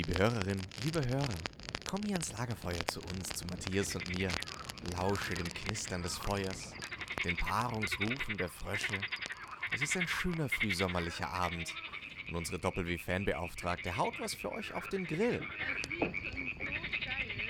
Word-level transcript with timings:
Liebe 0.00 0.18
Hörerin, 0.18 0.58
liebe 0.82 1.06
Hörer, 1.06 1.34
komm 1.86 2.02
hier 2.04 2.14
ans 2.14 2.32
Lagerfeuer 2.32 2.86
zu 2.86 3.02
uns, 3.02 3.28
zu 3.28 3.44
Matthias 3.48 3.94
und 3.94 4.08
mir. 4.16 4.30
Lausche 4.96 5.34
dem 5.34 5.46
Knistern 5.46 6.02
des 6.02 6.16
Feuers, 6.16 6.72
den 7.22 7.36
Paarungsrufen 7.36 8.38
der 8.38 8.48
Frösche. 8.48 8.98
Es 9.74 9.82
ist 9.82 9.98
ein 9.98 10.08
schöner 10.08 10.48
frühsommerlicher 10.48 11.28
Abend 11.28 11.74
und 12.28 12.36
unsere 12.36 12.58
Doppel-W-Fanbeauftragte 12.58 13.94
haut 13.94 14.18
was 14.20 14.32
für 14.32 14.50
euch 14.50 14.72
auf 14.72 14.88
den 14.88 15.04
Grill. 15.04 15.46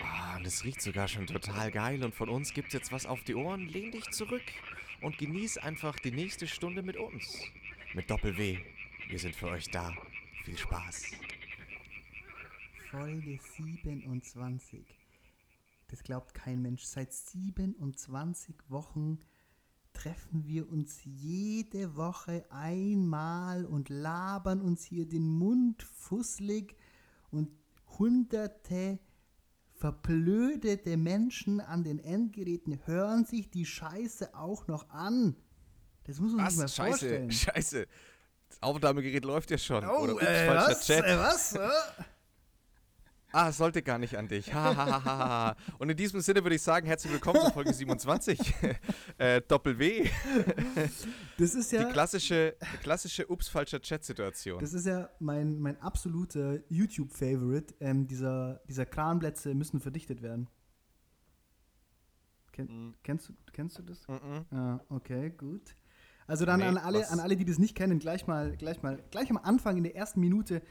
Ah, 0.03 0.37
und 0.37 0.45
es 0.45 0.65
riecht 0.65 0.83
sogar 0.83 1.07
schon 1.07 1.29
total 1.29 1.71
geil 1.71 2.03
und 2.03 2.17
von 2.17 2.29
uns 2.29 2.53
gibt's 2.53 2.75
jetzt 2.75 2.91
was 2.91 3.07
auf 3.07 3.23
die 3.23 3.37
Ohren. 3.37 3.69
Lehn 3.69 3.93
dich 3.93 4.11
zurück 4.11 4.43
und 5.03 5.19
genieß 5.19 5.59
einfach 5.59 6.01
die 6.01 6.11
nächste 6.11 6.49
Stunde 6.49 6.83
mit 6.83 6.97
uns. 6.97 7.45
Mit 7.95 8.11
Doppel-W. 8.11 8.59
Wir 9.09 9.19
sind 9.21 9.37
für 9.37 9.51
euch 9.51 9.71
da. 9.71 9.95
Viel 10.45 10.59
Spaß. 10.59 11.13
Folge 12.91 13.39
27. 13.57 14.85
Das 15.87 16.03
glaubt 16.03 16.35
kein 16.35 16.61
Mensch. 16.61 16.83
Seit 16.83 17.13
27 17.13 18.57
Wochen 18.69 19.21
treffen 19.93 20.45
wir 20.49 20.69
uns 20.69 20.99
jede 21.05 21.95
Woche 21.95 22.45
einmal 22.51 23.65
und 23.65 23.91
labern 23.91 24.61
uns 24.61 24.83
hier 24.83 25.09
den 25.09 25.23
Mund 25.23 25.85
fusselig 25.85 26.75
und 27.31 27.53
hunderte 27.99 28.99
verblödete 29.73 30.97
Menschen 30.97 31.61
an 31.61 31.85
den 31.85 32.01
Endgeräten 32.01 32.85
hören 32.87 33.25
sich 33.25 33.51
die 33.51 33.67
Scheiße 33.67 34.35
auch 34.35 34.67
noch 34.67 34.91
an. 34.91 35.37
Das 36.05 36.19
muss 36.19 36.33
man 36.33 36.51
sich 36.51 36.59
mal 36.59 36.65
Was? 36.65 36.75
Scheiße, 36.75 36.89
vorstellen. 36.91 37.31
scheiße. 37.31 37.87
Das 38.49 38.63
Aufnahmegerät 38.63 39.25
läuft 39.25 39.53
ja 39.53 39.59
schon. 39.59 39.85
Oh, 39.85 40.01
Oder 40.01 40.15
ups, 40.15 40.23
äh, 40.25 40.47
falscher 40.47 40.71
was? 40.71 40.87
Chat. 40.87 41.05
Äh, 41.05 41.19
was? 41.19 41.55
Ah, 43.33 43.51
es 43.51 43.59
sollte 43.59 43.81
gar 43.83 43.99
nicht 43.99 44.17
an 44.17 44.27
dich. 44.27 44.53
Ha, 44.53 44.75
ha, 44.77 45.05
ha. 45.05 45.57
Und 45.79 45.89
in 45.89 45.97
diesem 45.97 46.21
Sinne 46.21 46.43
würde 46.43 46.57
ich 46.57 46.63
sagen, 46.63 46.87
herzlich 46.87 47.13
willkommen 47.13 47.41
zur 47.41 47.53
Folge 47.53 47.73
27. 47.73 48.55
äh, 49.19 49.41
Doppel 49.43 49.79
W. 49.79 50.09
Das 51.39 51.55
ist 51.55 51.71
ja. 51.71 51.85
Die 51.85 51.93
klassische, 51.93 52.57
klassische 52.83 53.29
ups, 53.31 53.49
falscher 53.49 53.81
Chat-Situation. 53.81 54.59
Das 54.61 54.73
ist 54.75 54.85
ja 54.85 55.11
mein, 55.21 55.61
mein 55.61 55.81
absoluter 55.81 56.59
YouTube-Favorite. 56.71 57.75
Ähm, 57.79 58.09
dieser, 58.09 58.61
dieser 58.69 58.85
Kranplätze 58.85 59.55
müssen 59.55 59.79
verdichtet 59.81 60.23
werden. 60.23 60.49
Ken, 62.51 62.67
Mhm. 62.67 62.95
kennst, 63.05 63.29
du, 63.29 63.33
kennst 63.53 63.79
du 63.79 63.83
das? 63.83 64.09
Mhm. 64.09 64.45
Ja, 64.51 64.81
okay, 64.89 65.31
gut. 65.31 65.77
Also 66.27 66.47
dann 66.47 66.59
Nee, 66.61 66.67
an, 66.67 66.79
alle, 66.79 66.99
was? 67.01 67.11
an 67.13 67.21
alle, 67.21 67.37
die 67.37 67.45
das 67.45 67.59
nicht 67.59 67.77
kennen, 67.77 68.01
gleich 68.01 68.27
mal, 68.27 68.57
gleich 68.57 68.83
mal, 68.83 69.01
gleich 69.13 69.31
am 69.31 69.37
Anfang 69.37 69.77
in 69.77 69.85
der 69.85 69.95
ersten 69.95 70.19
Minute 70.21 70.63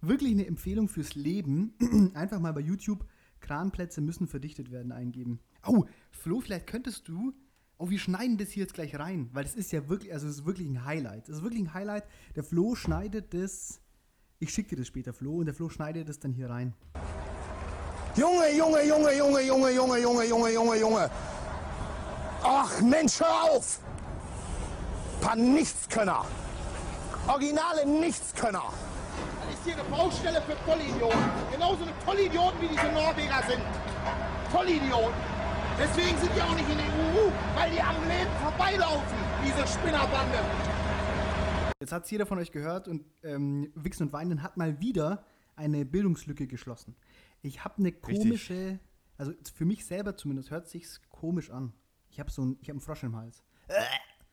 wirklich 0.00 0.32
eine 0.32 0.46
Empfehlung 0.46 0.88
fürs 0.88 1.14
Leben. 1.14 1.74
Einfach 2.14 2.40
mal 2.40 2.52
bei 2.52 2.60
YouTube 2.60 3.04
Kranplätze 3.40 4.00
müssen 4.00 4.26
verdichtet 4.26 4.70
werden 4.70 4.92
eingeben. 4.92 5.40
Oh, 5.66 5.84
Flo, 6.10 6.40
vielleicht 6.40 6.66
könntest 6.66 7.08
du. 7.08 7.32
Oh, 7.78 7.88
wir 7.88 7.98
schneiden 7.98 8.36
das 8.36 8.50
hier 8.50 8.64
jetzt 8.64 8.74
gleich 8.74 8.98
rein, 8.98 9.30
weil 9.32 9.44
das 9.44 9.54
ist 9.54 9.72
ja 9.72 9.88
wirklich, 9.88 10.12
also 10.12 10.28
es 10.28 10.38
ist 10.38 10.44
wirklich 10.44 10.68
ein 10.68 10.84
Highlight. 10.84 11.28
Das 11.28 11.36
ist 11.36 11.42
wirklich 11.42 11.62
ein 11.62 11.72
Highlight. 11.72 12.04
Der 12.36 12.44
Flo 12.44 12.74
schneidet 12.74 13.32
das. 13.32 13.80
Ich 14.38 14.50
schicke 14.50 14.70
dir 14.70 14.76
das 14.76 14.86
später, 14.86 15.12
Flo, 15.12 15.38
und 15.38 15.46
der 15.46 15.54
Flo 15.54 15.68
schneidet 15.68 16.08
das 16.08 16.18
dann 16.18 16.32
hier 16.32 16.50
rein. 16.50 16.74
Junge, 18.16 18.54
Junge, 18.56 18.86
Junge, 18.86 19.16
Junge, 19.16 19.40
Junge, 19.40 19.70
Junge, 19.70 19.98
Junge, 19.98 20.24
Junge, 20.26 20.52
Junge, 20.52 20.76
Junge. 20.80 21.10
Ach 22.42 22.80
Mensch, 22.80 23.20
hör 23.20 23.50
auf! 23.50 23.80
Paar 25.20 25.36
Nichtskönner. 25.36 26.24
Originale 27.28 27.86
Nichtskönner. 27.86 28.72
Das 29.60 29.66
ist 29.66 29.74
hier 29.74 29.82
eine 29.84 29.90
Baustelle 29.90 30.40
für 30.40 30.56
Vollidioten. 30.64 31.18
Genauso 31.52 31.82
eine 31.82 31.92
Vollidioten 32.06 32.62
wie 32.62 32.68
diese 32.68 32.92
Norweger 32.92 33.42
sind. 33.46 33.60
Vollidioten. 34.50 35.20
Deswegen 35.78 36.16
sind 36.16 36.34
die 36.34 36.40
auch 36.40 36.54
nicht 36.54 36.66
in 36.70 36.78
der 36.78 36.86
EU, 36.86 37.30
weil 37.54 37.70
die 37.70 37.82
am 37.82 37.96
Leben 38.08 38.30
vorbeilaufen, 38.40 39.18
diese 39.44 39.66
Spinnerbande. 39.66 40.38
Jetzt 41.78 41.92
hat 41.92 42.04
es 42.04 42.10
jeder 42.10 42.24
von 42.24 42.38
euch 42.38 42.52
gehört 42.52 42.88
und 42.88 43.04
ähm, 43.22 43.70
Wichsen 43.74 44.04
und 44.04 44.14
Weinen 44.14 44.42
hat 44.42 44.56
mal 44.56 44.80
wieder 44.80 45.26
eine 45.56 45.84
Bildungslücke 45.84 46.46
geschlossen. 46.46 46.96
Ich 47.42 47.62
habe 47.62 47.74
eine 47.80 47.92
komische, 47.92 48.78
also 49.18 49.32
für 49.52 49.66
mich 49.66 49.84
selber 49.84 50.16
zumindest 50.16 50.50
hört 50.50 50.68
sich's 50.68 51.02
komisch 51.10 51.50
an. 51.50 51.74
Ich 52.08 52.18
habe 52.18 52.30
so 52.30 52.46
ein, 52.46 52.56
ich 52.62 52.70
habe 52.70 52.78
einen 52.78 52.80
Frosch 52.80 53.02
im 53.02 53.14
Hals. 53.14 53.44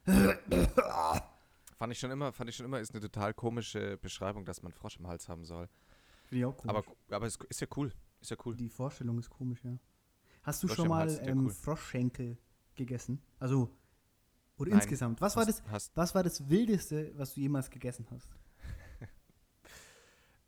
Fand 1.78 1.94
ich 1.94 2.00
schon 2.00 2.10
immer, 2.12 2.34
fand 2.34 2.50
ich 2.50 2.56
schon 2.56 2.66
immer, 2.66 2.80
ist 2.80 2.92
eine 2.92 3.02
total 3.02 3.34
komische 3.34 3.98
Beschreibung, 3.98 4.46
dass 4.46 4.64
man 4.64 4.72
Frosch 4.72 4.98
im 4.98 5.08
Hals 5.08 5.30
haben 5.30 5.46
soll. 5.46 5.70
Finde 6.26 6.40
ich 6.40 6.46
auch 6.46 6.58
komisch. 6.58 6.76
Aber, 6.76 7.16
aber 7.16 7.26
es 7.28 7.38
ist 7.50 7.62
ja 7.62 7.68
cool. 7.76 7.94
Ist 8.20 8.32
ja 8.32 8.38
cool. 8.46 8.56
die 8.56 8.70
Vorstellung 8.70 9.20
ist 9.20 9.30
komisch, 9.30 9.64
ja. 9.64 9.78
Hast 10.42 10.64
du 10.64 10.68
Frosch 10.68 10.78
schon 10.78 10.88
mal 10.88 11.08
ja 11.10 11.22
ähm, 11.22 11.46
cool. 11.46 11.50
Froschschenkel 11.52 12.38
gegessen? 12.76 13.22
Also 13.40 13.70
oder 14.58 14.72
Nein. 14.72 14.80
insgesamt. 14.80 15.22
Was 15.22 15.36
war 15.36 15.46
Hast- 15.46 15.60
das? 15.60 15.72
hast- 15.72 15.96
was 15.96 16.16
war 16.16 16.24
das 16.24 16.50
Wildeste, 16.50 17.12
was 17.16 17.36
du 17.36 17.42
jemals 17.42 17.70
gegessen 17.70 18.08
hast? 18.12 18.28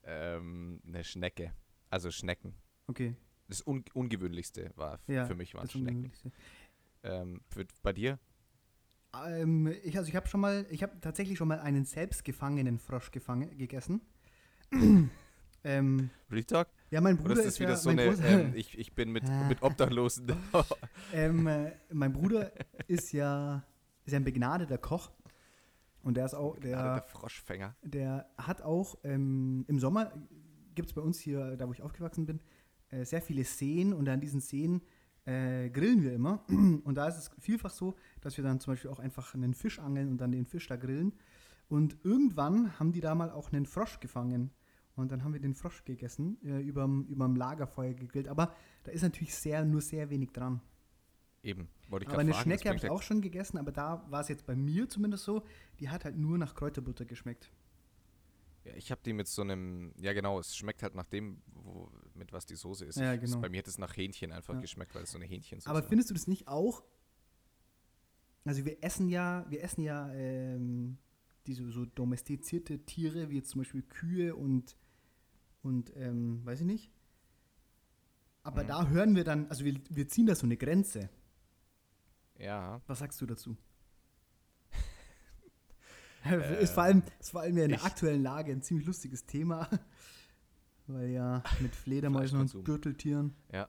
Ähm, 0.04 0.82
eine 0.88 1.04
Schnecke. 1.04 1.54
Also 1.90 2.10
Schnecken. 2.10 2.56
Okay. 2.88 3.16
Das 3.48 3.66
Un 3.68 3.84
Ungewöhnlichste 3.94 4.72
war 4.76 5.00
Ja. 5.08 5.26
für 5.26 5.36
mich 5.36 5.54
waren 5.54 5.64
das 5.64 5.72
Schnecken. 5.74 6.12
Ähm, 7.04 7.42
für, 7.48 7.66
bei 7.84 7.94
dir? 7.94 8.18
Ähm, 9.28 9.74
ich, 9.84 9.98
also 9.98 10.08
ich 10.10 10.16
habe 10.16 10.28
schon 10.28 10.40
mal, 10.40 10.66
ich 10.70 10.84
habe 10.84 11.00
tatsächlich 11.02 11.38
schon 11.38 11.48
mal 11.48 11.60
einen 11.60 11.86
selbstgefangenen 11.86 12.78
Frosch 12.80 13.12
gefangen, 13.12 13.58
gegessen. 13.58 14.02
ähm, 15.64 16.10
Talk? 16.48 16.68
ja, 16.92 17.02
mein 17.02 17.16
Oder 17.16 17.24
Bruder 17.24 17.40
ist 17.42 17.46
das 17.46 17.54
ist 17.56 17.60
wieder 17.60 17.70
ja, 17.72 17.76
so 17.76 17.90
eine, 17.90 18.10
Groß- 18.10 18.24
ähm, 18.24 18.54
ich, 18.56 18.78
ich 18.78 18.94
bin 18.94 19.12
mit, 19.12 19.24
mit 19.48 19.62
Obdachlosen. 19.64 20.32
ähm, 21.14 21.48
äh, 21.48 21.72
mein 21.92 22.14
Bruder 22.14 22.52
ist 22.88 23.12
ja, 23.12 23.64
ist 24.06 24.14
ja 24.14 24.20
ein 24.20 24.26
begnadeter 24.26 24.78
Koch 24.78 25.12
und 26.04 26.16
der 26.16 26.26
ist 26.26 26.36
auch, 26.36 26.58
der 26.60 26.96
der, 26.96 27.02
Froschfänger. 27.02 27.76
der 27.82 28.30
hat 28.38 28.62
auch 28.62 28.98
ähm, 29.04 29.66
im 29.68 29.80
Sommer 29.80 30.14
gibt 30.76 30.90
es 30.90 30.94
bei 30.94 31.02
uns 31.02 31.20
hier, 31.20 31.58
da 31.58 31.68
wo 31.68 31.74
ich 31.74 31.82
aufgewachsen 31.82 32.26
bin, 32.26 32.40
äh, 32.90 33.04
sehr 33.04 33.22
viele 33.22 33.44
Seen 33.44 33.92
und 33.94 34.08
an 34.08 34.22
diesen 34.22 34.40
Seen 34.40 34.82
äh, 35.30 35.70
grillen 35.70 36.02
wir 36.04 36.14
immer. 36.14 36.44
Und 36.84 36.96
da 36.96 37.08
ist 37.08 37.18
es 37.18 37.32
vielfach 37.40 37.70
so, 37.70 37.96
dass 38.22 38.38
wir 38.38 38.44
dann 38.44 38.60
zum 38.60 38.74
Beispiel 38.74 38.90
auch 38.90 39.00
einfach 39.00 39.36
einen 39.36 39.54
Fisch 39.54 39.80
angeln 39.80 40.10
und 40.10 40.18
dann 40.18 40.32
den 40.32 40.46
Fisch 40.46 40.68
da 40.68 40.76
grillen. 40.76 41.14
Und 41.68 41.98
irgendwann 42.04 42.80
haben 42.80 42.92
die 42.92 43.00
da 43.00 43.14
mal 43.14 43.30
auch 43.30 43.52
einen 43.52 43.66
Frosch 43.68 44.00
gefangen. 44.00 44.50
Und 44.96 45.12
dann 45.12 45.24
haben 45.24 45.34
wir 45.34 45.40
den 45.40 45.54
Frosch 45.54 45.86
gegessen, 45.86 46.38
äh, 46.44 46.60
überm, 46.62 47.06
überm 47.06 47.36
Lagerfeuer 47.36 47.94
gegrillt. 47.94 48.28
Aber 48.28 48.54
da 48.84 48.92
ist 48.92 49.04
natürlich 49.04 49.36
sehr, 49.36 49.64
nur 49.64 49.82
sehr 49.82 50.10
wenig 50.10 50.32
dran. 50.32 50.62
Eben. 51.44 51.70
Wollte 51.90 52.04
ich 52.04 52.08
aber 52.10 52.16
grad 52.16 52.20
eine 52.20 52.34
fragen, 52.34 52.44
Schnecke 52.44 52.70
habe 52.70 52.78
ich 52.78 52.90
auch 52.90 53.02
schon 53.02 53.22
gegessen, 53.22 53.58
aber 53.58 53.72
da 53.72 54.06
war 54.10 54.22
es 54.22 54.28
jetzt 54.28 54.46
bei 54.46 54.56
mir 54.56 54.90
zumindest 54.90 55.24
so, 55.24 55.44
die 55.80 55.90
hat 55.90 56.04
halt 56.06 56.18
nur 56.18 56.38
nach 56.38 56.54
Kräuterbutter 56.56 57.06
geschmeckt. 57.06 57.50
Ja, 58.70 58.76
ich 58.76 58.92
habe 58.92 59.02
die 59.04 59.14
mit 59.14 59.28
so 59.28 59.42
einem, 59.42 59.94
ja 59.98 60.14
genau, 60.14 60.40
es 60.40 60.56
schmeckt 60.56 60.84
halt 60.84 60.96
nach 60.96 61.06
dem, 61.08 61.42
wo, 61.48 61.90
mit 62.14 62.32
was 62.34 62.46
die 62.46 62.56
Soße 62.56 62.86
ist. 62.86 62.98
Ja, 62.98 63.16
genau. 63.16 63.40
Bei 63.40 63.50
mir 63.50 63.60
hat 63.60 63.68
es 63.68 63.78
nach 63.78 63.96
Hähnchen 63.96 64.32
einfach 64.32 64.54
Ja. 64.56 64.62
geschmeckt, 64.62 64.94
weil 64.96 65.04
es 65.04 65.12
so 65.12 65.18
eine 65.18 65.26
Hähnchensoße 65.26 65.70
Aber 65.70 65.84
findest 65.84 66.10
du 66.10 66.14
das 66.14 66.28
nicht 66.28 66.48
auch? 66.48 66.84
Also 68.46 68.66
wir 68.66 68.84
essen 68.84 69.10
ja, 69.10 69.46
wir 69.50 69.64
essen 69.64 69.84
ja 69.84 70.12
ähm, 70.14 70.98
diese 71.48 71.70
so 71.72 71.86
domestizierte 71.86 72.80
Tiere, 72.86 73.30
wie 73.30 73.36
jetzt 73.36 73.50
zum 73.50 73.62
Beispiel 73.62 73.84
Kühe 73.84 74.36
und, 74.36 74.76
und 75.62 75.96
ähm, 75.96 76.46
weiß 76.46 76.62
ich 76.62 76.66
nicht. 76.66 76.92
Aber 78.44 78.64
Mhm. 78.64 78.68
da 78.68 78.88
hören 78.88 79.16
wir 79.16 79.24
dann, 79.24 79.48
also 79.50 79.66
wir, 79.66 79.80
wir 79.90 80.08
ziehen 80.08 80.26
da 80.26 80.36
so 80.36 80.46
eine 80.46 80.58
Grenze. 80.58 81.10
Ja, 82.38 82.82
Was 82.88 83.00
sagst 83.00 83.20
du 83.22 83.26
dazu? 83.26 83.58
ist, 86.60 86.74
vor 86.74 86.84
allem, 86.84 87.04
ist 87.20 87.32
vor 87.32 87.42
allem 87.42 87.58
ja 87.58 87.64
in 87.64 87.70
der 87.72 87.84
aktuellen 87.84 88.24
Lage 88.24 88.52
ein 88.52 88.62
ziemlich 88.62 88.86
lustiges 88.86 89.26
Thema. 89.26 89.70
Weil 90.88 91.10
ja 91.10 91.44
mit 91.60 91.76
Fledermäusen 91.76 92.40
und. 92.40 92.66
Gürteltieren. 92.66 93.36
ja. 93.52 93.68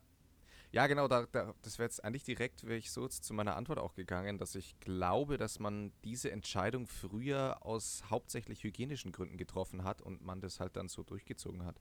Ja, 0.72 0.86
genau, 0.86 1.08
da, 1.08 1.26
da, 1.32 1.52
das 1.62 1.78
wäre 1.78 1.86
jetzt 1.88 2.04
eigentlich 2.04 2.22
direkt, 2.22 2.62
wäre 2.62 2.78
ich 2.78 2.92
so 2.92 3.02
jetzt 3.02 3.24
zu 3.24 3.34
meiner 3.34 3.56
Antwort 3.56 3.80
auch 3.80 3.94
gegangen, 3.94 4.38
dass 4.38 4.54
ich 4.54 4.78
glaube, 4.78 5.36
dass 5.36 5.58
man 5.58 5.90
diese 6.04 6.30
Entscheidung 6.30 6.86
früher 6.86 7.58
aus 7.66 8.04
hauptsächlich 8.08 8.62
hygienischen 8.62 9.10
Gründen 9.10 9.36
getroffen 9.36 9.82
hat 9.82 10.00
und 10.00 10.22
man 10.22 10.40
das 10.40 10.60
halt 10.60 10.76
dann 10.76 10.86
so 10.88 11.02
durchgezogen 11.02 11.64
hat. 11.64 11.80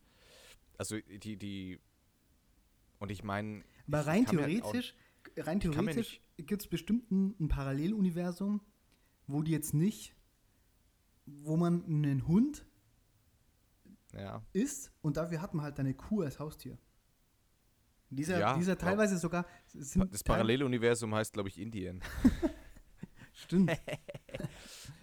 Also 0.80 0.98
die, 1.02 1.38
die, 1.38 1.80
und 2.98 3.12
ich 3.12 3.24
meine. 3.24 3.64
Aber 3.88 4.08
rein 4.08 4.22
mir 4.24 4.30
auch- 4.30 4.34
theoretisch, 4.34 4.96
rein 5.38 5.60
theoretisch 5.60 6.22
gibt 6.38 6.64
es 6.64 6.68
bestimmt 6.68 7.12
ein, 7.12 7.36
ein 7.40 7.48
Paralleluniversum, 7.48 8.62
wo 9.28 9.44
die 9.44 9.52
jetzt 9.52 9.76
nicht, 9.76 10.16
wo 11.42 11.58
man 11.58 11.84
einen 11.86 12.28
Hund 12.28 12.66
Ja, 14.14 14.44
isst 14.54 14.92
und 15.02 15.18
dafür 15.18 15.42
hat 15.42 15.54
man 15.54 15.64
halt 15.64 15.80
eine 15.80 15.94
Kuh 15.94 16.22
als 16.22 16.40
Haustier. 16.40 16.78
Dieser, 18.10 18.40
Ja, 18.40 18.58
dieser 18.58 18.72
ja. 18.72 18.76
teilweise 18.76 19.18
sogar 19.18 19.46
sind 19.68 20.12
das 20.12 20.24
Paralleluniversum 20.24 21.14
heißt, 21.14 21.34
glaube 21.34 21.50
ich, 21.50 21.60
Indien. 21.60 22.02
Stimmt. 23.34 23.72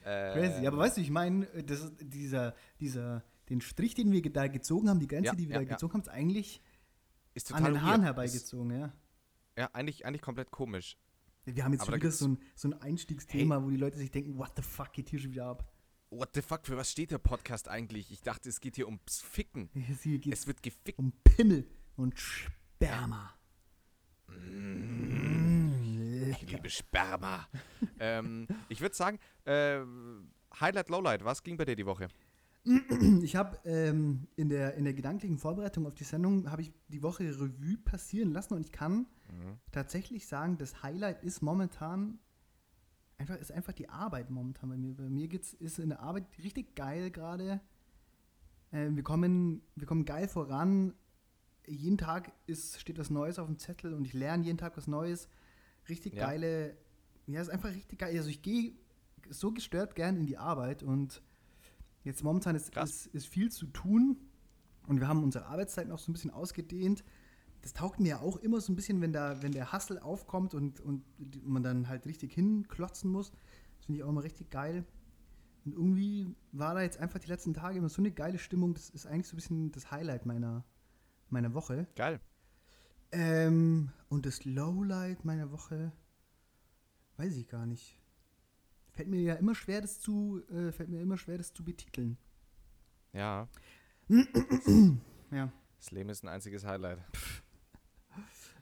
Äh, 0.05 0.34
Crazy. 0.34 0.67
Aber 0.69 0.78
weißt 0.78 0.99
du, 0.99 1.00
ich 1.00 1.11
meine, 1.11 1.46
dieser, 1.64 2.55
dieser, 2.79 3.25
den 3.49 3.61
Strich, 3.61 3.96
den 3.96 4.12
wir 4.12 4.22
da 4.22 4.46
gezogen 4.46 4.88
haben, 4.88 5.00
die 5.00 5.08
Grenze, 5.08 5.31
Ja, 5.31 5.34
die 5.34 5.49
wir 5.49 5.56
ja, 5.56 5.62
da 5.62 5.67
ja. 5.67 5.70
gezogen 5.70 5.94
haben, 5.94 6.02
ist 6.02 6.08
eigentlich 6.08 6.62
Ist 7.34 7.52
an 7.52 7.64
den 7.64 7.82
Haaren 7.82 8.02
herbeigezogen, 8.05 8.70
ja. 8.70 8.87
Ist, 8.87 8.94
ja, 9.58 9.70
eigentlich, 9.72 10.06
eigentlich 10.06 10.22
komplett 10.22 10.52
komisch. 10.52 10.96
Wir 11.44 11.64
haben 11.64 11.72
jetzt 11.72 11.82
Aber 11.82 11.93
schon 11.93 12.00
wieder 12.00 12.11
so 12.12 12.29
ein, 12.29 12.38
so 12.55 12.69
ein 12.69 12.75
Einstiegsthema, 12.75 13.64
wo 13.64 13.70
die 13.70 13.76
Leute 13.76 13.99
sich 13.99 14.12
denken, 14.12 14.38
what 14.38 14.52
the 14.55 14.62
fuck 14.62 14.93
geht 14.93 15.08
hier 15.08 15.19
schon 15.19 15.32
wieder 15.32 15.46
ab? 15.46 15.69
What 16.11 16.31
the 16.35 16.43
fuck, 16.43 16.67
für 16.67 16.76
was 16.76 16.91
steht 16.91 17.11
der 17.11 17.19
Podcast 17.19 17.69
eigentlich? 17.69 18.12
Ich 18.12 18.23
dachte, 18.23 18.49
es 18.49 18.61
geht 18.61 18.76
hier 18.76 18.87
ums 18.87 19.23
Ficken. 19.23 19.69
Hier 19.75 20.20
Es 20.32 20.47
wird 20.47 20.62
gefickt. 20.62 20.99
um 20.99 21.12
Pimmel 21.25 21.67
und 21.97 22.19
Sperma. 22.19 23.35
Ich 26.31 26.43
liebe 26.43 26.70
Sperma. 26.70 27.49
ähm, 28.00 28.47
ich 28.69 28.81
würde 28.81 28.94
sagen, 28.94 29.19
äh, 29.44 29.81
Highlight, 30.61 30.88
Lowlight, 30.91 31.25
was 31.25 31.43
ging 31.43 31.56
bei 31.56 31.64
dir 31.64 31.75
die 31.76 31.87
Woche? 31.87 32.08
Ich 33.23 33.37
habe 33.37 33.58
ähm, 33.64 34.26
in, 34.37 34.49
der, 34.49 34.75
in 34.75 34.85
der 34.85 34.94
gedanklichen 34.94 35.38
Vorbereitung 35.38 35.87
auf 35.87 35.94
die 35.94 36.05
Sendung 36.05 36.50
habe 36.50 36.62
ich 36.62 36.73
die 36.88 37.03
Woche 37.03 37.25
Revue 37.25 37.76
passieren 37.85 38.32
lassen 38.32 38.55
und 38.55 38.61
ich 38.67 38.73
kann 38.73 39.06
tatsächlich 39.73 40.26
sagen, 40.26 40.56
das 40.58 40.82
Highlight 40.82 41.23
ist 41.25 41.43
momentan 41.43 42.19
einfach 43.18 43.36
ist 43.36 43.52
einfach 43.52 43.72
die 43.72 43.88
Arbeit 43.88 44.30
momentan 44.30 44.70
bei 44.70 44.76
mir. 44.76 44.94
Bei 44.94 45.08
mir 45.08 45.28
geht's 45.28 45.52
ist 45.54 45.78
in 45.78 45.90
der 45.90 46.00
Arbeit 46.00 46.26
richtig 46.42 46.74
geil 46.74 47.10
gerade. 47.10 47.60
Ähm, 48.72 48.96
wir 48.96 49.02
kommen 49.02 49.62
wir 49.74 49.86
kommen 49.86 50.04
geil 50.04 50.28
voran. 50.28 50.94
Jeden 51.66 51.98
Tag 51.98 52.32
ist 52.46 52.80
steht 52.80 52.98
was 52.98 53.10
Neues 53.10 53.38
auf 53.38 53.46
dem 53.46 53.58
Zettel 53.58 53.94
und 53.94 54.04
ich 54.06 54.12
lerne 54.12 54.44
jeden 54.44 54.58
Tag 54.58 54.76
was 54.76 54.86
Neues. 54.86 55.28
Richtig 55.88 56.14
Ja. 56.14 56.26
geile 56.26 56.76
ja, 57.26 57.40
ist 57.40 57.48
einfach 57.48 57.70
richtig 57.70 57.98
geil. 57.98 58.16
Also 58.16 58.30
ich 58.30 58.42
gehe 58.42 58.74
so 59.30 59.52
gestört 59.52 59.96
gern 59.96 60.16
in 60.16 60.26
die 60.26 60.38
Arbeit 60.38 60.84
und 60.84 61.22
Jetzt 62.06 62.22
momentan 62.22 62.54
ist, 62.54 62.76
ist, 62.76 63.06
ist 63.06 63.26
viel 63.26 63.50
zu 63.50 63.66
tun 63.66 64.16
und 64.86 65.00
wir 65.00 65.08
haben 65.08 65.24
unsere 65.24 65.46
Arbeitszeiten 65.46 65.90
auch 65.90 65.98
so 65.98 66.08
ein 66.08 66.12
bisschen 66.12 66.30
ausgedehnt. 66.30 67.02
Das 67.66 67.72
taugt 67.72 67.98
mir 67.98 68.10
ja 68.10 68.20
auch 68.20 68.36
immer 68.36 68.60
so 68.60 68.72
ein 68.72 68.76
bisschen, 68.76 69.00
wenn, 69.00 69.12
da, 69.12 69.42
wenn 69.42 69.50
der 69.50 69.72
Hassel 69.72 69.98
aufkommt 69.98 70.54
und, 70.54 70.78
und 70.78 71.02
man 71.44 71.64
dann 71.64 71.88
halt 71.88 72.06
richtig 72.06 72.32
hinklotzen 72.32 73.10
muss. 73.10 73.32
Das 73.76 73.86
finde 73.86 73.98
ich 73.98 74.04
auch 74.04 74.08
immer 74.10 74.22
richtig 74.22 74.50
geil. 74.50 74.84
Und 75.64 75.72
irgendwie 75.72 76.32
war 76.52 76.74
da 76.74 76.82
jetzt 76.82 76.98
einfach 76.98 77.18
die 77.18 77.26
letzten 77.26 77.54
Tage 77.54 77.78
immer 77.78 77.88
so 77.88 78.00
eine 78.00 78.12
geile 78.12 78.38
Stimmung. 78.38 78.74
Das 78.74 78.88
ist 78.90 79.08
eigentlich 79.08 79.26
so 79.26 79.34
ein 79.34 79.38
bisschen 79.38 79.72
das 79.72 79.90
Highlight 79.90 80.26
meiner, 80.26 80.64
meiner 81.28 81.54
Woche. 81.54 81.88
Geil. 81.96 82.20
Ähm, 83.10 83.90
und 84.10 84.26
das 84.26 84.44
Lowlight 84.44 85.24
meiner 85.24 85.50
Woche 85.50 85.90
weiß 87.16 87.36
ich 87.36 87.48
gar 87.48 87.66
nicht. 87.66 88.00
Fällt 88.92 89.08
mir 89.08 89.20
ja 89.22 89.34
immer 89.34 89.56
schwer, 89.56 89.80
das 89.80 89.98
zu, 89.98 90.40
äh, 90.50 90.70
fällt 90.70 90.88
mir 90.88 91.00
immer 91.00 91.19
schwer, 91.19 91.36
das 91.36 91.52
zu 91.52 91.64
betiteln. 91.64 92.16
Ja, 93.12 93.48
Ja. 95.32 95.50
das 95.78 95.90
Leben 95.90 96.10
ist 96.10 96.22
ein 96.22 96.28
einziges 96.28 96.64
Highlight. 96.64 97.00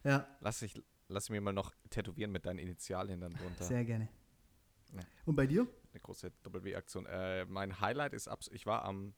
Ja, 0.05 0.27
Lass, 0.41 0.63
ich, 0.63 0.83
lass 1.09 1.31
mir 1.31 1.41
mal 1.41 1.53
noch 1.53 1.75
tätowieren 1.91 2.31
mit 2.31 2.47
deinen 2.47 2.59
Initialien 2.59 3.21
dann 3.21 3.33
drunter. 3.35 3.65
sehr 3.65 3.85
gerne. 3.85 4.09
Ja. 4.93 5.01
Und 5.25 5.35
bei 5.35 5.47
dir? 5.47 5.67
Eine 5.93 6.01
große 6.01 6.33
W-Aktion. 6.45 7.07
Äh, 7.07 7.47
mein 7.47 7.81
Highlight 7.81 8.13
ist, 8.13 8.29
abs 8.29 8.49
ich 8.49 8.67
war 8.67 8.85
am. 8.85 9.15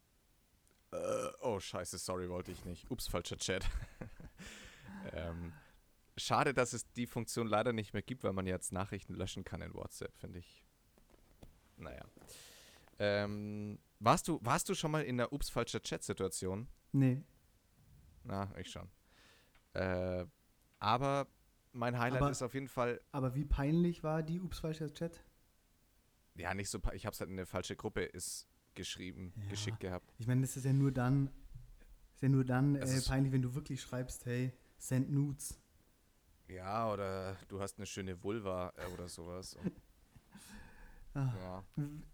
Äh, 0.92 0.96
oh, 1.40 1.58
scheiße, 1.58 1.98
sorry, 1.98 2.28
wollte 2.28 2.52
ich 2.52 2.64
nicht. 2.64 2.90
Ups, 2.90 3.08
falscher 3.08 3.36
Chat. 3.36 3.68
ähm, 5.12 5.52
schade, 6.16 6.54
dass 6.54 6.72
es 6.72 6.90
die 6.92 7.06
Funktion 7.06 7.46
leider 7.46 7.72
nicht 7.72 7.92
mehr 7.92 8.02
gibt, 8.02 8.24
weil 8.24 8.32
man 8.32 8.46
jetzt 8.46 8.72
Nachrichten 8.72 9.14
löschen 9.14 9.44
kann 9.44 9.60
in 9.60 9.74
WhatsApp, 9.74 10.16
finde 10.16 10.38
ich. 10.38 10.64
Naja. 11.76 12.04
Ähm, 12.98 13.78
warst, 13.98 14.28
du, 14.28 14.38
warst 14.42 14.68
du 14.68 14.74
schon 14.74 14.90
mal 14.90 15.02
in 15.02 15.18
der 15.18 15.32
Ups, 15.32 15.50
falscher 15.50 15.82
Chat-Situation? 15.82 16.68
Nee. 16.92 17.22
Na, 18.24 18.50
ich 18.56 18.70
schon. 18.70 18.88
Äh, 19.74 20.26
aber 20.78 21.26
mein 21.73 21.99
Highlight 21.99 22.23
Aber- 22.23 22.31
ist 22.31 22.43
auf 22.43 22.55
jeden 22.55 22.69
Fall 22.69 23.00
Aber 23.12 23.34
wie 23.34 23.44
peinlich 23.44 24.02
war 24.02 24.23
die 24.23 24.40
Ups 24.40 24.61
falscher 24.61 24.93
Chat? 24.93 25.23
Ja, 26.34 26.55
nicht 26.55 26.69
so. 26.70 26.78
Ich 26.93 27.06
habe 27.06 27.14
es 27.14 27.20
halt 27.20 27.31
in 27.31 27.37
eine 27.37 27.46
falsche 27.46 27.76
Gruppe 27.76 28.02
ist 28.02 28.46
geschrieben, 28.75 29.32
Ja. 29.37 29.49
geschickt 29.50 29.81
gehabt. 29.81 30.12
Ich 30.19 30.26
meine, 30.26 30.43
das 30.43 30.56
ist 30.56 30.64
ja 30.64 30.73
nur 30.73 30.93
dann, 30.93 31.31
ist 32.14 32.23
ja 32.23 32.28
nur 32.28 32.44
dann 32.44 32.75
äh, 32.76 33.00
peinlich, 33.06 33.32
wenn 33.32 33.43
du 33.43 33.55
wirklich 33.55 33.81
schreibst, 33.81 34.26
hey, 34.26 34.52
send 34.78 35.11
nudes. 35.11 35.58
Ja, 36.49 36.93
oder 36.93 37.37
du 37.49 37.58
hast 37.61 37.78
eine 37.78 37.87
schöne 37.87 38.23
Vulva 38.23 38.73
äh, 38.76 38.87
oder 38.93 39.08
sowas. 39.08 39.55
Und, 39.55 39.73
Ah. 41.14 41.32
ja. 41.40 41.64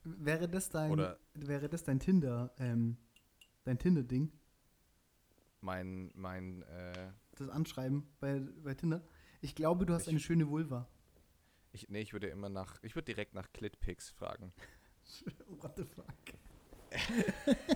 Wäre 0.04 0.48
das 0.48 0.70
dein, 0.70 0.92
Oder- 0.92 1.18
wäre 1.34 1.68
das 1.68 1.82
dein 1.82 1.98
Tinder, 1.98 2.54
ähm, 2.58 2.96
dein 3.64 3.76
Tinder-Ding, 3.76 4.32
Mein, 5.60 6.12
mein, 6.14 6.62
äh, 6.62 7.10
das 7.36 7.48
Anschreiben 7.48 8.06
bei, 8.20 8.40
bei 8.62 8.74
Tinder? 8.74 9.02
Ich 9.40 9.54
glaube, 9.54 9.86
du 9.86 9.94
hast 9.94 10.02
Ich- 10.02 10.08
eine 10.08 10.20
schöne 10.20 10.48
Vulva. 10.48 10.88
ich, 11.72 11.88
nee, 11.88 12.00
ich 12.00 12.12
würde 12.12 12.28
immer 12.28 12.48
nach, 12.48 12.78
ich 12.82 12.94
würde 12.94 13.06
direkt 13.06 13.34
nach 13.34 13.50
Clitpics 13.52 14.10
fragen. 14.10 14.52
What 15.48 15.76
the 15.76 15.84
fuck? 15.84 16.06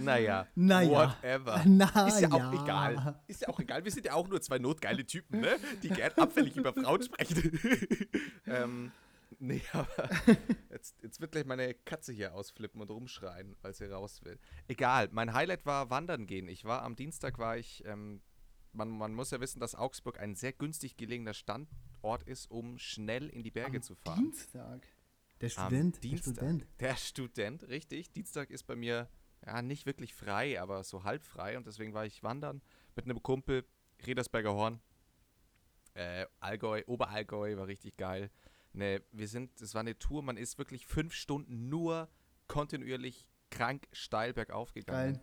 Naja, 0.00 0.46
Naja. 0.56 0.90
whatever. 1.22 1.62
Na 1.64 2.08
ist 2.08 2.20
ja 2.20 2.32
auch 2.32 2.52
ja. 2.52 2.62
egal. 2.64 3.20
Ist 3.28 3.42
ja 3.42 3.48
auch 3.48 3.60
egal. 3.60 3.84
Wir 3.84 3.92
sind 3.92 4.06
ja 4.06 4.14
auch 4.14 4.26
nur 4.26 4.40
zwei 4.40 4.58
notgeile 4.58 5.06
Typen, 5.06 5.40
ne? 5.40 5.56
Die 5.82 5.88
gern 5.88 6.10
abfällig 6.16 6.56
über 6.56 6.72
Frauen 6.72 7.00
sprechen. 7.00 7.58
ähm, 8.46 8.90
nee, 9.38 9.62
aber 9.72 9.88
jetzt, 10.70 11.02
jetzt 11.02 11.20
wird 11.20 11.32
gleich 11.32 11.44
meine 11.44 11.74
Katze 11.74 12.12
hier 12.12 12.34
ausflippen 12.34 12.80
und 12.80 12.90
rumschreien, 12.90 13.56
weil 13.62 13.74
sie 13.74 13.90
raus 13.90 14.24
will. 14.24 14.38
Egal, 14.66 15.08
mein 15.12 15.32
Highlight 15.32 15.66
war 15.66 15.90
wandern 15.90 16.26
gehen. 16.26 16.48
Ich 16.48 16.64
war 16.64 16.82
am 16.82 16.96
Dienstag, 16.96 17.38
war 17.38 17.56
ich, 17.56 17.84
ähm, 17.86 18.22
man, 18.72 18.88
man 18.90 19.14
muss 19.14 19.30
ja 19.30 19.40
wissen, 19.40 19.60
dass 19.60 19.74
Augsburg 19.74 20.18
ein 20.18 20.34
sehr 20.34 20.52
günstig 20.52 20.96
gelegener 20.96 21.34
Standort 21.34 22.22
ist, 22.24 22.50
um 22.50 22.78
schnell 22.78 23.28
in 23.28 23.42
die 23.42 23.50
Berge 23.50 23.78
Am 23.78 23.82
zu 23.82 23.94
fahren. 23.94 24.24
Dienstag. 24.24 24.86
Der 25.40 25.50
Am 25.56 25.66
Student, 25.66 25.94
der 25.94 26.00
Dienstag. 26.00 26.34
Student. 26.34 26.66
Der 26.80 26.96
Student, 26.96 27.68
richtig. 27.68 28.12
Dienstag 28.12 28.50
ist 28.50 28.64
bei 28.64 28.76
mir 28.76 29.08
ja 29.46 29.62
nicht 29.62 29.86
wirklich 29.86 30.14
frei, 30.14 30.60
aber 30.60 30.82
so 30.84 31.04
halb 31.04 31.24
frei 31.24 31.56
und 31.56 31.66
deswegen 31.66 31.94
war 31.94 32.06
ich 32.06 32.22
wandern 32.22 32.60
mit 32.96 33.04
einem 33.04 33.22
Kumpel, 33.22 33.64
Redersberger 34.04 34.54
Horn. 34.54 34.80
Äh, 35.94 36.26
Allgäu, 36.40 36.82
Oberallgäu 36.86 37.56
war 37.56 37.66
richtig 37.66 37.96
geil. 37.96 38.30
Ne, 38.72 39.02
wir 39.12 39.28
sind, 39.28 39.60
es 39.60 39.74
war 39.74 39.80
eine 39.80 39.98
Tour, 39.98 40.22
man 40.22 40.36
ist 40.36 40.58
wirklich 40.58 40.86
fünf 40.86 41.14
Stunden 41.14 41.68
nur 41.68 42.08
kontinuierlich 42.46 43.26
krank 43.50 43.88
steil 43.92 44.32
bergauf 44.34 44.72
gegangen. 44.72 45.14
Geil. 45.14 45.22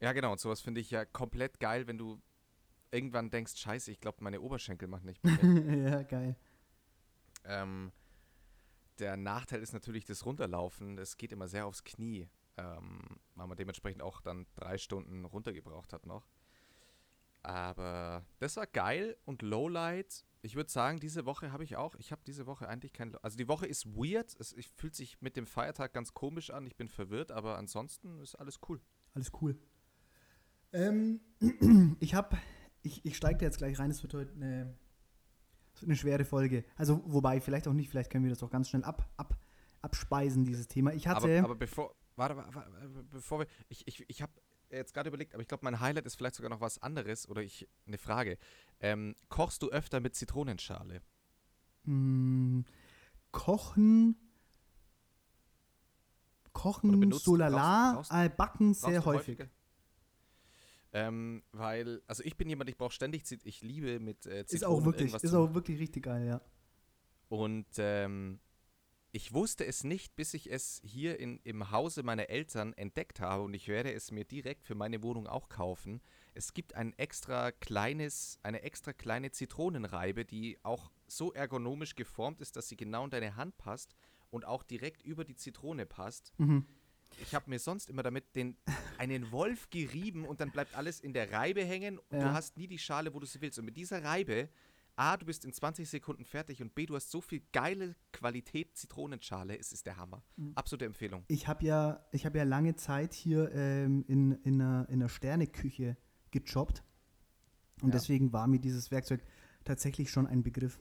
Ja, 0.00 0.12
genau, 0.12 0.32
und 0.32 0.40
sowas 0.40 0.60
finde 0.60 0.80
ich 0.80 0.90
ja 0.90 1.04
komplett 1.04 1.58
geil, 1.60 1.86
wenn 1.86 1.96
du 1.96 2.20
irgendwann 2.90 3.30
denkst, 3.30 3.56
scheiße, 3.56 3.90
ich 3.90 4.00
glaube, 4.00 4.18
meine 4.22 4.40
Oberschenkel 4.40 4.88
machen 4.88 5.06
nicht 5.06 5.22
mehr 5.24 5.34
ja, 5.90 6.02
geil. 6.02 6.36
Ähm, 7.44 7.92
der 8.98 9.16
Nachteil 9.16 9.60
ist 9.60 9.72
natürlich 9.72 10.04
das 10.04 10.24
Runterlaufen. 10.24 10.96
Das 10.96 11.16
geht 11.16 11.32
immer 11.32 11.48
sehr 11.48 11.66
aufs 11.66 11.84
Knie, 11.84 12.28
ähm, 12.56 13.00
weil 13.34 13.46
man 13.46 13.56
dementsprechend 13.56 14.02
auch 14.02 14.20
dann 14.20 14.46
drei 14.54 14.78
Stunden 14.78 15.24
runtergebraucht 15.24 15.92
hat 15.92 16.06
noch. 16.06 16.26
Aber 17.42 18.26
das 18.38 18.56
war 18.56 18.66
geil 18.66 19.16
und 19.24 19.42
Lowlight. 19.42 20.24
Ich 20.46 20.54
würde 20.54 20.70
sagen, 20.70 21.00
diese 21.00 21.26
Woche 21.26 21.50
habe 21.50 21.64
ich 21.64 21.76
auch. 21.76 21.96
Ich 21.96 22.12
habe 22.12 22.22
diese 22.24 22.46
Woche 22.46 22.68
eigentlich 22.68 22.92
kein. 22.92 23.16
Also 23.16 23.36
die 23.36 23.48
Woche 23.48 23.66
ist 23.66 23.84
weird. 23.84 24.36
Es 24.38 24.52
ich, 24.52 24.68
fühlt 24.68 24.94
sich 24.94 25.20
mit 25.20 25.36
dem 25.36 25.44
Feiertag 25.44 25.92
ganz 25.92 26.14
komisch 26.14 26.50
an. 26.50 26.66
Ich 26.66 26.76
bin 26.76 26.88
verwirrt, 26.88 27.32
aber 27.32 27.58
ansonsten 27.58 28.20
ist 28.20 28.36
alles 28.36 28.60
cool. 28.68 28.80
Alles 29.12 29.32
cool. 29.40 29.58
Ähm, 30.72 31.20
ich 32.00 32.14
habe, 32.14 32.38
ich, 32.82 33.04
ich 33.04 33.16
steige 33.16 33.38
da 33.38 33.46
jetzt 33.46 33.58
gleich 33.58 33.76
rein, 33.80 33.90
es 33.90 34.04
wird 34.04 34.14
heute 34.14 34.32
eine, 34.34 34.78
eine 35.82 35.96
schwere 35.96 36.24
Folge. 36.24 36.64
Also, 36.76 37.02
wobei, 37.06 37.40
vielleicht 37.40 37.66
auch 37.66 37.72
nicht, 37.72 37.90
vielleicht 37.90 38.10
können 38.10 38.22
wir 38.22 38.30
das 38.30 38.42
auch 38.44 38.50
ganz 38.50 38.68
schnell 38.68 38.84
ab, 38.84 39.10
ab, 39.16 39.36
abspeisen, 39.82 40.44
dieses 40.44 40.68
Thema. 40.68 40.92
Ich 40.92 41.08
hatte, 41.08 41.38
Aber, 41.38 41.44
aber 41.44 41.54
bevor, 41.56 41.96
warte, 42.14 42.36
warte, 42.36 42.54
warte, 42.54 43.04
bevor 43.10 43.40
wir, 43.40 43.46
ich, 43.68 43.84
ich, 43.88 44.08
ich 44.08 44.22
habe 44.22 44.32
jetzt 44.70 44.94
gerade 44.94 45.08
überlegt, 45.08 45.34
aber 45.34 45.42
ich 45.42 45.48
glaube, 45.48 45.64
mein 45.64 45.80
Highlight 45.80 46.06
ist 46.06 46.16
vielleicht 46.16 46.34
sogar 46.36 46.50
noch 46.50 46.60
was 46.60 46.80
anderes 46.82 47.28
oder 47.28 47.42
ich, 47.42 47.68
eine 47.86 47.98
Frage. 47.98 48.38
Ähm, 48.80 49.14
kochst 49.28 49.62
du 49.62 49.70
öfter 49.70 50.00
mit 50.00 50.14
Zitronenschale? 50.14 51.02
mh, 51.84 52.64
Kochen, 53.32 54.16
Kochen, 56.52 56.98
benutzt- 57.00 57.24
so 57.24 57.36
lala, 57.36 57.92
brauchst- 57.94 58.10
brauchst- 58.10 58.24
äh, 58.26 58.28
Backen 58.34 58.74
sehr 58.74 59.04
häufig. 59.04 59.38
Ähm, 60.92 61.42
weil, 61.52 62.00
also 62.06 62.22
ich 62.24 62.36
bin 62.38 62.48
jemand, 62.48 62.70
ich 62.70 62.76
brauche 62.78 62.92
ständig, 62.92 63.24
ich 63.44 63.60
liebe 63.62 64.00
mit 64.00 64.24
äh, 64.24 64.46
Zitronen 64.46 64.48
Ist 64.56 64.64
auch 64.64 64.84
wirklich, 64.84 65.14
ist 65.14 65.34
auch 65.34 65.52
wirklich 65.54 65.78
richtig 65.78 66.04
geil, 66.04 66.26
ja. 66.26 66.40
Und 67.28 67.66
ähm, 67.76 68.38
ich 69.16 69.32
wusste 69.32 69.64
es 69.64 69.82
nicht, 69.82 70.14
bis 70.14 70.34
ich 70.34 70.52
es 70.52 70.82
hier 70.84 71.18
in, 71.18 71.40
im 71.42 71.70
Hause 71.70 72.02
meiner 72.02 72.28
Eltern 72.28 72.74
entdeckt 72.74 73.18
habe 73.18 73.44
und 73.44 73.54
ich 73.54 73.66
werde 73.66 73.90
es 73.90 74.10
mir 74.10 74.26
direkt 74.26 74.66
für 74.66 74.74
meine 74.74 75.02
Wohnung 75.02 75.26
auch 75.26 75.48
kaufen. 75.48 76.02
Es 76.34 76.52
gibt 76.52 76.74
ein 76.74 76.92
extra 76.98 77.50
kleines, 77.50 78.38
eine 78.42 78.60
extra 78.60 78.92
kleine 78.92 79.30
Zitronenreibe, 79.30 80.26
die 80.26 80.58
auch 80.62 80.90
so 81.06 81.32
ergonomisch 81.32 81.94
geformt 81.94 82.42
ist, 82.42 82.56
dass 82.56 82.68
sie 82.68 82.76
genau 82.76 83.04
in 83.04 83.10
deine 83.10 83.36
Hand 83.36 83.56
passt 83.56 83.96
und 84.28 84.44
auch 84.44 84.62
direkt 84.62 85.02
über 85.02 85.24
die 85.24 85.34
Zitrone 85.36 85.86
passt. 85.86 86.34
Mhm. 86.36 86.66
ich 87.22 87.34
habe 87.34 87.48
mir 87.48 87.58
sonst 87.58 87.88
immer 87.88 88.02
damit 88.02 88.36
den, 88.36 88.58
einen 88.98 89.32
Wolf 89.32 89.70
gerieben 89.70 90.26
und 90.26 90.40
dann 90.42 90.50
bleibt 90.50 90.74
alles 90.74 91.00
in 91.00 91.14
der 91.14 91.32
Reibe 91.32 91.64
hängen 91.64 91.98
und 91.98 92.18
Ja. 92.18 92.24
du 92.28 92.32
hast 92.34 92.58
nie 92.58 92.66
die 92.66 92.78
Schale, 92.78 93.14
wo 93.14 93.18
du 93.20 93.24
sie 93.24 93.40
willst. 93.40 93.58
Und 93.58 93.64
mit 93.64 93.78
dieser 93.78 94.04
Reibe, 94.04 94.50
A, 94.96 95.16
du 95.18 95.26
bist 95.26 95.44
in 95.44 95.52
20 95.52 95.88
Sekunden 95.88 96.24
fertig 96.24 96.62
und 96.62 96.74
B, 96.74 96.86
du 96.86 96.94
hast 96.94 97.10
so 97.10 97.20
viel 97.20 97.42
geile 97.52 97.94
Qualität 98.12 98.76
Zitronenschale, 98.76 99.58
es 99.58 99.70
ist 99.72 99.84
der 99.84 99.98
Hammer. 99.98 100.22
Mhm. 100.36 100.52
Absolute 100.54 100.86
Empfehlung. 100.86 101.24
Ich 101.28 101.46
habe 101.48 101.64
ja, 101.64 102.04
ich 102.12 102.24
hab 102.24 102.34
ja 102.34 102.44
lange 102.44 102.76
Zeit 102.76 103.12
hier 103.12 103.52
ähm, 103.52 104.04
in, 104.08 104.32
in, 104.42 104.60
einer, 104.60 104.86
in 104.88 104.94
einer 105.00 105.08
Sterneküche 105.10 105.96
gejobbt. 106.30 106.82
Und 107.82 107.88
Ja. 107.88 107.92
deswegen 107.92 108.32
war 108.32 108.46
mir 108.46 108.58
dieses 108.58 108.90
Werkzeug 108.90 109.22
tatsächlich 109.64 110.10
schon 110.10 110.26
ein 110.26 110.42
Begriff. 110.42 110.80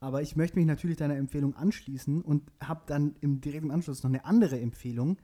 Aber 0.00 0.22
ich 0.22 0.34
möchte 0.34 0.56
mich 0.58 0.66
natürlich 0.66 0.96
deiner 0.96 1.16
Empfehlung 1.16 1.54
anschließen 1.54 2.22
und 2.22 2.50
habe 2.60 2.82
dann 2.86 3.14
im 3.20 3.40
direkten 3.40 3.70
Anschluss 3.70 4.02
noch 4.02 4.10
eine 4.10 4.24
andere 4.24 4.58
Empfehlung. 4.58 5.18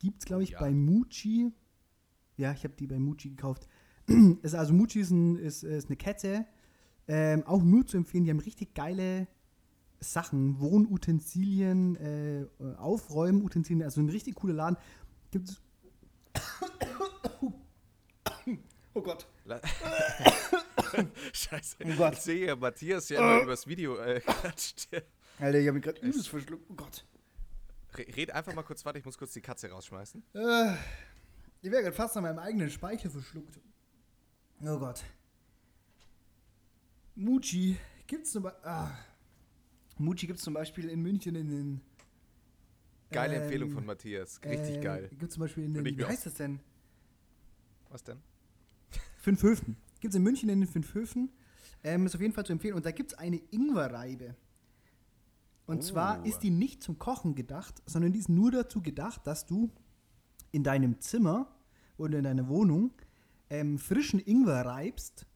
Gibt 0.00 0.18
es, 0.18 0.24
glaube 0.26 0.42
ich, 0.42 0.50
Ja. 0.50 0.60
bei 0.60 0.72
Muji. 0.74 1.52
Ja, 2.36 2.52
ich 2.52 2.64
habe 2.64 2.74
die 2.74 2.86
bei 2.86 2.98
Muji 2.98 3.30
gekauft. 3.30 3.68
ist 4.42 4.54
also 4.54 4.74
Muji 4.74 5.00
ist, 5.00 5.10
ein, 5.10 5.36
ist, 5.36 5.62
ist 5.62 5.86
eine 5.88 5.96
Kette. 5.96 6.44
Ähm, 7.08 7.42
auch 7.46 7.62
nur 7.62 7.86
zu 7.86 7.96
empfehlen, 7.96 8.24
die 8.24 8.30
haben 8.30 8.38
richtig 8.40 8.74
geile 8.74 9.26
Sachen, 10.00 10.60
Wohnutensilien, 10.60 11.96
äh, 11.96 12.46
Aufräumen-Utensilien, 12.76 13.82
also 13.82 14.00
ein 14.00 14.08
richtig 14.10 14.34
cooler 14.36 14.54
Laden. 14.54 14.76
Gibt 15.30 15.48
es. 15.48 15.60
Oh 18.94 19.02
Gott. 19.02 19.26
Scheiße. 21.32 21.76
Oh 21.84 21.96
Gott. 21.96 22.14
Ich 22.14 22.20
sehe 22.20 22.46
ja 22.48 22.56
Matthias 22.56 23.08
ja 23.10 23.18
immer 23.20 23.42
übers 23.44 23.66
Video 23.68 23.96
äh, 23.98 24.20
klatscht. 24.26 24.88
Alter, 25.38 25.58
ich 25.58 25.66
habe 25.68 25.74
mich 25.76 25.84
gerade 25.84 26.00
übelst 26.00 26.28
verschluckt. 26.28 26.64
Oh 26.68 26.74
Gott. 26.74 27.04
Re- 27.94 28.06
Red 28.16 28.32
einfach 28.32 28.54
mal 28.54 28.62
kurz 28.64 28.84
weiter, 28.84 28.98
ich 28.98 29.04
muss 29.04 29.16
kurz 29.16 29.32
die 29.34 29.40
Katze 29.40 29.70
rausschmeißen. 29.70 30.22
Äh, 30.34 30.72
ich 31.62 31.70
wäre 31.70 31.82
gerade 31.84 31.94
fast 31.94 32.16
an 32.16 32.24
meinem 32.24 32.40
eigenen 32.40 32.70
Speichel 32.70 33.08
verschluckt. 33.10 33.60
Oh 34.62 34.78
Gott. 34.78 35.04
Muji 37.18 37.76
gibt's 38.06 38.30
zum 38.30 38.44
Beispiel. 38.44 38.68
Ah. 38.68 38.90
Gibt's 39.98 40.42
zum 40.42 40.54
Beispiel 40.54 40.88
in 40.88 41.02
München 41.02 41.34
in 41.34 41.48
den. 41.48 41.80
Geile 43.10 43.36
ähm, 43.36 43.42
Empfehlung 43.42 43.70
von 43.70 43.84
Matthias. 43.84 44.40
Richtig 44.44 44.76
äh, 44.76 44.80
geil. 44.80 45.10
Gibt's 45.18 45.34
zum 45.34 45.40
Beispiel 45.40 45.64
in 45.64 45.74
den. 45.74 45.84
Wie 45.84 46.04
heißt 46.04 46.26
das 46.26 46.34
denn? 46.34 46.60
Was 47.90 48.04
denn? 48.04 48.18
Fünf 49.16 49.42
Höfen. 49.42 49.76
Gibt 50.00 50.12
es 50.14 50.16
in 50.16 50.22
München 50.22 50.48
in 50.48 50.60
den 50.60 50.68
Fünf 50.68 50.94
Höfen. 50.94 51.30
Ähm, 51.82 52.06
ist 52.06 52.14
auf 52.14 52.20
jeden 52.20 52.32
Fall 52.32 52.46
zu 52.46 52.52
empfehlen. 52.52 52.74
Und 52.74 52.86
da 52.86 52.92
gibt 52.92 53.12
es 53.12 53.18
eine 53.18 53.40
Ingwerreibe. 53.50 54.36
Und 55.66 55.78
Oh. 55.78 55.82
zwar 55.82 56.24
ist 56.24 56.40
die 56.40 56.50
nicht 56.50 56.82
zum 56.82 56.98
Kochen 56.98 57.34
gedacht, 57.34 57.82
sondern 57.84 58.12
die 58.12 58.20
ist 58.20 58.28
nur 58.28 58.50
dazu 58.52 58.80
gedacht, 58.80 59.26
dass 59.26 59.46
du 59.46 59.70
in 60.52 60.62
deinem 60.62 61.00
Zimmer 61.00 61.52
oder 61.96 62.18
in 62.18 62.24
deiner 62.24 62.48
Wohnung 62.48 62.92
ähm, 63.50 63.78
frischen 63.78 64.20
Ingwer 64.20 64.64
reibst 64.64 65.26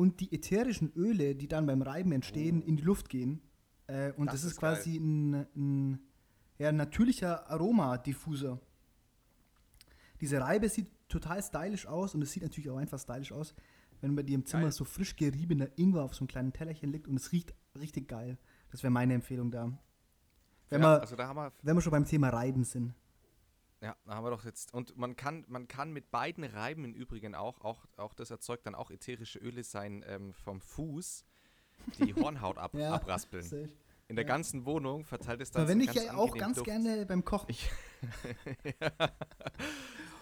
und 0.00 0.20
die 0.20 0.32
ätherischen 0.32 0.90
Öle, 0.96 1.34
die 1.34 1.46
dann 1.46 1.66
beim 1.66 1.82
Reiben 1.82 2.12
entstehen, 2.12 2.62
in 2.62 2.78
die 2.78 2.82
Luft 2.82 3.10
gehen. 3.10 3.42
Äh, 3.86 4.12
und 4.12 4.28
das, 4.28 4.36
Das 4.36 4.44
ist, 4.44 4.52
ist 4.52 4.58
quasi 4.58 4.96
ein, 4.96 5.46
ein 5.54 6.00
ja, 6.56 6.72
natürlicher 6.72 7.50
Aromadiffuser. 7.50 8.58
Diese 10.22 10.40
Reibe 10.40 10.70
sieht 10.70 10.88
total 11.10 11.42
stylisch 11.42 11.86
aus 11.86 12.14
und 12.14 12.22
es 12.22 12.32
sieht 12.32 12.42
natürlich 12.42 12.70
auch 12.70 12.78
einfach 12.78 12.98
stylisch 12.98 13.30
aus, 13.30 13.54
wenn 14.00 14.16
bei 14.16 14.22
dir 14.22 14.36
im 14.36 14.46
Zimmer 14.46 14.64
Geil. 14.64 14.72
so 14.72 14.84
frisch 14.84 15.16
geriebener 15.16 15.68
Ingwer 15.76 16.02
auf 16.02 16.14
so 16.14 16.20
einem 16.20 16.28
kleinen 16.28 16.52
Tellerchen 16.54 16.90
liegt 16.90 17.06
und 17.06 17.16
es 17.16 17.30
riecht 17.32 17.52
richtig 17.78 18.08
geil. 18.08 18.38
Das 18.70 18.82
wäre 18.82 18.90
meine 18.90 19.12
Empfehlung 19.12 19.50
da. 19.50 19.70
Wenn, 20.70 20.80
ja, 20.80 20.96
wir, 20.96 21.00
also 21.02 21.14
da 21.14 21.28
haben 21.28 21.36
wir, 21.36 21.52
wenn 21.60 21.76
wir 21.76 21.82
schon 21.82 21.90
beim 21.90 22.06
Thema 22.06 22.30
Reiben 22.30 22.64
sind. 22.64 22.94
Ja, 23.80 23.96
da 24.04 24.14
haben 24.14 24.24
wir 24.24 24.30
doch 24.30 24.44
jetzt. 24.44 24.74
Und 24.74 24.96
man 24.96 25.16
kann, 25.16 25.44
man 25.48 25.68
kann 25.68 25.92
mit 25.92 26.10
beiden 26.10 26.44
Reiben 26.44 26.84
im 26.84 26.94
Übrigen 26.94 27.34
auch, 27.34 27.60
auch, 27.62 27.86
auch 27.96 28.14
das 28.14 28.30
erzeugt 28.30 28.66
dann 28.66 28.74
auch 28.74 28.90
ätherische 28.90 29.38
Öle 29.38 29.64
sein 29.64 30.04
ähm, 30.06 30.34
vom 30.34 30.60
Fuß, 30.60 31.24
die 31.98 32.14
Hornhaut 32.16 32.58
ab, 32.58 32.74
Ja, 32.74 32.92
abraspeln. 32.92 33.42
Safe. 33.42 33.68
In 34.08 34.16
der 34.16 34.24
ja. 34.24 34.28
ganzen 34.28 34.66
Wohnung 34.66 35.04
verteilt 35.04 35.40
es 35.40 35.52
dann 35.52 35.62
Verwende 35.66 35.84
so 35.84 35.92
ich 35.92 36.04
ja 36.04 36.14
auch 36.16 36.36
ganz 36.36 36.56
Duft. 36.56 36.66
gerne 36.66 37.06
beim 37.06 37.24
Kochen. 37.24 37.54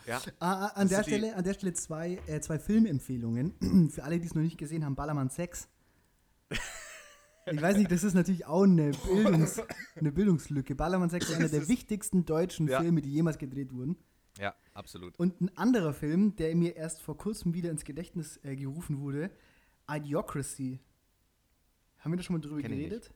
Ja, 0.07 0.23
Ah, 0.39 0.65
ah, 0.65 0.67
an, 0.69 0.89
der 0.89 1.03
Stelle, 1.03 1.37
an 1.37 1.45
der 1.45 1.53
Stelle 1.53 1.75
zwei, 1.75 2.19
äh, 2.27 2.41
zwei 2.41 2.59
Filmempfehlungen. 2.59 3.91
Für 3.93 4.05
alle, 4.05 4.19
die 4.19 4.27
es 4.27 4.35
noch 4.35 4.41
nicht 4.41 4.57
gesehen 4.57 4.83
haben, 4.85 4.95
Ballermann 4.95 5.29
6. 5.29 5.69
Ich 7.53 7.63
weiß 7.63 7.77
nicht, 7.77 7.91
das 7.91 8.05
ist 8.05 8.15
natürlich 8.15 8.47
auch 8.47 8.63
eine, 8.65 8.91
Bildungs, 8.93 9.61
eine 9.97 10.13
Bildungslücke. 10.13 10.75
Ballermann 10.75 11.11
6 11.11 11.29
ist 11.31 11.35
einer 11.37 11.49
der 11.49 11.69
wichtigsten 11.69 12.25
deutschen 12.25 12.69
Ja. 12.69 12.81
Filme, 12.81 13.01
die 13.03 13.13
jemals 13.13 13.39
gedreht 13.39 13.73
wurden. 13.73 13.97
ja, 14.39 14.55
absolut. 14.75 15.19
Und 15.19 15.41
ein 15.41 15.57
anderer 15.57 15.93
Film, 15.93 16.37
der 16.37 16.55
mir 16.55 16.77
erst 16.77 17.01
vor 17.03 17.17
kurzem 17.17 17.55
wieder 17.55 17.71
ins 17.71 17.85
Gedächtnis 17.85 18.39
äh, 18.45 18.55
gerufen 18.57 18.99
wurde, 19.01 19.31
Idiocracy. 19.91 20.81
Haben 21.99 22.13
wir 22.13 22.17
da 22.17 22.23
schon 22.23 22.37
mal 22.37 22.41
drüber 22.41 22.61
Kenn 22.61 22.73
ich 22.73 22.79
geredet? 22.79 23.13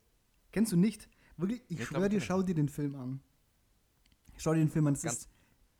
Kennst 0.51 0.73
du 0.73 0.77
nicht? 0.77 1.09
Wirklich, 1.37 1.63
ich 1.69 1.79
Nee, 1.79 1.85
schwöre 1.85 2.09
dir, 2.09 2.17
ich 2.19 2.25
schau 2.25 2.43
dir 2.43 2.55
den 2.55 2.69
Film 2.69 2.95
an. 2.97 3.21
Schau 4.37 4.53
dir 4.55 4.61
den 4.61 4.69
Film 4.71 4.87
an. 4.87 4.95
Das, 4.95 5.03
Ganz- 5.03 5.17
ist, 5.19 5.29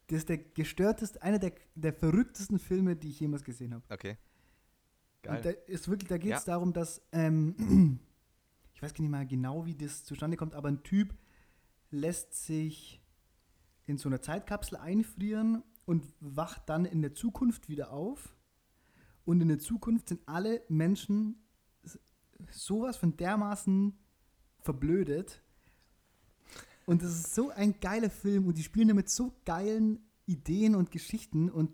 das 0.09 0.19
ist 0.19 0.29
der 0.29 0.39
gestörteste, 0.39 1.23
einer 1.23 1.39
der, 1.39 1.53
der 1.75 1.93
verrücktesten 1.93 2.59
Filme, 2.59 2.95
die 2.97 3.09
ich 3.09 3.21
jemals 3.21 3.43
gesehen 3.45 3.75
habe. 3.75 3.85
Okay. 3.91 4.17
Und 5.27 5.35
da 5.45 5.53
Geil. 5.53 5.59
ist 5.67 5.89
wirklich, 5.89 6.09
da 6.09 6.19
geht 6.19 6.33
es 6.35 6.47
Ja. 6.47 6.55
darum, 6.55 6.73
dass, 6.73 7.01
ähm, 7.13 7.99
ich 8.83 8.85
weiß 8.85 8.95
gar 8.95 9.03
nicht 9.03 9.13
mal 9.13 9.25
genau, 9.25 9.65
wie 9.65 9.77
das 9.77 10.03
zustande 10.03 10.37
kommt, 10.37 10.57
aber 10.57 10.67
ein 10.67 10.83
Typ 10.83 11.15
lässt 11.93 12.35
sich 12.35 13.01
in 13.87 13.97
so 13.97 14.09
einer 14.09 14.21
Zeitkapsel 14.21 14.77
einfrieren 14.77 15.63
und 15.85 16.05
wacht 16.19 16.69
dann 16.69 16.85
in 16.85 17.01
der 17.01 17.15
Zukunft 17.15 17.69
wieder 17.69 17.93
auf. 17.93 18.35
Und 19.25 19.41
in 19.41 19.47
der 19.47 19.61
Zukunft 19.61 20.09
sind 20.09 20.27
alle 20.27 20.63
Menschen 20.69 21.37
sowas 22.51 22.97
von 22.97 23.17
dermaßen 23.17 23.97
verblödet. 24.59 25.45
Und 26.85 27.03
das 27.03 27.13
ist 27.13 27.37
so 27.37 27.51
ein 27.51 27.79
geiler 27.79 28.11
Film 28.11 28.49
und 28.49 28.59
die 28.59 28.65
spielen 28.65 28.89
damit 28.89 29.09
so 29.09 29.33
geilen 29.45 30.01
Ideen 30.27 30.75
und 30.75 30.91
Geschichten 30.91 31.49
und 31.51 31.71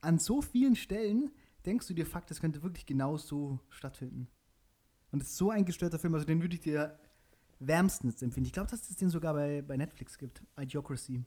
an 0.00 0.18
so 0.18 0.42
vielen 0.42 0.74
Stellen 0.74 1.30
denkst 1.64 1.86
du 1.86 1.94
dir, 1.94 2.04
fuck, 2.04 2.26
das 2.26 2.40
könnte 2.40 2.64
wirklich 2.64 2.84
genau 2.84 3.16
so 3.16 3.60
stattfinden. 3.68 4.26
Und 5.12 5.22
es 5.22 5.28
ist 5.28 5.36
so 5.36 5.50
ein 5.50 5.64
gestörter 5.64 5.98
Film, 5.98 6.14
also 6.14 6.26
den 6.26 6.40
würde 6.40 6.54
ich 6.54 6.60
dir 6.60 6.98
wärmstens 7.60 8.22
empfehlen. 8.22 8.46
Ich 8.46 8.52
glaube, 8.52 8.70
dass 8.70 8.90
es 8.90 8.96
den 8.96 9.10
sogar 9.10 9.34
bei, 9.34 9.62
bei 9.62 9.76
Netflix 9.76 10.18
gibt. 10.18 10.42
Idiocracy. 10.58 11.24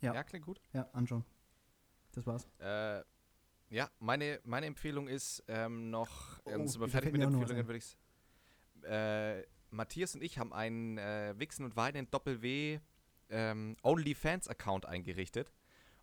Ja. 0.00 0.14
Ja. 0.14 0.24
klingt 0.24 0.44
gut. 0.44 0.60
Ja, 0.72 0.88
anschauen. 0.92 1.24
Das 2.12 2.26
war's. 2.26 2.48
Äh, 2.58 3.02
ja, 3.70 3.90
meine, 4.00 4.40
meine 4.44 4.66
Empfehlung 4.66 5.06
ist 5.06 5.44
ähm, 5.48 5.90
noch, 5.90 6.40
Oh, 6.44 6.50
ähm, 6.50 6.66
sind 6.66 6.80
wir 6.80 6.88
fertig 6.88 7.12
mit 7.12 7.22
Empfehlungen, 7.22 7.66
würde 7.66 7.78
ich 7.78 7.96
äh, 8.84 9.42
Matthias 9.70 10.14
und 10.14 10.22
ich 10.22 10.38
haben 10.38 10.52
einen 10.52 10.98
äh, 10.98 11.34
Wichsen 11.38 11.64
und 11.64 11.76
Weinen 11.76 12.10
Doppel-W 12.10 12.80
ähm, 13.30 13.76
OnlyFans-Account 13.82 14.86
eingerichtet 14.86 15.52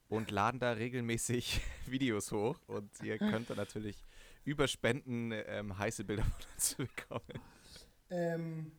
und 0.07 0.31
laden 0.31 0.59
da 0.59 0.71
regelmäßig 0.71 1.61
Videos 1.85 2.31
hoch 2.31 2.59
und 2.67 2.89
ihr 3.03 3.17
könnt 3.17 3.49
da 3.49 3.55
natürlich 3.55 4.03
über 4.45 4.67
Spenden 4.67 5.31
ähm, 5.33 5.77
heiße 5.77 6.03
Bilder 6.03 6.23
von 6.23 6.45
uns 6.55 6.75
bekommen. 6.75 7.39
Ähm, 8.09 8.71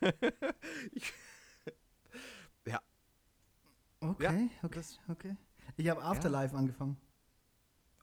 Ja, 2.66 2.80
okay, 4.00 4.50
okay, 4.62 4.80
okay. 5.08 5.36
Ich 5.76 5.88
habe 5.88 6.02
Afterlife 6.02 6.56
angefangen. 6.56 6.96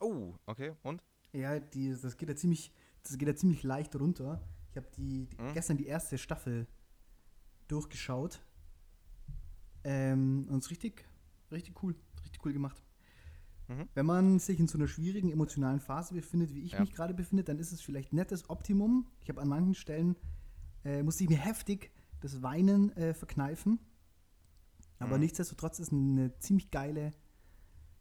oh, 0.01 0.33
okay, 0.45 0.73
und? 0.83 1.03
Ja, 1.33 1.59
die, 1.59 1.89
das 2.01 2.17
geht 2.17 2.29
ja 2.29 2.35
ziemlich, 2.35 2.71
das 3.03 3.17
geht 3.17 3.27
ja 3.27 3.35
ziemlich 3.35 3.63
leicht 3.63 3.95
runter. 3.95 4.41
Ich 4.71 4.77
habe 4.77 4.87
die, 4.97 5.27
die 5.27 5.41
Mhm. 5.41 5.53
gestern 5.53 5.77
die 5.77 5.85
erste 5.87 6.17
Staffel 6.17 6.67
durchgeschaut. 7.67 8.41
Ähm, 9.83 10.47
und 10.49 10.59
es 10.59 10.65
ist 10.65 10.71
richtig, 10.71 11.05
richtig 11.51 11.81
cool, 11.83 11.95
richtig 12.23 12.43
cool 12.45 12.53
gemacht. 12.53 12.81
Mhm. 13.69 13.87
Wenn 13.93 14.05
man 14.05 14.39
sich 14.39 14.59
in 14.59 14.67
so 14.67 14.77
einer 14.77 14.87
schwierigen 14.87 15.31
emotionalen 15.31 15.79
Phase 15.79 16.13
befindet, 16.15 16.53
wie 16.53 16.63
ich 16.63 16.73
Ja. 16.73 16.79
mich 16.81 16.91
gerade 16.91 17.13
befinde, 17.13 17.43
dann 17.43 17.59
ist 17.59 17.71
es 17.71 17.81
vielleicht 17.81 18.11
nicht 18.13 18.31
das 18.31 18.49
Optimum. 18.49 19.07
Ich 19.21 19.29
habe 19.29 19.39
an 19.41 19.47
manchen 19.47 19.75
Stellen, 19.75 20.15
äh, 20.83 21.03
musste 21.03 21.23
ich 21.23 21.29
mir 21.29 21.37
heftig 21.37 21.91
das 22.19 22.41
Weinen 22.41 22.91
äh, 22.97 23.13
verkneifen. 23.13 23.79
Aber 24.97 25.15
Mhm. 25.15 25.21
nichtsdestotrotz 25.21 25.79
ist 25.79 25.93
eine 25.93 26.37
ziemlich 26.39 26.71
geile 26.71 27.13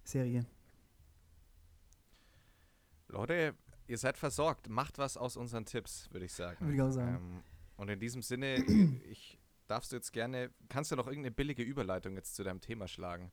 Serie. 0.04 0.46
Leute, 3.08 3.54
ihr 3.86 3.98
seid 3.98 4.18
versorgt. 4.18 4.68
Macht 4.68 4.98
was 4.98 5.16
aus 5.16 5.36
unseren 5.36 5.64
Tipps, 5.64 6.10
würde 6.12 6.26
ich 6.26 6.32
sagen. 6.32 6.60
Würde 6.60 6.74
ich 6.74 6.82
auch 6.82 6.90
sagen. 6.90 7.16
Ähm, 7.16 7.42
und 7.76 7.88
in 7.88 8.00
diesem 8.00 8.22
Sinne, 8.22 8.56
ich 9.08 9.38
darfst 9.66 9.92
du 9.92 9.96
jetzt 9.96 10.12
gerne, 10.12 10.50
kannst 10.70 10.90
du 10.90 10.96
noch 10.96 11.06
irgendeine 11.06 11.34
billige 11.34 11.62
Überleitung 11.62 12.14
jetzt 12.16 12.34
zu 12.34 12.42
deinem 12.42 12.60
Thema 12.60 12.88
schlagen? 12.88 13.30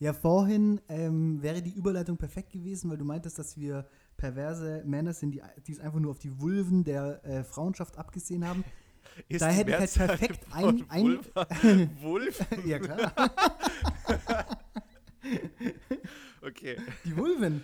Ja, 0.00 0.12
vorhin 0.12 0.80
ähm, 0.88 1.42
wäre 1.42 1.60
die 1.62 1.72
Überleitung 1.74 2.16
perfekt 2.16 2.52
gewesen, 2.52 2.90
weil 2.90 2.98
du 2.98 3.04
meintest, 3.04 3.38
dass 3.38 3.56
wir 3.56 3.88
perverse 4.16 4.82
Männer 4.84 5.12
sind, 5.12 5.32
die, 5.32 5.42
die 5.66 5.72
es 5.72 5.80
einfach 5.80 5.98
nur 5.98 6.12
auf 6.12 6.18
die 6.18 6.40
Vulven 6.40 6.84
der 6.84 7.24
äh, 7.24 7.44
Frauenschaft 7.44 7.98
abgesehen 7.98 8.46
haben. 8.46 8.64
Ist 9.28 9.42
Da 9.42 9.48
hätte 9.48 9.70
ich 9.72 9.98
halt 9.98 10.08
perfekt 10.10 10.46
ein- 10.52 10.84
ein- 10.88 11.90
Wulf? 12.00 12.38
ja, 12.66 12.78
klar. 12.78 13.12
Okay. 16.40 16.76
Die 17.04 17.14
Vulven. 17.16 17.62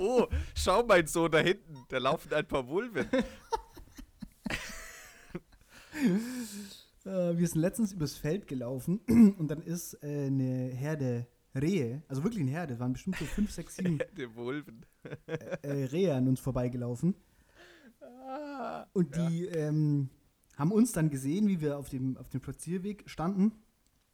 Oh, 0.00 0.26
schau 0.54 0.84
mein 0.84 1.06
Sohn 1.08 1.30
da 1.30 1.38
hinten, 1.40 1.84
da 1.88 1.98
laufen 1.98 2.32
ein 2.32 2.46
paar 2.46 2.66
Vulven. 2.66 3.06
Äh, 7.04 7.36
wir 7.36 7.46
sind 7.46 7.60
letztens 7.60 7.92
übers 7.92 8.16
Feld 8.16 8.46
gelaufen 8.46 9.00
und 9.38 9.48
dann 9.48 9.62
ist 9.62 9.94
äh, 10.02 10.26
eine 10.26 10.68
Herde 10.68 11.26
Rehe, 11.54 12.02
also 12.08 12.24
wirklich 12.24 12.42
eine 12.42 12.50
Herde, 12.50 12.80
waren 12.80 12.94
bestimmt 12.94 13.16
so 13.16 13.24
fünf, 13.26 13.52
sechs, 13.52 13.76
sieben 13.76 14.00
Die 14.16 14.34
Vulven. 14.34 14.84
äh, 15.62 15.84
Rehe 15.84 16.12
an 16.14 16.26
uns 16.26 16.40
vorbeigelaufen. 16.40 17.14
Und 18.92 19.14
die 19.16 19.46
ähm, 19.46 20.08
haben 20.56 20.72
uns 20.72 20.92
dann 20.92 21.10
gesehen, 21.10 21.46
wie 21.46 21.60
wir 21.60 21.78
auf 21.78 21.88
dem, 21.88 22.16
auf 22.16 22.28
dem 22.28 22.42
Spazierweg 22.42 23.04
standen 23.06 23.52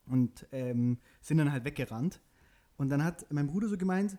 und 0.07 0.47
ähm, 0.53 0.99
sind 1.21 1.39
dann 1.39 1.53
halt 1.53 1.65
weggerannt. 1.65 2.21
Und 2.77 2.91
dann 2.91 3.05
hat 3.05 3.27
mein 3.33 3.47
Bruder 3.47 3.69
so 3.69 3.79
gemeint, 3.79 4.19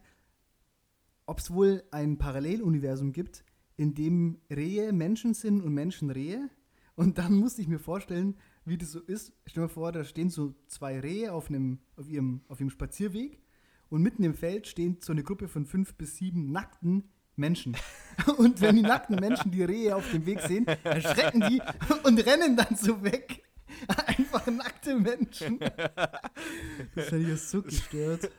ob 1.25 1.39
es 1.39 1.51
wohl 1.51 1.83
ein 1.91 2.17
Paralleluniversum 2.17 3.11
gibt, 3.11 3.43
in 3.75 3.93
dem 3.93 4.39
Rehe 4.49 4.93
Menschen 4.93 5.33
sind 5.33 5.61
und 5.61 5.73
Menschen 5.73 6.09
Rehe. 6.09 6.49
Und 6.95 7.17
dann 7.17 7.33
musste 7.33 7.61
ich 7.61 7.67
mir 7.67 7.79
vorstellen, 7.79 8.37
wie 8.65 8.77
das 8.77 8.91
so 8.91 8.99
ist. 8.99 9.33
Stell 9.45 9.61
dir 9.63 9.67
mal 9.67 9.73
vor, 9.73 9.91
da 9.91 10.03
stehen 10.03 10.29
so 10.29 10.55
zwei 10.67 10.99
Rehe 10.99 11.33
auf, 11.33 11.49
einem, 11.49 11.79
auf, 11.95 12.07
ihrem, 12.07 12.41
auf 12.47 12.59
ihrem 12.59 12.69
Spazierweg 12.69 13.41
und 13.89 14.01
mitten 14.01 14.23
im 14.23 14.33
Feld 14.33 14.67
stehen 14.67 14.97
so 15.01 15.11
eine 15.11 15.23
Gruppe 15.23 15.47
von 15.47 15.65
fünf 15.65 15.95
bis 15.95 16.17
sieben 16.17 16.51
nackten 16.51 17.09
Menschen. 17.35 17.75
Und 18.37 18.61
wenn 18.61 18.75
die 18.75 18.81
nackten 18.81 19.15
Menschen 19.15 19.51
die 19.51 19.63
Rehe 19.63 19.95
auf 19.95 20.09
dem 20.11 20.25
Weg 20.25 20.41
sehen, 20.41 20.67
erschrecken 20.83 21.41
die 21.49 21.61
und 22.03 22.23
rennen 22.25 22.55
dann 22.55 22.75
so 22.75 23.03
weg. 23.03 23.41
Einfach 24.05 24.45
nackte 24.47 24.95
Menschen. 24.95 25.59
Das 25.59 27.05
hätte 27.05 27.17
ich 27.17 27.27
ja 27.29 27.37
so 27.37 27.61
gestört. 27.63 28.29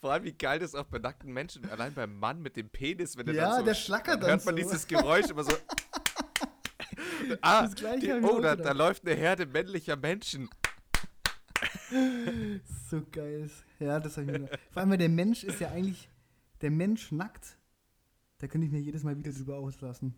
Vor 0.00 0.12
allem, 0.12 0.24
wie 0.24 0.32
geil 0.32 0.58
das 0.58 0.74
auch 0.74 0.86
bei 0.86 0.98
nackten 0.98 1.32
Menschen, 1.32 1.68
allein 1.70 1.94
beim 1.94 2.18
Mann 2.18 2.42
mit 2.42 2.56
dem 2.56 2.68
Penis, 2.68 3.16
wenn 3.16 3.26
der 3.26 3.34
Ja, 3.34 3.48
dann 3.50 3.58
so, 3.60 3.64
der 3.64 3.74
schlackert 3.74 4.22
dann 4.22 4.30
hört 4.30 4.44
man 4.44 4.56
so. 4.56 4.62
dieses 4.62 4.86
Geräusch 4.86 5.30
immer 5.30 5.44
so. 5.44 5.52
ah, 7.42 7.66
die, 7.68 8.06
ich 8.06 8.24
oh, 8.24 8.40
da, 8.40 8.56
da 8.56 8.72
läuft 8.72 9.06
eine 9.06 9.14
Herde 9.16 9.46
männlicher 9.46 9.96
Menschen. 9.96 10.48
So 12.90 13.02
geil. 13.10 13.50
Ja, 13.78 14.00
das 14.00 14.16
habe 14.16 14.32
ich 14.32 14.38
mir. 14.38 14.48
Vor 14.70 14.80
allem, 14.80 14.90
weil 14.90 14.98
der 14.98 15.08
Mensch 15.08 15.44
ist 15.44 15.60
ja 15.60 15.70
eigentlich, 15.70 16.08
der 16.60 16.70
Mensch 16.70 17.12
nackt, 17.12 17.58
da 18.38 18.46
könnte 18.46 18.66
ich 18.66 18.72
mir 18.72 18.80
jedes 18.80 19.02
Mal 19.04 19.16
wieder 19.16 19.32
drüber 19.32 19.58
auslassen. 19.58 20.14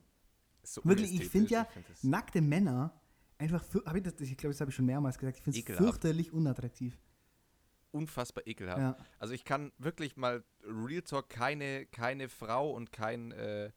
So 0.62 0.82
Wirklich, 0.84 1.12
ich 1.14 1.28
finde 1.28 1.50
ja 1.50 1.64
find 1.64 1.88
das- 1.90 2.04
nackte 2.04 2.40
Männer 2.40 2.98
einfach, 3.38 3.62
hab 3.84 3.96
ich, 3.96 4.02
das, 4.02 4.14
ich 4.20 4.36
glaube, 4.36 4.52
das 4.52 4.60
habe 4.60 4.70
ich 4.70 4.76
schon 4.76 4.86
mehrmals 4.86 5.18
gesagt, 5.18 5.36
ich 5.38 5.42
finde 5.44 5.58
es 5.58 5.76
fürchterlich 5.76 6.32
unattraktiv. 6.32 6.98
unfassbar 7.90 8.46
ekelhaft. 8.46 8.78
Ja. 8.80 8.96
Also 9.18 9.34
ich 9.34 9.44
kann 9.44 9.72
wirklich 9.78 10.16
mal 10.16 10.42
Real 10.62 11.02
Talk 11.02 11.28
keine, 11.28 11.86
keine 11.86 12.28
Frau 12.28 12.70
und 12.70 12.92
keinen 12.92 13.32
äh, 13.32 13.70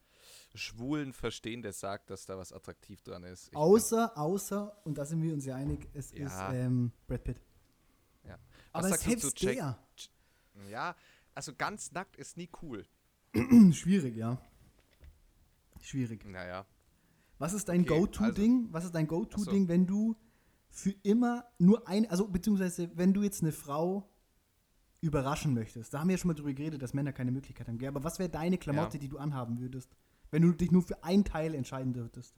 Schwulen 0.57 1.13
verstehen, 1.13 1.61
der 1.61 1.73
sagt, 1.73 2.09
dass 2.09 2.25
da 2.25 2.37
was 2.37 2.51
attraktiv 2.51 3.01
dran 3.01 3.23
ist. 3.23 3.49
Ich 3.49 3.55
Außer, 3.55 4.17
außer, 4.17 4.75
und 4.85 4.97
da 4.97 5.05
sind 5.05 5.21
wir 5.21 5.33
uns 5.33 5.45
ja 5.45 5.55
einig, 5.55 5.87
es 5.93 6.11
Ja. 6.11 6.25
ist 6.49 6.55
ähm, 6.55 6.91
Brad 7.07 7.23
Pitt. 7.23 7.41
ja. 8.25 8.37
Aber 8.73 8.89
sagst 8.89 9.05
du 9.05 9.09
selbst 9.09 9.37
zu 9.37 9.45
Jack- 9.45 9.55
der, 9.55 9.79
Ja, 10.69 10.95
also 11.33 11.53
ganz 11.55 11.91
nackt 11.91 12.15
ist 12.17 12.37
nie 12.37 12.49
cool. 12.61 12.85
schwierig, 13.71 14.15
ja. 14.15 14.37
Schwierig. 15.81 16.25
Naja. 16.25 16.65
Was 17.37 17.53
ist 17.53 17.69
dein 17.69 17.81
Okay, 17.81 17.99
Go-To-Ding? 17.99 18.67
Was 18.71 18.83
ist 18.85 18.95
dein 18.95 19.07
Go-To-Ding, 19.07 19.67
wenn 19.67 19.85
du 19.85 20.15
für 20.69 20.91
immer 21.03 21.45
nur 21.59 21.87
ein, 21.87 22.09
also 22.09 22.27
beziehungsweise 22.27 22.89
wenn 22.95 23.13
du 23.13 23.21
jetzt 23.23 23.41
eine 23.41 23.51
Frau 23.51 24.09
überraschen 25.01 25.53
möchtest? 25.53 25.93
Da 25.93 25.99
haben 25.99 26.07
wir 26.07 26.15
ja 26.15 26.17
schon 26.17 26.29
mal 26.29 26.33
drüber 26.33 26.53
geredet, 26.53 26.81
dass 26.81 26.93
Männer 26.93 27.13
keine 27.13 27.31
Möglichkeit 27.31 27.67
haben. 27.67 27.83
Aber 27.85 28.03
was 28.03 28.17
wäre 28.17 28.29
deine 28.29 28.57
Klamotte, 28.57 28.97
Ja. 28.97 29.01
die 29.01 29.07
du 29.09 29.19
anhaben 29.19 29.59
würdest, 29.59 29.95
wenn 30.31 30.41
du 30.41 30.51
dich 30.51 30.71
nur 30.71 30.83
für 30.83 31.03
ein 31.03 31.23
Teil 31.23 31.55
entscheiden 31.55 31.93
dürftest? 31.93 32.35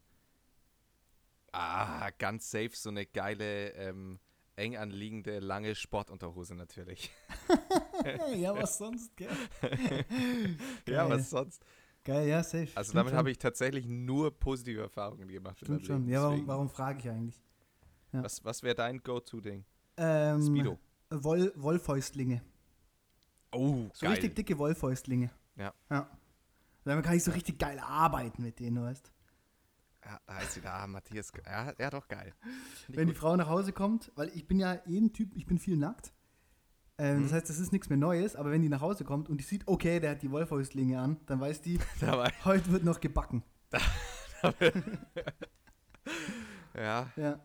Ah, 1.52 2.10
ganz 2.18 2.50
safe 2.50 2.70
so 2.74 2.90
eine 2.90 3.06
geile, 3.06 3.70
ähm, 3.70 4.20
eng 4.56 4.76
anliegende, 4.76 5.40
lange 5.40 5.74
Sportunterhose 5.74 6.54
natürlich. 6.54 7.10
ja, 8.36 8.54
was 8.54 8.78
sonst, 8.78 9.16
gell? 9.16 9.28
ja, 10.86 11.06
Geil. 11.06 11.10
was 11.10 11.30
sonst? 11.30 11.64
Geil, 12.04 12.28
ja, 12.28 12.42
safe. 12.42 12.68
Also 12.74 12.92
damit 12.94 13.12
habe 13.12 13.30
ich 13.30 13.38
tatsächlich 13.38 13.86
nur 13.86 14.30
positive 14.30 14.82
Erfahrungen 14.82 15.28
gemacht. 15.28 15.58
Stimmt 15.58 15.86
schon. 15.86 16.08
Ja, 16.08 16.22
warum, 16.22 16.46
warum 16.46 16.68
frage 16.68 16.98
ich 17.00 17.08
eigentlich? 17.08 17.42
ja. 18.12 18.22
Was, 18.22 18.44
was 18.44 18.62
wäre 18.62 18.74
dein 18.74 19.02
Go-To-Ding? 19.02 19.64
Ähm, 19.96 20.42
Speedo. 20.42 20.78
Woll, 21.10 21.52
Wollfäustlinge. 21.56 22.42
Oh, 23.52 23.88
So 23.92 24.06
richtig 24.06 24.34
dicke 24.36 24.56
Wollfäustlinge. 24.58 25.30
Ja. 25.56 25.74
Ja. 25.90 26.08
Damit 26.84 27.04
kann 27.04 27.16
ich 27.16 27.24
so 27.24 27.30
richtig 27.32 27.58
geil 27.58 27.78
arbeiten 27.78 28.42
mit 28.42 28.58
denen, 28.58 28.82
weißt 28.82 29.12
Ja, 30.04 30.20
da 30.26 30.34
heißt 30.34 30.52
sie 30.52 30.60
da, 30.60 30.86
Matthias. 30.86 31.32
Ja, 31.46 31.72
ja, 31.78 31.90
doch 31.90 32.08
geil. 32.08 32.34
Wenn 32.88 33.06
die 33.08 33.12
gut. 33.12 33.20
Frau 33.20 33.36
nach 33.36 33.48
Hause 33.48 33.72
kommt, 33.72 34.10
weil 34.16 34.28
ich 34.34 34.46
bin 34.48 34.58
ja 34.58 34.74
eh 34.86 34.98
ein 34.98 35.12
Typ, 35.12 35.36
ich 35.36 35.46
bin 35.46 35.58
viel 35.58 35.76
nackt. 35.76 36.12
Ähm, 36.98 37.18
Mhm. 37.18 37.22
Das 37.24 37.32
heißt, 37.32 37.48
das 37.50 37.58
ist 37.58 37.72
nichts 37.72 37.88
mehr 37.88 37.98
Neues, 37.98 38.36
aber 38.36 38.50
wenn 38.50 38.62
die 38.62 38.68
nach 38.68 38.80
Hause 38.82 39.04
kommt 39.04 39.28
und 39.28 39.38
die 39.38 39.44
sieht, 39.44 39.66
okay, 39.66 40.00
der 40.00 40.12
hat 40.12 40.22
die 40.22 40.30
Wollfäustlinge 40.30 40.98
an, 41.00 41.18
dann 41.26 41.40
weiß 41.40 41.62
die, 41.62 41.78
Dabei, 42.00 42.32
heute 42.44 42.70
wird 42.72 42.84
noch 42.84 43.00
gebacken. 43.00 43.42
ja. 46.74 47.10
Ja. 47.16 47.40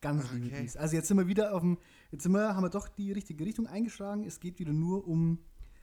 Ganz 0.00 0.30
liebe 0.32 0.46
Okay. 0.46 0.60
Grüße. 0.62 0.80
Also 0.80 0.96
jetzt 0.96 1.06
sind 1.08 1.16
wir 1.16 1.28
wieder 1.28 1.54
auf 1.54 1.60
dem, 1.60 1.78
jetzt 2.10 2.24
sind 2.24 2.32
wir, 2.32 2.56
haben 2.56 2.62
wir 2.64 2.70
doch 2.70 2.88
die 2.88 3.12
richtige 3.12 3.44
Richtung 3.44 3.66
eingeschlagen. 3.68 4.24
Es 4.24 4.40
geht 4.40 4.58
wieder 4.58 4.72
nur 4.72 5.06
um 5.06 5.38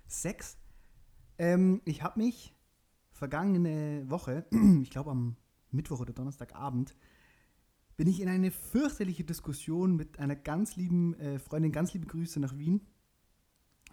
Sex. 0.08 0.58
Ähm, 1.38 1.82
ich 1.86 2.04
habe 2.04 2.20
mich 2.20 2.54
vergangene 3.20 4.10
Woche, 4.10 4.46
ich 4.82 4.90
glaube 4.90 5.12
am 5.12 5.36
Mittwoch 5.72 6.00
oder 6.00 6.14
Donnerstagabend, 6.14 6.96
bin 7.98 8.08
ich 8.08 8.22
in 8.22 8.30
eine 8.30 8.50
fürchterliche 8.50 9.26
Diskussion 9.26 9.96
mit 9.96 10.20
einer 10.20 10.36
ganz 10.36 10.78
lieben 10.78 11.14
äh, 11.20 11.38
Freundin, 11.38 11.72
ganz 11.72 11.94
liebe 11.94 12.08
Grüße 12.08 12.40
nach 12.40 12.58
Wien. 12.58 12.82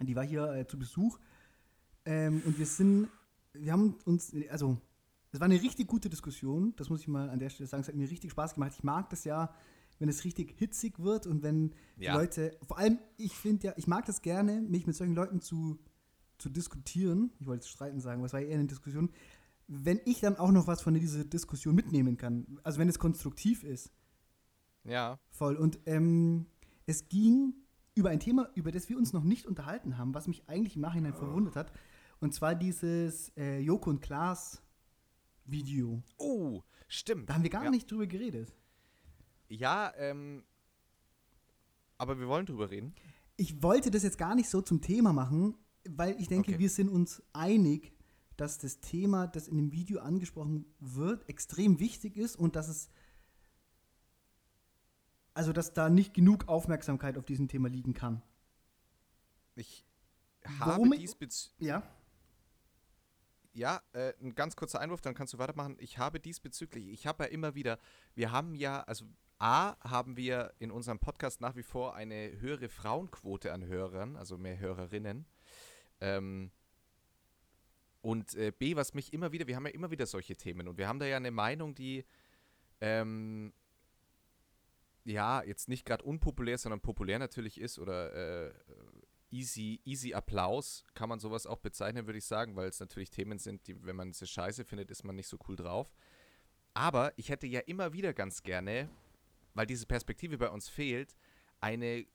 Die 0.01 0.15
war 0.15 0.23
hier 0.23 0.49
äh, 0.53 0.65
zu 0.65 0.79
Besuch. 0.79 1.19
Ähm, 2.05 2.41
und 2.45 2.57
wir 2.57 2.65
sind, 2.65 3.09
wir 3.53 3.73
haben 3.73 3.95
uns, 4.05 4.33
also, 4.49 4.77
es 5.33 5.41
war 5.41 5.45
eine 5.45 5.61
richtig 5.61 5.87
gute 5.87 6.09
Diskussion, 6.09 6.73
das 6.77 6.89
muss 6.89 7.01
ich 7.01 7.09
mal 7.09 7.29
an 7.29 7.39
der 7.39 7.49
Stelle 7.49 7.67
sagen. 7.67 7.81
Es 7.81 7.89
hat 7.89 7.95
mir 7.95 8.09
richtig 8.09 8.31
Spaß 8.31 8.53
gemacht. 8.53 8.71
Ich 8.77 8.83
mag 8.83 9.09
das 9.09 9.25
ja, 9.25 9.53
wenn 9.99 10.07
es 10.07 10.23
richtig 10.23 10.55
hitzig 10.57 10.99
wird 10.99 11.27
und 11.27 11.43
wenn 11.43 11.73
Ja. 11.97 12.15
Leute, 12.15 12.57
vor 12.65 12.77
allem, 12.77 12.99
ich 13.17 13.33
finde 13.33 13.67
ja, 13.67 13.73
ich 13.75 13.87
mag 13.87 14.05
das 14.05 14.21
gerne, 14.21 14.61
mich 14.61 14.87
mit 14.87 14.95
solchen 14.95 15.15
Leuten 15.15 15.41
zu, 15.41 15.79
zu 16.37 16.49
diskutieren. 16.49 17.31
Ich 17.39 17.45
wollte 17.47 17.63
jetzt 17.63 17.71
streiten 17.71 17.99
sagen, 17.99 18.23
es 18.23 18.33
war 18.33 18.41
eher 18.41 18.57
eine 18.57 18.67
Diskussion. 18.67 19.09
Wenn 19.67 19.99
ich 20.05 20.21
dann 20.21 20.37
auch 20.37 20.51
noch 20.51 20.67
was 20.67 20.81
von 20.81 20.93
dieser 20.93 21.25
Diskussion 21.25 21.75
mitnehmen 21.75 22.17
kann, 22.17 22.59
also 22.63 22.79
wenn 22.79 22.89
es 22.89 22.99
konstruktiv 22.99 23.63
ist, 23.63 23.91
Ja. 24.83 25.19
Voll. 25.31 25.57
Und 25.57 25.79
ähm, 25.85 26.45
es 26.85 27.09
ging 27.09 27.53
über 27.95 28.09
ein 28.09 28.19
Thema, 28.19 28.49
über 28.55 28.71
das 28.71 28.87
wir 28.87 28.97
uns 28.97 29.11
noch 29.11 29.23
nicht 29.23 29.45
unterhalten 29.45 29.97
haben, 29.97 30.13
was 30.13 30.27
mich 30.27 30.47
eigentlich 30.47 30.75
im 30.75 30.81
Nachhinein 30.81 31.13
verwundert 31.13 31.55
hat. 31.55 31.71
Und 32.19 32.33
zwar 32.33 32.55
dieses 32.55 33.29
äh, 33.35 33.59
Joko 33.59 33.89
und 33.89 34.01
Klaas 34.01 34.61
Video. 35.45 36.01
Oh, 36.17 36.61
stimmt. 36.87 37.29
Da 37.29 37.33
haben 37.35 37.43
wir 37.43 37.49
gar 37.49 37.65
ja. 37.65 37.69
nicht 37.69 37.91
drüber 37.91 38.07
geredet. 38.07 38.53
Ja, 39.49 39.93
ähm. 39.97 40.43
Aber 41.97 42.19
wir 42.19 42.27
wollen 42.27 42.45
drüber 42.45 42.69
reden. 42.69 42.93
Ich 43.35 43.61
wollte 43.63 43.91
das 43.91 44.03
jetzt 44.03 44.17
gar 44.17 44.35
nicht 44.35 44.49
so 44.49 44.61
zum 44.61 44.81
Thema 44.81 45.13
machen, 45.13 45.55
weil 45.95 46.19
ich 46.19 46.27
denke, 46.27 46.51
Okay. 46.51 46.59
wir 46.59 46.69
sind 46.69 46.89
uns 46.89 47.21
einig, 47.33 47.93
dass 48.35 48.57
das 48.59 48.79
Thema, 48.79 49.27
das 49.27 49.47
in 49.47 49.57
dem 49.57 49.71
Video 49.71 49.99
angesprochen 49.99 50.65
wird, 50.79 51.27
extrem 51.29 51.79
wichtig 51.79 52.17
ist 52.17 52.35
und 52.35 52.55
dass 52.55 52.67
es 52.67 52.89
also 55.33 55.53
dass 55.53 55.71
da 55.73 55.89
nicht 55.89 56.13
genug 56.15 56.47
Aufmerksamkeit 56.47 57.15
auf 57.17 57.25
diesem 57.25 57.47
Thema 57.47 57.69
liegen 57.69 57.93
kann. 57.93 58.23
Ich 59.55 59.85
habe 60.43 60.71
Warum- 60.71 60.91
diesbezüglich. 60.91 61.67
Ja. 61.67 61.83
Ja, 63.53 63.81
äh, 63.93 64.13
ein 64.21 64.35
ganz 64.35 64.55
kurzer 64.55 64.79
Einwurf, 64.79 65.01
dann 65.01 65.15
kannst 65.15 65.33
du 65.33 65.37
weitermachen. 65.39 65.77
Ich 65.79 65.97
habe 65.97 66.19
diesbezüglich, 66.19 66.87
ich 66.89 67.07
habe 67.07 67.23
ja 67.25 67.29
immer 67.29 67.55
wieder, 67.55 67.79
wir 68.15 68.31
haben 68.31 68.53
ja, 68.55 68.81
also 68.81 69.05
A, 69.39 69.75
haben 69.87 70.15
wir 70.17 70.53
in 70.59 70.71
unserem 70.71 70.97
Podcast 70.99 71.41
nach 71.41 71.55
wie 71.55 71.63
vor 71.63 71.95
eine 71.95 72.39
höhere 72.39 72.69
Frauenquote 72.69 73.53
an 73.53 73.63
Hörern, 73.65 74.15
also 74.15 74.37
mehr 74.39 74.57
Hörerinnen. 74.59 75.25
Ähm, 76.01 76.51
und 78.01 78.35
äh, 78.35 78.51
B, 78.57 78.75
was 78.75 78.93
mich 78.93 79.11
immer 79.13 79.31
wieder, 79.31 79.47
wir 79.47 79.55
haben 79.55 79.65
ja 79.65 79.73
immer 79.73 79.91
wieder 79.91 80.05
solche 80.05 80.35
Themen 80.35 80.67
und 80.67 80.77
wir 80.77 80.87
haben 80.87 80.99
da 80.99 81.05
ja 81.05 81.17
eine 81.17 81.31
Meinung, 81.31 81.75
die 81.75 82.05
ähm, 82.79 83.53
ja 85.03 85.43
jetzt 85.43 85.67
nicht 85.67 85.85
gerade 85.85 86.03
unpopulär, 86.03 86.57
sondern 86.57 86.79
populär 86.79 87.19
natürlich 87.19 87.59
ist 87.59 87.79
oder 87.79 88.47
äh, 88.47 88.53
easy, 89.31 89.81
easy 89.83 90.13
Applaus 90.13 90.83
kann 90.93 91.09
man 91.09 91.19
sowas 91.19 91.45
auch 91.45 91.59
bezeichnen, 91.59 92.05
würde 92.05 92.19
ich 92.19 92.25
sagen, 92.25 92.55
weil 92.55 92.69
es 92.69 92.79
natürlich 92.79 93.09
Themen 93.09 93.39
sind, 93.39 93.67
die, 93.67 93.83
wenn 93.85 93.95
man 93.95 94.13
sie 94.13 94.27
scheiße 94.27 94.63
findet, 94.63 94.91
ist 94.91 95.03
man 95.03 95.15
nicht 95.15 95.27
so 95.27 95.37
cool 95.47 95.55
drauf. 95.55 95.93
Aber 96.73 97.11
ich 97.17 97.29
hätte 97.29 97.47
ja 97.47 97.61
immer 97.61 97.93
wieder 97.93 98.13
ganz 98.13 98.43
gerne, 98.43 98.89
weil 99.53 99.65
diese 99.65 99.85
Perspektive 99.85 100.37
bei 100.37 100.49
uns 100.49 100.69
fehlt, 100.69 101.15
eine 101.59 102.05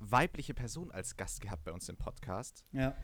weibliche 0.00 0.54
Person 0.54 0.90
als 0.90 1.16
Gast 1.16 1.40
gehabt 1.40 1.64
bei 1.64 1.72
uns 1.72 1.88
im 1.88 1.96
Podcast, 1.96 2.64
Ja. 2.72 2.96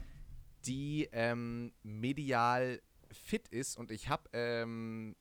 die 0.65 1.07
ähm, 1.11 1.73
medial 1.83 2.81
fit 3.11 3.47
ist. 3.47 3.77
Und 3.77 3.91
ich 3.91 4.09
habe 4.09 4.29
ähm, 4.33 5.15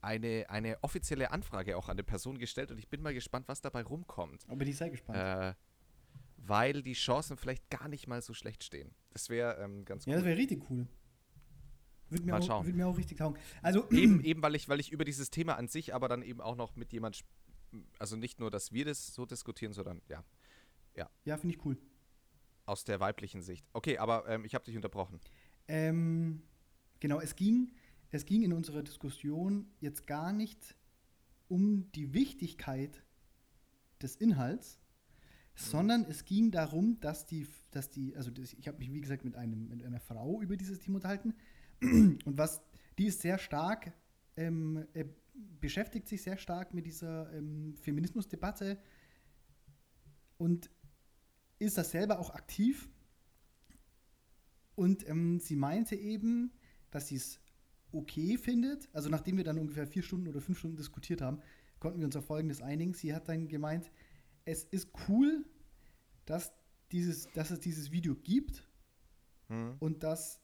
eine, 0.00 0.46
eine 0.48 0.82
offizielle 0.82 1.30
Anfrage 1.30 1.76
auch 1.76 1.88
an 1.88 1.96
die 1.96 2.02
Person 2.02 2.38
gestellt 2.38 2.70
und 2.70 2.78
ich 2.78 2.88
bin 2.88 3.02
mal 3.02 3.14
gespannt, 3.14 3.48
was 3.48 3.60
dabei 3.60 3.82
rumkommt. 3.82 4.44
Aber 4.48 4.64
ich 4.64 4.76
sei 4.76 4.88
gespannt. 4.90 5.18
Äh, 5.18 5.54
weil 6.44 6.82
die 6.82 6.94
Chancen 6.94 7.36
vielleicht 7.36 7.70
gar 7.70 7.88
nicht 7.88 8.08
mal 8.08 8.20
so 8.20 8.34
schlecht 8.34 8.64
stehen. 8.64 8.94
Das 9.10 9.28
wäre 9.28 9.62
ähm, 9.62 9.84
ganz 9.84 10.06
ja, 10.06 10.12
cool. 10.12 10.16
das 10.16 10.24
wäre 10.26 10.36
richtig 10.38 10.68
cool. 10.70 10.86
Würde 12.10 12.24
mir, 12.24 12.32
Mal 12.32 12.40
auch, 12.42 12.46
schauen. 12.46 12.66
würde 12.66 12.76
mir 12.76 12.86
auch 12.86 12.98
richtig 12.98 13.18
taugen. 13.18 13.38
Also, 13.62 13.88
eben, 13.90 14.22
eben 14.22 14.42
weil 14.42 14.54
ich, 14.54 14.68
weil 14.68 14.80
ich 14.80 14.92
über 14.92 15.04
dieses 15.04 15.30
Thema 15.30 15.56
an 15.56 15.68
sich, 15.68 15.94
aber 15.94 16.08
dann 16.08 16.22
eben 16.22 16.40
auch 16.40 16.56
noch 16.56 16.76
mit 16.76 16.92
jemand, 16.92 17.24
also 17.98 18.16
nicht 18.16 18.38
nur, 18.40 18.50
dass 18.50 18.72
wir 18.72 18.84
das 18.84 19.14
so 19.14 19.24
diskutieren, 19.24 19.72
sondern 19.72 20.02
ja, 20.08 20.22
ja, 20.96 21.36
finde 21.36 21.56
ich 21.56 21.64
cool. 21.64 21.76
aus 22.66 22.84
der 22.84 23.00
weiblichen 23.00 23.42
Sicht. 23.42 23.66
Okay, 23.72 23.98
aber 23.98 24.28
ähm, 24.28 24.44
ich 24.44 24.54
habe 24.54 24.64
dich 24.64 24.76
unterbrochen. 24.76 25.20
Ähm, 25.68 26.42
genau, 27.00 27.20
es 27.20 27.36
ging, 27.36 27.72
es 28.10 28.24
ging 28.24 28.42
in 28.42 28.52
unserer 28.52 28.82
Diskussion 28.82 29.66
jetzt 29.80 30.06
gar 30.06 30.32
nicht 30.32 30.76
um 31.48 31.90
die 31.92 32.12
Wichtigkeit 32.14 33.02
des 34.02 34.16
Inhalts, 34.16 34.78
sondern 35.54 36.04
es 36.04 36.24
ging 36.24 36.50
darum, 36.50 36.98
dass 37.00 37.26
die, 37.26 37.46
dass 37.70 37.90
die, 37.90 38.16
also 38.16 38.30
ich 38.58 38.68
habe 38.68 38.78
mich 38.78 38.92
wie 38.92 39.00
gesagt 39.00 39.24
mit, 39.24 39.36
einem, 39.36 39.68
mit 39.68 39.84
einer 39.84 40.00
Frau 40.00 40.40
über 40.40 40.56
dieses 40.56 40.78
Thema 40.78 40.96
unterhalten 40.96 41.34
und 41.82 42.38
was, 42.38 42.62
die 42.98 43.06
ist 43.06 43.20
sehr 43.20 43.38
stark, 43.38 43.92
ähm, 44.36 44.86
äh, 44.94 45.04
beschäftigt 45.60 46.08
sich 46.08 46.22
sehr 46.22 46.38
stark 46.38 46.74
mit 46.74 46.86
dieser 46.86 47.32
ähm, 47.34 47.74
Feminismusdebatte 47.76 48.78
und 50.38 50.70
ist 51.64 51.78
das 51.78 51.90
selber 51.90 52.18
auch 52.18 52.30
aktiv 52.30 52.88
und 54.74 55.08
ähm, 55.08 55.40
sie 55.40 55.56
meinte 55.56 55.96
eben, 55.96 56.52
dass 56.90 57.08
sie 57.08 57.16
es 57.16 57.40
okay 57.92 58.38
findet. 58.38 58.88
Also 58.92 59.08
nachdem 59.08 59.36
wir 59.36 59.44
dann 59.44 59.58
ungefähr 59.58 59.86
vier 59.86 60.02
Stunden 60.02 60.28
oder 60.28 60.40
fünf 60.40 60.58
Stunden 60.58 60.76
diskutiert 60.76 61.20
haben, 61.20 61.40
konnten 61.78 61.98
wir 61.98 62.06
uns 62.06 62.16
auf 62.16 62.26
Folgendes 62.26 62.62
einigen. 62.62 62.94
Sie 62.94 63.14
hat 63.14 63.28
dann 63.28 63.48
gemeint, 63.48 63.90
es 64.44 64.64
ist 64.64 64.90
cool, 65.08 65.44
dass, 66.24 66.52
dieses, 66.90 67.30
dass 67.32 67.50
es 67.50 67.60
dieses 67.60 67.90
Video 67.90 68.14
gibt 68.14 68.66
Hm? 69.52 69.76
und 69.80 70.02
dass 70.02 70.40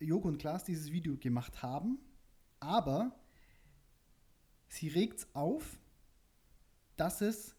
Joko 0.00 0.28
und 0.28 0.38
Klaas 0.38 0.64
dieses 0.64 0.90
Video 0.90 1.16
gemacht 1.16 1.62
haben. 1.62 1.98
Aber 2.58 3.16
sie 4.68 4.88
regt 4.88 5.20
es 5.20 5.34
auf, 5.34 5.78
dass 6.96 7.20
es 7.20 7.54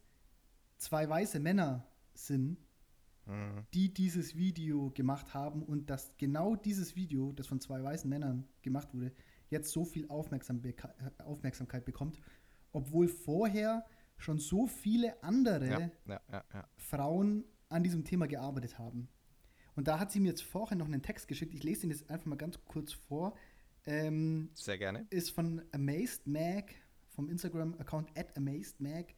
zwei 0.78 1.08
weiße 1.08 1.40
Männer 1.40 1.88
sind, 2.14 2.58
Hm. 3.30 3.64
die 3.76 3.94
dieses 3.94 4.36
Video 4.36 4.90
gemacht 4.90 5.36
haben 5.36 5.62
und 5.62 5.92
dass 5.92 6.18
genau 6.18 6.56
dieses 6.56 6.96
Video, 6.96 7.32
das 7.32 7.46
von 7.46 7.62
zwei 7.62 7.84
weißen 7.84 8.10
Männern 8.10 8.48
gemacht 8.64 8.92
wurde, 8.92 9.12
jetzt 9.50 9.72
so 9.72 9.86
viel 9.86 10.08
Aufmerksam 10.10 10.64
äh, 10.64 10.74
Aufmerksamkeit 11.24 11.86
bekommt, 11.86 12.20
obwohl 12.72 13.08
vorher 13.08 13.86
schon 14.18 14.40
so 14.40 14.66
viele 14.66 15.22
andere 15.24 15.70
Ja, 15.70 15.92
ja, 16.08 16.44
ja. 16.54 16.70
Frauen 16.78 17.46
an 17.70 17.84
diesem 17.84 18.04
Thema 18.04 18.28
gearbeitet 18.28 18.80
haben. 18.80 19.08
Und 19.76 19.88
da 19.88 20.00
hat 20.00 20.12
sie 20.12 20.20
mir 20.20 20.30
jetzt 20.30 20.44
vorher 20.44 20.76
noch 20.76 20.88
einen 20.88 21.04
Text 21.04 21.28
geschickt. 21.28 21.54
Ich 21.54 21.64
lese 21.64 21.86
ihn 21.86 21.92
jetzt 21.92 22.10
einfach 22.10 22.26
mal 22.26 22.36
ganz 22.36 22.60
kurz 22.66 22.94
vor. 22.94 23.38
Ähm, 23.86 24.50
Sehr 24.56 24.78
gerne. 24.78 25.06
ist 25.12 25.30
von 25.30 25.62
Amazed 25.72 26.26
Mag, 26.26 26.74
vom 27.10 27.30
Instagram-Account 27.30 28.18
at 28.18 28.36
Amazed 28.36 28.82
Mag. 28.82 29.14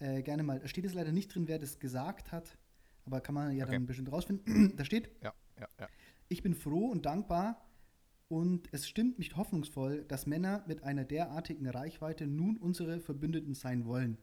Äh, 0.00 0.22
gerne 0.22 0.42
mal. 0.42 0.60
Da 0.60 0.68
steht 0.68 0.84
es 0.84 0.94
leider 0.94 1.12
nicht 1.12 1.34
drin, 1.34 1.48
wer 1.48 1.58
das 1.58 1.78
gesagt 1.78 2.30
hat, 2.30 2.58
aber 3.04 3.20
kann 3.20 3.34
man 3.34 3.52
ja 3.56 3.64
Okay. 3.64 3.74
dann 3.74 3.86
bestimmt 3.86 4.10
rausfinden. 4.12 4.44
da 4.76 4.84
steht, 4.84 5.10
Ja, 5.22 5.32
ja, 5.58 5.68
ja. 5.80 5.88
ich 6.28 6.42
bin 6.42 6.54
froh 6.54 6.86
und 6.86 7.06
dankbar 7.06 7.64
und 8.28 8.68
es 8.72 8.88
stimmt 8.88 9.18
mich 9.18 9.36
hoffnungsvoll, 9.36 10.04
dass 10.04 10.26
Männer 10.26 10.64
mit 10.66 10.82
einer 10.82 11.04
derartigen 11.04 11.68
Reichweite 11.68 12.26
nun 12.26 12.56
unsere 12.56 13.00
Verbündeten 13.00 13.54
sein 13.54 13.84
wollen. 13.84 14.18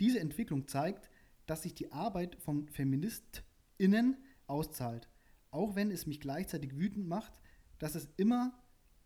Diese 0.00 0.20
Entwicklung 0.20 0.68
zeigt, 0.68 1.10
dass 1.46 1.62
sich 1.62 1.74
die 1.74 1.92
Arbeit 1.92 2.36
von 2.40 2.68
FeministInnen 2.68 4.16
auszahlt, 4.46 5.08
auch 5.50 5.74
wenn 5.74 5.90
es 5.90 6.06
mich 6.06 6.20
gleichzeitig 6.20 6.76
wütend 6.76 7.06
macht, 7.06 7.40
dass 7.78 7.94
es 7.94 8.08
immer 8.16 8.58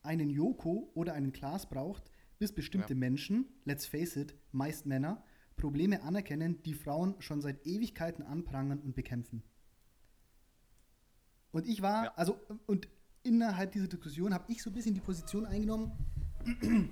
einen 0.03 0.31
Joko 0.31 0.91
oder 0.95 1.15
einen 1.15 1.33
Klaas 1.33 1.69
braucht, 1.69 2.11
bis 2.39 2.53
bestimmte 2.53 2.93
Ja. 2.93 2.99
Menschen, 2.99 3.47
let's 3.65 3.87
face 3.87 4.17
it, 4.17 4.37
meist 4.53 4.87
Männer, 4.87 5.25
Probleme 5.57 6.03
anerkennen, 6.03 6.63
die 6.63 6.75
Frauen 6.75 7.15
schon 7.21 7.41
seit 7.41 7.67
Ewigkeiten 7.67 8.23
anprangern 8.23 8.81
und 8.81 8.95
bekämpfen. 8.95 9.43
Und 11.53 11.67
ich 11.67 11.81
war, 11.83 12.05
Ja. 12.05 12.15
also, 12.15 12.39
und 12.67 12.89
innerhalb 13.23 13.73
dieser 13.73 13.89
Diskussion 13.89 14.35
habe 14.35 14.45
ich 14.53 14.63
so 14.63 14.71
ein 14.71 14.75
bisschen 14.75 14.95
die 14.95 15.01
Position 15.01 15.47
eingenommen, 15.47 15.93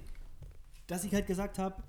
dass 0.87 1.05
ich 1.05 1.13
halt 1.13 1.27
gesagt 1.27 1.59
habe, 1.59 1.83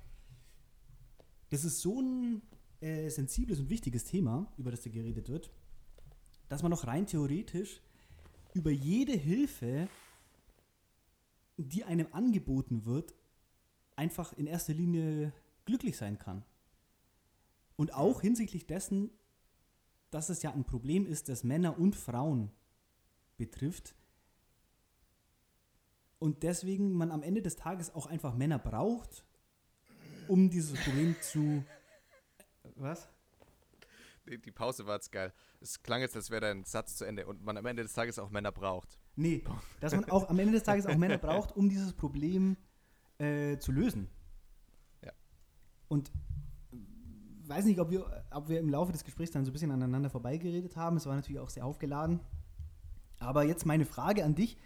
das 1.49 1.63
ist 1.63 1.79
so 1.81 2.01
ein 2.01 2.41
äh, 2.81 3.09
sensibles 3.09 3.59
und 3.59 3.69
wichtiges 3.69 4.03
Thema, 4.03 4.51
über 4.57 4.71
das 4.71 4.81
da 4.81 4.89
geredet 4.89 5.29
wird, 5.29 5.51
dass 6.49 6.61
man 6.61 6.71
noch 6.71 6.85
rein 6.85 7.07
theoretisch 7.07 7.81
über 8.53 8.71
jede 8.71 9.13
Hilfe, 9.13 9.87
die 11.57 11.83
einem 11.85 12.07
angeboten 12.11 12.85
wird, 12.85 13.15
einfach 13.95 14.33
in 14.33 14.45
erster 14.47 14.73
Linie 14.73 15.31
glücklich 15.65 15.95
sein 15.97 16.19
kann. 16.19 16.43
Und 17.75 17.93
auch 17.93 18.21
hinsichtlich 18.21 18.67
dessen, 18.67 19.11
dass 20.11 20.29
es 20.29 20.41
ja 20.41 20.51
ein 20.53 20.63
Problem 20.63 21.05
ist, 21.05 21.29
das 21.29 21.43
Männer 21.43 21.77
und 21.77 21.95
Frauen 21.95 22.51
betrifft. 23.37 23.95
Und 26.19 26.43
deswegen 26.43 26.93
man 26.93 27.11
am 27.11 27.21
Ende 27.21 27.41
des 27.41 27.55
Tages 27.55 27.93
auch 27.93 28.05
einfach 28.05 28.33
Männer 28.33 28.59
braucht, 28.59 29.25
um 30.27 30.49
dieses 30.49 30.79
Problem 30.81 31.15
zu. 31.21 31.63
Was? 32.75 33.09
Die, 34.27 34.41
die 34.41 34.51
Pause 34.51 34.85
war 34.87 34.95
jetzt 34.95 35.11
geil. 35.11 35.33
Es 35.61 35.83
klang 35.83 36.01
jetzt, 36.01 36.15
als 36.15 36.29
wäre 36.29 36.41
dein 36.41 36.63
Satz 36.63 36.95
zu 36.95 37.05
Ende 37.05 37.27
und 37.27 37.43
man 37.43 37.57
am 37.57 37.65
Ende 37.65 37.83
des 37.83 37.93
Tages 37.93 38.17
auch 38.17 38.29
Männer 38.29 38.51
braucht. 38.51 38.99
Nee, 39.15 39.43
dass 39.79 39.93
man 39.93 40.05
auch 40.05 40.29
am 40.29 40.39
Ende 40.39 40.53
des 40.53 40.63
Tages 40.63 40.85
auch 40.85 40.95
Männer 40.95 41.17
braucht, 41.17 41.55
um 41.55 41.69
dieses 41.69 41.93
Problem 41.93 42.57
äh, 43.17 43.57
zu 43.57 43.71
lösen. 43.71 44.09
Ja. 45.03 45.11
Und 45.87 46.09
äh, 46.09 46.11
weiß 47.47 47.65
nicht, 47.65 47.79
ob 47.79 47.91
wir, 47.91 48.25
ob 48.31 48.49
wir 48.49 48.59
im 48.59 48.69
Laufe 48.69 48.91
des 48.91 49.03
Gesprächs 49.03 49.31
dann 49.31 49.45
so 49.45 49.51
ein 49.51 49.53
bisschen 49.53 49.71
aneinander 49.71 50.09
vorbeigeredet 50.09 50.75
haben. 50.75 50.97
Es 50.97 51.05
war 51.05 51.15
natürlich 51.15 51.39
auch 51.39 51.49
sehr 51.49 51.65
aufgeladen. 51.65 52.19
Aber 53.19 53.43
jetzt 53.43 53.65
meine 53.65 53.85
Frage 53.85 54.23
an 54.23 54.35
dich. 54.35 54.57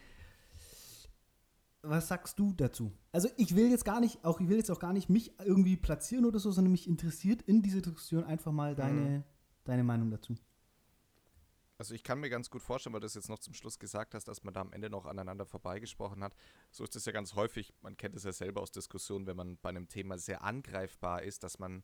Was 1.81 2.09
sagst 2.09 2.37
du 2.37 2.51
dazu? 2.53 2.91
Also 3.13 3.29
ich 3.37 3.55
will 3.55 3.69
jetzt 3.69 3.85
gar 3.85 4.01
nicht, 4.01 4.25
auch 4.25 4.41
ich 4.41 4.49
will 4.49 4.57
jetzt 4.57 4.69
auch 4.69 4.79
gar 4.79 4.91
nicht 4.91 5.09
mich 5.09 5.39
irgendwie 5.39 5.77
platzieren 5.77 6.25
oder 6.25 6.39
so, 6.39 6.51
sondern 6.51 6.71
mich 6.71 6.87
interessiert 6.87 7.41
in 7.43 7.61
dieser 7.61 7.81
Diskussion 7.81 8.25
einfach 8.25 8.51
mal 8.51 8.75
deine, 8.75 9.23
deine 9.63 9.85
Meinung 9.85 10.11
dazu. 10.11 10.35
Also 11.77 11.93
ich 11.93 12.03
kann 12.03 12.19
mir 12.19 12.29
ganz 12.29 12.49
gut 12.49 12.61
vorstellen, 12.61 12.93
weil 12.93 12.99
du 12.99 13.05
es 13.05 13.13
jetzt 13.13 13.29
noch 13.29 13.39
zum 13.39 13.53
Schluss 13.53 13.79
gesagt 13.79 14.13
hast, 14.13 14.27
dass 14.27 14.43
man 14.43 14.53
da 14.53 14.59
am 14.59 14.73
Ende 14.73 14.89
noch 14.89 15.05
aneinander 15.05 15.45
vorbeigesprochen 15.45 16.21
hat. 16.21 16.35
So 16.71 16.83
ist 16.83 16.97
es 16.97 17.05
ja 17.05 17.13
ganz 17.13 17.35
häufig, 17.35 17.73
man 17.81 17.95
kennt 17.95 18.17
es 18.17 18.25
ja 18.25 18.33
selber 18.33 18.61
aus 18.61 18.71
Diskussionen, 18.71 19.25
wenn 19.27 19.37
man 19.37 19.57
bei 19.61 19.69
einem 19.69 19.87
Thema 19.87 20.17
sehr 20.17 20.43
angreifbar 20.43 21.23
ist, 21.23 21.43
dass 21.43 21.57
man 21.57 21.83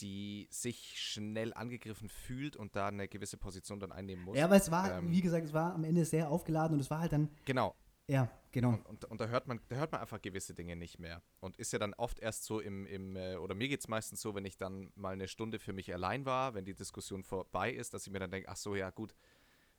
die 0.00 0.48
sich 0.50 1.00
schnell 1.00 1.52
angegriffen 1.54 2.08
fühlt 2.08 2.56
und 2.56 2.74
da 2.76 2.88
eine 2.88 3.08
gewisse 3.08 3.36
Position 3.36 3.80
dann 3.80 3.92
einnehmen 3.92 4.24
muss. 4.24 4.36
Ja, 4.36 4.44
aber 4.46 4.56
es 4.56 4.70
war, 4.70 4.98
Ähm, 4.98 5.10
wie 5.10 5.20
gesagt, 5.20 5.46
es 5.46 5.52
war 5.52 5.74
am 5.74 5.84
Ende 5.84 6.04
sehr 6.04 6.30
aufgeladen 6.30 6.74
und 6.74 6.80
es 6.80 6.90
war 6.90 7.00
halt 7.00 7.12
dann, 7.12 7.30
Genau. 7.44 7.74
ja, 8.08 8.28
genau. 8.50 8.70
Und, 8.70 8.86
und, 8.86 9.04
und 9.06 9.20
da 9.20 9.28
hört 9.28 9.46
man, 9.46 9.60
da 9.68 9.76
hört 9.76 9.92
man 9.92 10.00
einfach 10.00 10.20
gewisse 10.20 10.52
Dinge 10.54 10.74
nicht 10.76 10.98
mehr. 10.98 11.22
Und 11.40 11.56
ist 11.58 11.72
ja 11.72 11.78
dann 11.78 11.94
oft 11.94 12.18
erst 12.18 12.44
so 12.44 12.60
im, 12.60 12.86
im 12.86 13.16
äh, 13.16 13.36
oder 13.36 13.54
mir 13.54 13.68
geht 13.68 13.80
es 13.80 13.88
meistens 13.88 14.20
so, 14.20 14.34
wenn 14.34 14.44
ich 14.44 14.56
dann 14.56 14.90
mal 14.96 15.12
eine 15.12 15.28
Stunde 15.28 15.58
für 15.58 15.72
mich 15.72 15.92
allein 15.94 16.24
war, 16.26 16.54
wenn 16.54 16.64
die 16.64 16.74
Diskussion 16.74 17.22
vorbei 17.22 17.72
ist, 17.72 17.94
dass 17.94 18.06
ich 18.06 18.12
mir 18.12 18.18
dann 18.18 18.30
denke, 18.30 18.48
ach 18.48 18.56
so, 18.56 18.74
ja 18.74 18.90
gut, 18.90 19.14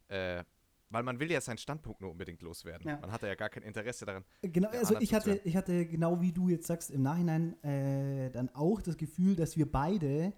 äh, 0.08 0.44
weil 0.90 1.04
man 1.04 1.20
will 1.20 1.32
ja 1.32 1.42
seinen 1.42 1.58
Standpunkt 1.58 2.00
nur 2.02 2.12
unbedingt 2.12 2.42
loswerden. 2.42 2.88
Ja. 2.88 2.98
Man 3.00 3.12
hat 3.12 3.22
ja 3.24 3.36
gar 3.36 3.50
kein 3.50 3.64
Interesse 3.64 4.06
daran. 4.06 4.24
Genau, 4.42 4.70
der 4.72 4.80
also 4.82 5.00
ich 5.00 5.14
hatte, 5.14 5.42
ich 5.44 5.56
hatte 5.56 5.86
genau 5.86 6.22
wie 6.22 6.32
du 6.32 6.50
jetzt 6.50 6.68
sagst, 6.68 6.92
im 6.92 7.02
Nachhinein 7.02 7.62
äh, 7.64 8.30
dann 8.32 8.50
auch 8.54 8.82
das 8.82 8.96
Gefühl, 8.98 9.36
dass 9.36 9.58
wir 9.58 9.70
beide, 9.72 10.34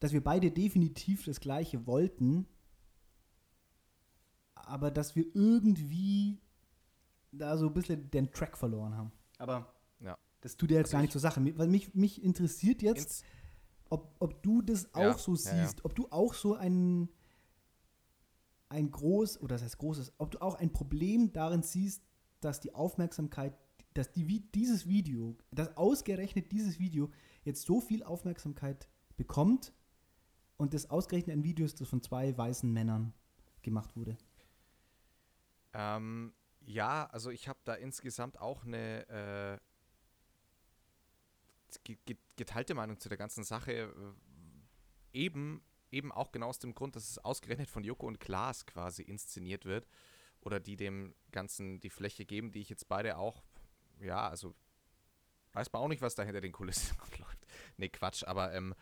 dass 0.00 0.12
wir 0.12 0.22
beide 0.24 0.50
definitiv 0.50 1.24
das 1.24 1.38
Gleiche 1.40 1.86
wollten, 1.86 2.46
aber 4.54 4.90
dass 4.90 5.14
wir 5.16 5.26
irgendwie 5.34 6.40
da 7.32 7.56
so 7.56 7.66
ein 7.66 7.74
bisschen 7.74 8.10
den 8.10 8.30
Track 8.32 8.56
verloren 8.56 8.96
haben. 8.96 9.12
Aber 9.38 9.72
Ja. 10.00 10.16
das 10.40 10.56
tut 10.56 10.70
ja 10.70 10.78
jetzt 10.78 10.86
Also 10.88 10.92
gar 10.92 11.00
ich- 11.00 11.04
nicht 11.04 11.12
zur 11.12 11.20
Sache. 11.20 11.58
Weil 11.58 11.68
mich, 11.68 11.94
mich 11.94 12.22
interessiert 12.22 12.82
jetzt, 12.82 13.24
ob, 13.90 14.14
ob 14.20 14.42
du 14.42 14.62
das 14.62 14.92
auch 14.94 15.00
Ja, 15.00 15.18
so 15.18 15.34
siehst, 15.34 15.84
ob 15.84 15.94
du 15.94 16.06
auch 16.10 16.34
so 16.34 16.54
ein, 16.54 17.08
ein 18.72 18.90
groß, 18.90 19.40
oder 19.40 19.54
das 19.54 19.62
heißt 19.62 19.78
großes, 19.78 20.12
ob 20.18 20.32
du 20.32 20.42
auch 20.42 20.54
ein 20.54 20.72
Problem 20.72 21.32
darin 21.32 21.62
siehst, 21.62 22.02
dass 22.40 22.60
die 22.60 22.74
Aufmerksamkeit, 22.74 23.56
dass 23.94 24.10
die, 24.10 24.50
dieses 24.50 24.86
Video, 24.86 25.36
dass 25.50 25.76
ausgerechnet 25.76 26.50
dieses 26.50 26.78
Video 26.78 27.10
jetzt 27.44 27.62
so 27.66 27.80
viel 27.80 28.02
Aufmerksamkeit 28.02 28.88
bekommt 29.16 29.72
und 30.56 30.74
das 30.74 30.90
ausgerechnet 30.90 31.36
ein 31.36 31.44
Video 31.44 31.64
ist, 31.64 31.80
das 31.80 31.88
von 31.88 32.02
zwei 32.02 32.36
weißen 32.36 32.72
Männern 32.72 33.14
gemacht 33.62 33.96
wurde? 33.96 34.16
Ähm, 35.74 36.32
ja, 36.60 37.06
also 37.06 37.30
ich 37.30 37.48
habe 37.48 37.58
da 37.64 37.74
insgesamt 37.74 38.40
auch 38.40 38.64
eine 38.64 39.08
äh, 39.08 39.58
geteilte 42.36 42.74
Meinung 42.74 42.98
zu 42.98 43.08
der 43.08 43.18
ganzen 43.18 43.44
Sache. 43.44 43.72
Äh, 43.72 43.88
eben, 45.12 45.62
eben 45.92 46.12
auch 46.12 46.32
genau 46.32 46.48
aus 46.48 46.58
dem 46.58 46.74
Grund, 46.74 46.96
dass 46.96 47.08
es 47.08 47.18
ausgerechnet 47.18 47.68
von 47.68 47.84
Joko 47.84 48.06
und 48.06 48.20
Klaas 48.20 48.66
quasi 48.66 49.02
inszeniert 49.02 49.64
wird 49.64 49.86
oder 50.40 50.60
die 50.60 50.76
dem 50.76 51.14
Ganzen 51.30 51.80
die 51.80 51.90
Fläche 51.90 52.24
geben, 52.24 52.52
die 52.52 52.60
ich 52.60 52.68
jetzt 52.68 52.88
beide 52.88 53.16
auch, 53.16 53.42
ja, 54.00 54.28
also 54.28 54.54
weiß 55.52 55.72
man 55.72 55.82
auch 55.82 55.88
nicht, 55.88 56.02
was 56.02 56.14
da 56.14 56.22
hinter 56.22 56.40
den 56.40 56.52
Kulissen 56.52 56.96
läuft. 57.18 57.46
Nee, 57.76 57.88
Quatsch, 57.88 58.24
aber 58.24 58.52
ähm, 58.54 58.74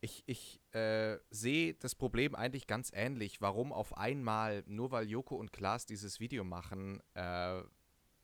ich, 0.00 0.22
ich 0.26 0.60
äh, 0.72 1.18
sehe 1.30 1.74
das 1.74 1.94
Problem 1.94 2.34
eigentlich 2.34 2.66
ganz 2.66 2.90
ähnlich. 2.94 3.40
Warum 3.40 3.72
auf 3.72 3.96
einmal, 3.96 4.62
nur 4.66 4.90
weil 4.90 5.08
Joko 5.08 5.36
und 5.36 5.52
Klaas 5.52 5.86
dieses 5.86 6.20
Video 6.20 6.44
machen, 6.44 7.02
äh, 7.14 7.62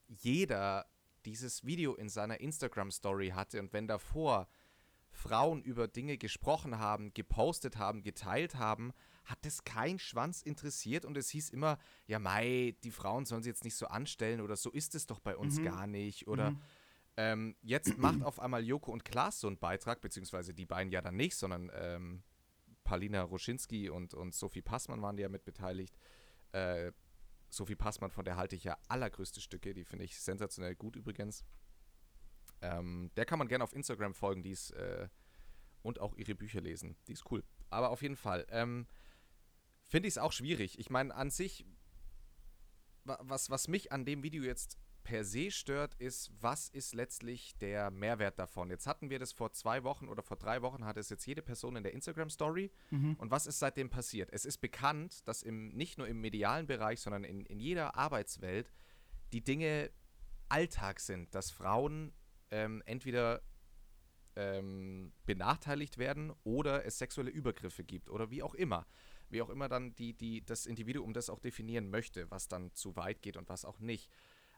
jeder 0.08 0.86
dieses 1.24 1.64
Video 1.64 1.94
in 1.94 2.08
seiner 2.08 2.40
Instagram-Story 2.40 3.28
hatte 3.30 3.60
und 3.60 3.72
wenn 3.72 3.86
davor 3.86 4.48
Frauen 5.12 5.62
über 5.62 5.88
Dinge 5.88 6.18
gesprochen 6.18 6.78
haben, 6.78 7.12
gepostet 7.14 7.76
haben, 7.76 8.02
geteilt 8.02 8.56
haben, 8.56 8.92
hat 9.24 9.38
das 9.42 9.64
kein 9.64 9.98
Schwanz 9.98 10.42
interessiert 10.42 11.04
und 11.04 11.16
es 11.16 11.30
hieß 11.30 11.50
immer, 11.50 11.78
ja 12.06 12.18
Mai, 12.18 12.76
die 12.82 12.90
Frauen 12.90 13.24
sollen 13.24 13.42
sie 13.42 13.50
jetzt 13.50 13.64
nicht 13.64 13.76
so 13.76 13.86
anstellen 13.86 14.40
oder 14.40 14.56
so 14.56 14.70
ist 14.70 14.94
es 14.94 15.06
doch 15.06 15.20
bei 15.20 15.36
uns 15.36 15.58
mhm. 15.58 15.64
gar 15.64 15.86
nicht 15.86 16.26
oder 16.26 16.52
mhm. 16.52 16.60
ähm, 17.16 17.56
jetzt 17.62 17.98
macht 17.98 18.22
auf 18.22 18.40
einmal 18.40 18.64
Joko 18.64 18.90
und 18.90 19.04
Klaas 19.04 19.38
so 19.38 19.46
einen 19.46 19.58
Beitrag, 19.58 20.00
beziehungsweise 20.00 20.54
die 20.54 20.66
beiden 20.66 20.90
ja 20.90 21.02
dann 21.02 21.16
nicht, 21.16 21.36
sondern 21.36 21.70
ähm, 21.74 22.22
Palina 22.84 23.22
Roschinski 23.22 23.90
und, 23.90 24.14
und 24.14 24.34
Sophie 24.34 24.62
Passmann 24.62 25.02
waren 25.02 25.16
ja 25.18 25.28
mit 25.28 25.44
beteiligt. 25.44 25.96
Äh, 26.52 26.92
Sophie 27.48 27.76
Passmann, 27.76 28.10
von 28.10 28.24
der 28.24 28.36
halte 28.36 28.56
ich 28.56 28.64
ja 28.64 28.78
allergrößte 28.88 29.40
Stücke, 29.40 29.74
die 29.74 29.84
finde 29.84 30.04
ich 30.04 30.18
sensationell 30.18 30.74
gut 30.74 30.96
übrigens. 30.96 31.44
Ähm, 32.62 33.10
der 33.16 33.24
kann 33.24 33.38
man 33.38 33.48
gerne 33.48 33.64
auf 33.64 33.74
Instagram 33.74 34.14
folgen, 34.14 34.42
die 34.42 34.50
ist 34.50 34.70
äh, 34.70 35.08
und 35.82 36.00
auch 36.00 36.16
ihre 36.16 36.34
Bücher 36.34 36.60
lesen. 36.60 36.96
Die 37.08 37.12
ist 37.12 37.30
cool. 37.30 37.42
Aber 37.70 37.90
auf 37.90 38.02
jeden 38.02 38.16
Fall 38.16 38.46
ähm, 38.50 38.86
finde 39.88 40.08
ich 40.08 40.14
es 40.14 40.18
auch 40.18 40.32
schwierig. 40.32 40.78
Ich 40.78 40.90
meine, 40.90 41.14
an 41.14 41.30
sich, 41.30 41.66
was, 43.04 43.50
was 43.50 43.68
mich 43.68 43.92
an 43.92 44.04
dem 44.04 44.22
Video 44.22 44.44
jetzt 44.44 44.78
per 45.02 45.24
se 45.24 45.50
stört, 45.50 45.94
ist, 45.94 46.30
was 46.40 46.68
ist 46.68 46.94
letztlich 46.94 47.56
der 47.58 47.90
Mehrwert 47.90 48.38
davon? 48.38 48.70
Jetzt 48.70 48.86
hatten 48.86 49.10
wir 49.10 49.18
das 49.18 49.32
vor 49.32 49.52
zwei 49.52 49.82
Wochen 49.82 50.08
oder 50.08 50.22
vor 50.22 50.36
drei 50.36 50.62
Wochen, 50.62 50.84
hatte 50.84 51.00
es 51.00 51.10
jetzt 51.10 51.26
jede 51.26 51.42
Person 51.42 51.74
in 51.76 51.82
der 51.82 51.92
Instagram-Story. 51.92 52.70
Mhm. 52.90 53.16
Und 53.18 53.30
was 53.30 53.46
ist 53.46 53.58
seitdem 53.58 53.90
passiert? 53.90 54.30
Es 54.32 54.44
ist 54.44 54.58
bekannt, 54.58 55.26
dass 55.26 55.42
im, 55.42 55.70
nicht 55.70 55.98
nur 55.98 56.06
im 56.06 56.20
medialen 56.20 56.66
Bereich, 56.66 57.00
sondern 57.00 57.24
in, 57.24 57.44
in 57.46 57.58
jeder 57.58 57.96
Arbeitswelt 57.96 58.72
die 59.32 59.42
Dinge 59.42 59.90
Alltag 60.48 61.00
sind, 61.00 61.34
dass 61.34 61.50
Frauen 61.50 62.12
ähm, 62.52 62.82
entweder 62.86 63.42
ähm, 64.36 65.12
benachteiligt 65.26 65.98
werden 65.98 66.32
oder 66.44 66.84
es 66.84 66.98
sexuelle 66.98 67.30
Übergriffe 67.30 67.82
gibt 67.82 68.08
oder 68.08 68.30
wie 68.30 68.42
auch 68.42 68.54
immer. 68.54 68.86
Wie 69.28 69.42
auch 69.42 69.50
immer 69.50 69.68
dann 69.68 69.94
die, 69.94 70.12
die, 70.14 70.44
das 70.44 70.66
Individuum 70.66 71.12
das 71.14 71.30
auch 71.30 71.40
definieren 71.40 71.90
möchte, 71.90 72.30
was 72.30 72.48
dann 72.48 72.72
zu 72.74 72.94
weit 72.96 73.22
geht 73.22 73.36
und 73.36 73.48
was 73.48 73.64
auch 73.64 73.80
nicht. 73.80 74.10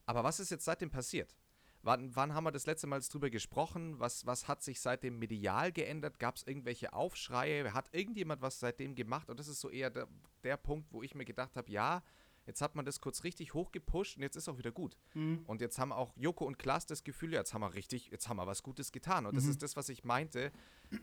Aber 0.05 0.25
was 0.25 0.41
ist 0.41 0.51
jetzt 0.51 0.65
seitdem 0.65 0.91
passiert? 0.91 1.35
Wann, 1.83 2.17
wann 2.17 2.35
haben 2.35 2.45
wir 2.45 2.51
das 2.51 2.67
letzte 2.67 2.87
Mal 2.87 3.01
drüber 3.01 3.31
gesprochen? 3.31 4.01
Was, 4.01 4.27
was 4.27 4.49
hat 4.49 4.63
sich 4.63 4.81
seitdem 4.81 5.19
medial 5.19 5.71
geändert? 5.71 6.19
Gab 6.19 6.37
es 6.37 6.47
irgendwelche 6.47 6.93
Aufschreie? 6.93 7.75
Hat 7.75 7.95
irgendjemand 7.95 8.43
was 8.43 8.59
seitdem 8.59 8.95
gemacht? 8.95 9.29
Und 9.29 9.39
das 9.39 9.49
ist 9.49 9.61
so 9.61 9.69
eher 9.69 9.91
der, 9.91 10.09
der 10.43 10.57
Punkt, 10.57 10.93
wo 10.93 11.03
ich 11.03 11.15
mir 11.15 11.27
gedacht 11.27 11.57
habe, 11.57 11.71
ja, 11.71 12.03
jetzt 12.47 12.61
hat 12.61 12.75
man 12.75 12.85
das 12.85 13.01
kurz 13.01 13.25
richtig 13.25 13.55
hochgepusht 13.55 14.17
und 14.17 14.23
jetzt 14.23 14.37
ist 14.37 14.49
auch 14.49 14.59
wieder 14.59 14.73
gut. 14.73 14.97
Mhm. 15.15 15.43
Und 15.47 15.61
jetzt 15.61 15.79
haben 15.79 15.93
auch 15.93 16.13
Joko 16.17 16.45
und 16.45 16.59
Klaas 16.59 16.87
das 16.87 17.05
Gefühl, 17.05 17.33
ja, 17.33 17.41
jetzt 17.41 17.55
haben 17.55 17.63
wir 17.63 17.75
richtig, 17.75 18.11
jetzt 18.11 18.29
haben 18.29 18.37
wir 18.37 18.47
was 18.47 18.63
Gutes 18.63 18.93
getan. 18.93 19.27
Und 19.27 19.37
das 19.37 19.45
mhm. 19.45 19.51
ist 19.51 19.63
das, 19.63 19.77
was 19.77 19.89
ich 19.89 20.05
meinte 20.05 20.53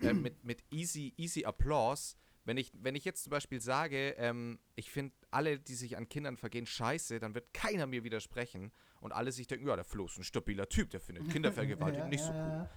äh, 0.01 0.13
mit, 0.13 0.43
mit 0.43 0.63
easy, 0.71 1.13
easy 1.17 1.45
Applause 1.45 2.15
wenn 2.43 2.57
ich, 2.57 2.71
wenn 2.73 2.95
ich 2.95 3.05
jetzt 3.05 3.23
zum 3.23 3.31
Beispiel 3.31 3.61
sage, 3.61 4.15
ähm, 4.17 4.59
ich 4.75 4.89
finde 4.89 5.13
alle, 5.29 5.59
die 5.59 5.75
sich 5.75 5.97
an 5.97 6.09
Kindern 6.09 6.37
vergehen, 6.37 6.65
scheiße, 6.65 7.19
dann 7.19 7.35
wird 7.35 7.53
keiner 7.53 7.85
mir 7.85 8.03
widersprechen 8.03 8.71
und 8.99 9.11
alle 9.11 9.31
sich 9.31 9.47
denken, 9.47 9.67
ja, 9.67 9.75
der 9.75 9.85
Flo 9.85 10.05
ist 10.05 10.17
ein 10.17 10.23
stabiler 10.23 10.67
Typ, 10.67 10.89
der 10.89 10.99
findet 10.99 11.29
Kindervergewaltigung 11.29 12.05
ja, 12.05 12.09
nicht 12.09 12.23
so 12.23 12.31
cool. 12.31 12.69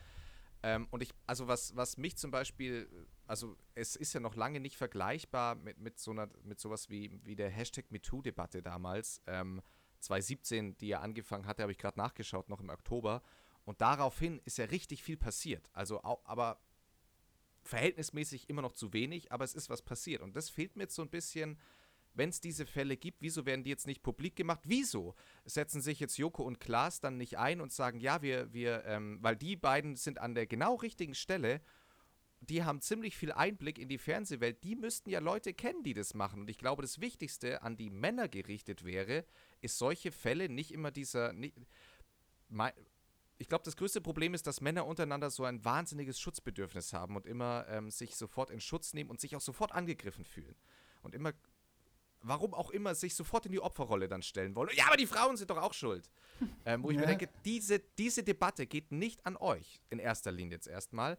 Ähm, 0.67 0.89
und 0.91 1.03
ich, 1.03 1.11
also 1.27 1.47
was, 1.47 1.77
was 1.77 1.99
mich 1.99 2.17
zum 2.17 2.31
Beispiel, 2.31 2.89
also 3.27 3.55
es 3.75 3.97
ist 3.97 4.15
ja 4.15 4.21
noch 4.21 4.35
lange 4.35 4.61
nicht 4.61 4.79
vergleichbar 4.79 5.57
mit, 5.57 5.79
mit 5.79 5.99
so 5.99 6.13
einer, 6.13 6.31
mit 6.43 6.59
sowas 6.59 6.89
wie, 6.89 7.21
wie 7.23 7.37
der 7.37 7.51
Hashtag 7.51 7.91
MeToo-Debatte 7.91 8.63
damals, 8.63 9.21
ähm, 9.27 9.61
2017, 10.01 10.79
die 10.79 10.89
ja 10.89 11.01
angefangen 11.01 11.47
hatte, 11.47 11.63
habe 11.63 11.73
ich 11.73 11.77
gerade 11.77 11.99
nachgeschaut, 11.99 12.49
noch 12.49 12.61
im 12.61 12.71
Oktober. 12.71 13.23
Und 13.67 13.83
daraufhin 13.83 14.41
ist 14.47 14.57
ja 14.57 14.65
richtig 14.65 15.03
viel 15.03 15.19
passiert. 15.19 15.69
Also, 15.75 16.03
aber 16.03 16.59
verhältnismäßig 17.63 18.49
immer 18.49 18.63
noch 18.63 18.73
zu 18.73 18.95
wenig, 18.95 19.33
aber 19.33 19.45
es 19.45 19.55
ist 19.55 19.69
was 19.69 19.83
passiert. 19.83 20.23
Und 20.23 20.35
das 20.35 20.49
fehlt 20.49 20.77
mir 20.77 20.85
jetzt 20.85 20.95
so 20.95 21.03
ein 21.03 21.11
bisschen, 21.11 21.59
wenn 22.15 22.31
es 22.31 22.41
diese 22.41 22.67
Fälle 22.67 22.97
gibt, 22.97 23.21
wieso 23.21 23.47
werden 23.47 23.65
die 23.65 23.71
jetzt 23.71 23.87
nicht 23.87 24.03
publik 24.03 24.37
gemacht? 24.37 24.61
Wieso 24.65 25.15
setzen 25.45 25.81
sich 25.81 26.01
jetzt 26.01 26.17
Joko 26.17 26.43
und 26.43 26.61
Klaas 26.61 27.01
dann 27.01 27.17
nicht 27.17 27.39
ein 27.39 27.61
und 27.61 27.73
sagen, 27.73 28.01
ja, 28.01 28.23
wir, 28.23 28.53
wir, 28.53 28.85
ähm, 28.87 29.19
weil 29.21 29.37
die 29.37 29.57
beiden 29.57 29.97
sind 29.97 30.19
an 30.19 30.35
der 30.35 30.47
genau 30.47 30.77
richtigen 30.77 31.15
Stelle, 31.15 31.61
die 32.41 32.65
haben 32.65 32.81
ziemlich 32.81 33.17
viel 33.17 33.33
Einblick 33.33 33.79
in 33.79 33.89
die 33.89 33.99
Fernsehwelt, 33.99 34.63
die 34.65 34.77
müssten 34.77 35.11
ja 35.11 35.19
Leute 35.19 35.55
kennen, 35.55 35.83
die 35.83 35.95
das 35.95 36.15
machen. 36.15 36.41
Und 36.43 36.51
ich 36.51 36.59
glaube, 36.59 36.83
das 36.83 37.01
Wichtigste 37.01 37.63
an 37.63 37.77
die 37.77 37.91
Männer 37.91 38.29
gerichtet 38.29 38.85
wäre, 38.85 39.25
ist 39.61 39.79
solche 39.79 40.13
Fälle 40.13 40.49
nicht 40.49 40.73
immer 40.73 40.91
dieser, 40.91 41.33
nicht, 41.33 41.57
ich 43.39 43.49
glaube, 43.49 43.65
das 43.65 43.77
größte 43.77 44.01
Problem 44.01 44.35
ist, 44.35 44.47
dass 44.47 44.61
Männer 44.61 44.87
untereinander 44.87 45.31
so 45.31 45.45
ein 45.45 45.65
wahnsinniges 45.65 46.21
Schutzbedürfnis 46.21 46.93
haben 46.93 47.17
und 47.17 47.27
immer 47.27 47.67
ähm, 47.69 47.91
sich 47.91 48.15
sofort 48.17 48.51
in 48.51 48.61
Schutz 48.61 48.95
nehmen 48.95 49.11
und 49.11 49.21
sich 49.21 49.35
auch 49.37 49.41
sofort 49.41 49.73
angegriffen 49.73 50.25
fühlen. 50.25 50.55
Und 51.03 51.15
immer, 51.15 51.33
warum 52.25 52.55
auch 52.55 52.71
immer, 52.71 52.95
sich 52.95 53.15
sofort 53.15 53.47
in 53.47 53.53
die 53.53 53.61
Opferrolle 53.61 54.09
dann 54.09 54.23
stellen 54.23 54.55
wollen. 54.55 54.71
Ja, 54.75 54.87
aber 54.87 54.97
die 54.97 55.07
Frauen 55.07 55.37
sind 55.37 55.51
doch 55.51 55.59
auch 55.59 55.75
schuld. 55.75 56.09
Ähm, 56.67 56.83
wo 56.83 56.91
ich 56.91 56.97
ja. 56.97 57.03
mir 57.03 57.07
denke, 57.07 57.29
diese, 57.45 57.79
diese 57.79 58.25
Debatte 58.25 58.67
geht 58.67 58.91
nicht 58.91 59.25
an 59.25 59.37
euch 59.37 59.81
in 59.91 59.99
erster 59.99 60.33
Linie 60.33 60.55
jetzt 60.55 60.67
erstmal. 60.67 61.17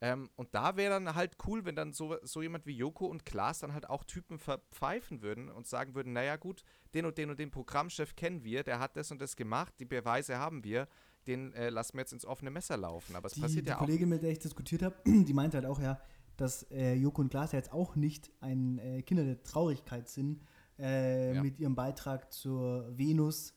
Ähm, 0.00 0.28
und 0.36 0.54
da 0.54 0.76
wäre 0.76 0.92
dann 0.92 1.14
halt 1.14 1.36
cool, 1.46 1.64
wenn 1.64 1.74
dann 1.74 1.92
so, 1.92 2.16
so 2.22 2.42
jemand 2.42 2.66
wie 2.66 2.76
Joko 2.76 3.06
und 3.06 3.24
Klaas 3.24 3.60
dann 3.60 3.72
halt 3.72 3.88
auch 3.88 4.04
Typen 4.04 4.38
verpfeifen 4.38 5.22
würden 5.22 5.48
und 5.48 5.66
sagen 5.66 5.94
würden, 5.94 6.12
naja 6.12 6.36
gut, 6.36 6.64
den 6.94 7.06
und 7.06 7.18
den 7.18 7.30
und 7.30 7.38
den 7.38 7.50
Programmchef 7.50 8.14
kennen 8.14 8.44
wir, 8.44 8.62
der 8.62 8.78
hat 8.78 8.96
das 8.96 9.10
und 9.10 9.20
das 9.20 9.36
gemacht, 9.36 9.74
die 9.78 9.84
Beweise 9.84 10.38
haben 10.38 10.62
wir, 10.62 10.86
den 11.26 11.52
äh, 11.54 11.70
lassen 11.70 11.94
wir 11.94 12.00
jetzt 12.02 12.12
ins 12.12 12.24
offene 12.24 12.50
Messer 12.50 12.76
laufen. 12.76 13.16
Aber 13.16 13.26
es 13.26 13.34
die, 13.34 13.40
passiert 13.40 13.66
die 13.66 13.70
ja 13.70 13.76
auch. 13.76 13.80
Die 13.80 13.86
Kollegin, 13.86 14.08
mit 14.08 14.22
der 14.22 14.30
ich 14.30 14.38
diskutiert 14.38 14.82
habe, 14.82 14.96
die 15.04 15.32
meinte 15.32 15.56
halt 15.56 15.66
auch 15.66 15.80
ja, 15.80 16.00
dass 16.40 16.62
äh, 16.70 16.94
Joko 16.94 17.20
und 17.20 17.34
ja 17.34 17.46
jetzt 17.52 17.72
auch 17.72 17.96
nicht 17.96 18.30
ein 18.40 18.78
äh, 18.78 19.02
Kinder 19.02 19.24
der 19.24 19.42
Traurigkeit 19.42 20.08
sind 20.08 20.40
äh, 20.78 21.34
ja. 21.34 21.42
mit 21.42 21.58
ihrem 21.58 21.74
Beitrag 21.74 22.32
zur 22.32 22.96
Venus, 22.96 23.54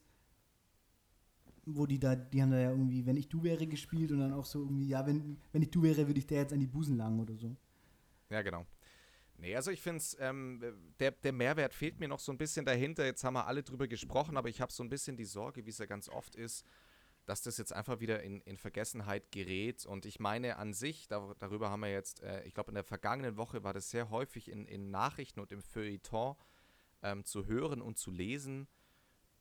wo 1.65 1.85
die 1.85 1.99
da, 1.99 2.15
die 2.15 2.41
haben 2.41 2.51
da 2.51 2.59
ja 2.59 2.71
irgendwie, 2.71 3.05
wenn 3.05 3.17
ich 3.17 3.29
du 3.29 3.43
wäre 3.43 3.67
gespielt 3.67 4.11
und 4.11 4.19
dann 4.19 4.33
auch 4.33 4.45
so 4.45 4.61
irgendwie, 4.61 4.87
ja, 4.87 5.05
wenn, 5.05 5.37
wenn 5.51 5.61
ich 5.61 5.69
du 5.69 5.83
wäre, 5.83 6.07
würde 6.07 6.19
ich 6.19 6.27
der 6.27 6.39
jetzt 6.39 6.53
an 6.53 6.59
die 6.59 6.67
Busen 6.67 6.97
langen 6.97 7.19
oder 7.19 7.35
so. 7.35 7.55
Ja, 8.29 8.41
genau. 8.41 8.65
Nee, 9.37 9.55
also 9.55 9.71
ich 9.71 9.81
finde 9.81 9.97
es, 9.97 10.15
ähm, 10.19 10.61
der, 10.99 11.11
der 11.11 11.33
Mehrwert 11.33 11.73
fehlt 11.73 11.99
mir 11.99 12.07
noch 12.07 12.19
so 12.19 12.31
ein 12.31 12.37
bisschen 12.37 12.63
dahinter. 12.63 13.05
Jetzt 13.05 13.23
haben 13.23 13.33
wir 13.33 13.47
alle 13.47 13.63
drüber 13.63 13.87
gesprochen, 13.87 14.37
aber 14.37 14.49
ich 14.49 14.61
habe 14.61 14.71
so 14.71 14.83
ein 14.83 14.89
bisschen 14.89 15.17
die 15.17 15.25
Sorge, 15.25 15.65
wie 15.65 15.71
es 15.71 15.79
ja 15.79 15.85
ganz 15.85 16.09
oft 16.09 16.35
ist, 16.35 16.63
dass 17.25 17.41
das 17.41 17.57
jetzt 17.57 17.73
einfach 17.73 17.99
wieder 17.99 18.23
in, 18.23 18.41
in 18.41 18.57
Vergessenheit 18.57 19.31
gerät. 19.31 19.85
Und 19.85 20.05
ich 20.05 20.19
meine 20.19 20.57
an 20.57 20.73
sich, 20.73 21.07
da, 21.07 21.33
darüber 21.39 21.69
haben 21.69 21.81
wir 21.81 21.91
jetzt, 21.91 22.21
äh, 22.23 22.43
ich 22.43 22.53
glaube 22.53 22.71
in 22.71 22.75
der 22.75 22.83
vergangenen 22.83 23.37
Woche 23.37 23.63
war 23.63 23.73
das 23.73 23.89
sehr 23.89 24.09
häufig 24.09 24.49
in, 24.49 24.65
in 24.65 24.89
Nachrichten 24.91 25.39
und 25.39 25.51
im 25.51 25.61
Feuilleton 25.61 26.35
ähm, 27.03 27.23
zu 27.23 27.45
hören 27.45 27.81
und 27.81 27.97
zu 27.97 28.11
lesen, 28.11 28.67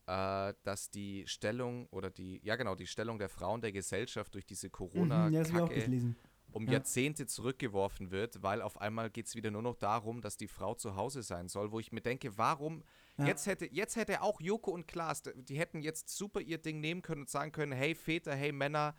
äh, 0.07 0.55
dass 0.63 0.91
die 0.91 1.27
Stellung 1.27 1.87
oder 1.89 2.11
die, 2.11 2.41
ja 2.45 2.57
genau, 2.57 2.75
die 2.75 2.87
Stellung 2.87 3.19
der 3.19 3.29
Frauen 3.29 3.61
der 3.61 3.73
Gesellschaft 3.73 4.35
durch 4.35 4.47
diese 4.47 4.71
Corona-Kacke 4.71 5.89
mhm, 5.89 6.15
ja, 6.15 6.15
um 6.53 6.67
ja. 6.67 6.75
Jahrzehnte 6.75 7.27
zurückgeworfen 7.27 8.11
wird, 8.11 8.43
weil 8.43 8.63
auf 8.63 8.81
einmal 8.81 9.11
geht 9.11 9.27
es 9.27 9.35
wieder 9.35 9.51
nur 9.51 9.63
noch 9.63 9.77
darum, 9.77 10.21
dass 10.21 10.37
die 10.37 10.49
Frau 10.49 10.75
zu 10.75 10.97
Hause 10.97 11.23
sein 11.23 11.49
soll, 11.49 11.73
wo 11.73 11.81
ich 11.81 11.93
mir 11.93 12.01
denke, 12.01 12.37
warum, 12.39 12.83
ja. 13.19 13.27
jetzt, 13.27 13.47
hätte, 13.47 13.67
jetzt 13.67 13.97
hätte 13.97 14.23
auch 14.23 14.41
Joko 14.41 14.71
und 14.71 14.87
Klaas, 14.87 15.23
die 15.23 15.59
hätten 15.59 15.81
jetzt 15.81 16.09
super 16.09 16.41
ihr 16.41 16.59
Ding 16.59 16.81
nehmen 16.81 17.03
können 17.03 17.23
und 17.23 17.31
sagen 17.31 17.53
können, 17.53 17.73
hey 17.73 17.95
Väter, 17.95 18.35
hey 18.35 18.53
Männer, 18.53 18.97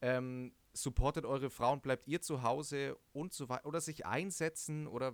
ähm, 0.00 0.52
supportet 0.72 1.24
eure 1.24 1.50
Frauen, 1.50 1.80
bleibt 1.80 2.08
ihr 2.08 2.20
zu 2.20 2.42
Hause 2.42 2.96
und 3.12 3.32
so 3.32 3.48
weiter, 3.48 3.66
oder 3.66 3.80
sich 3.80 4.06
einsetzen 4.06 4.86
oder, 4.86 5.12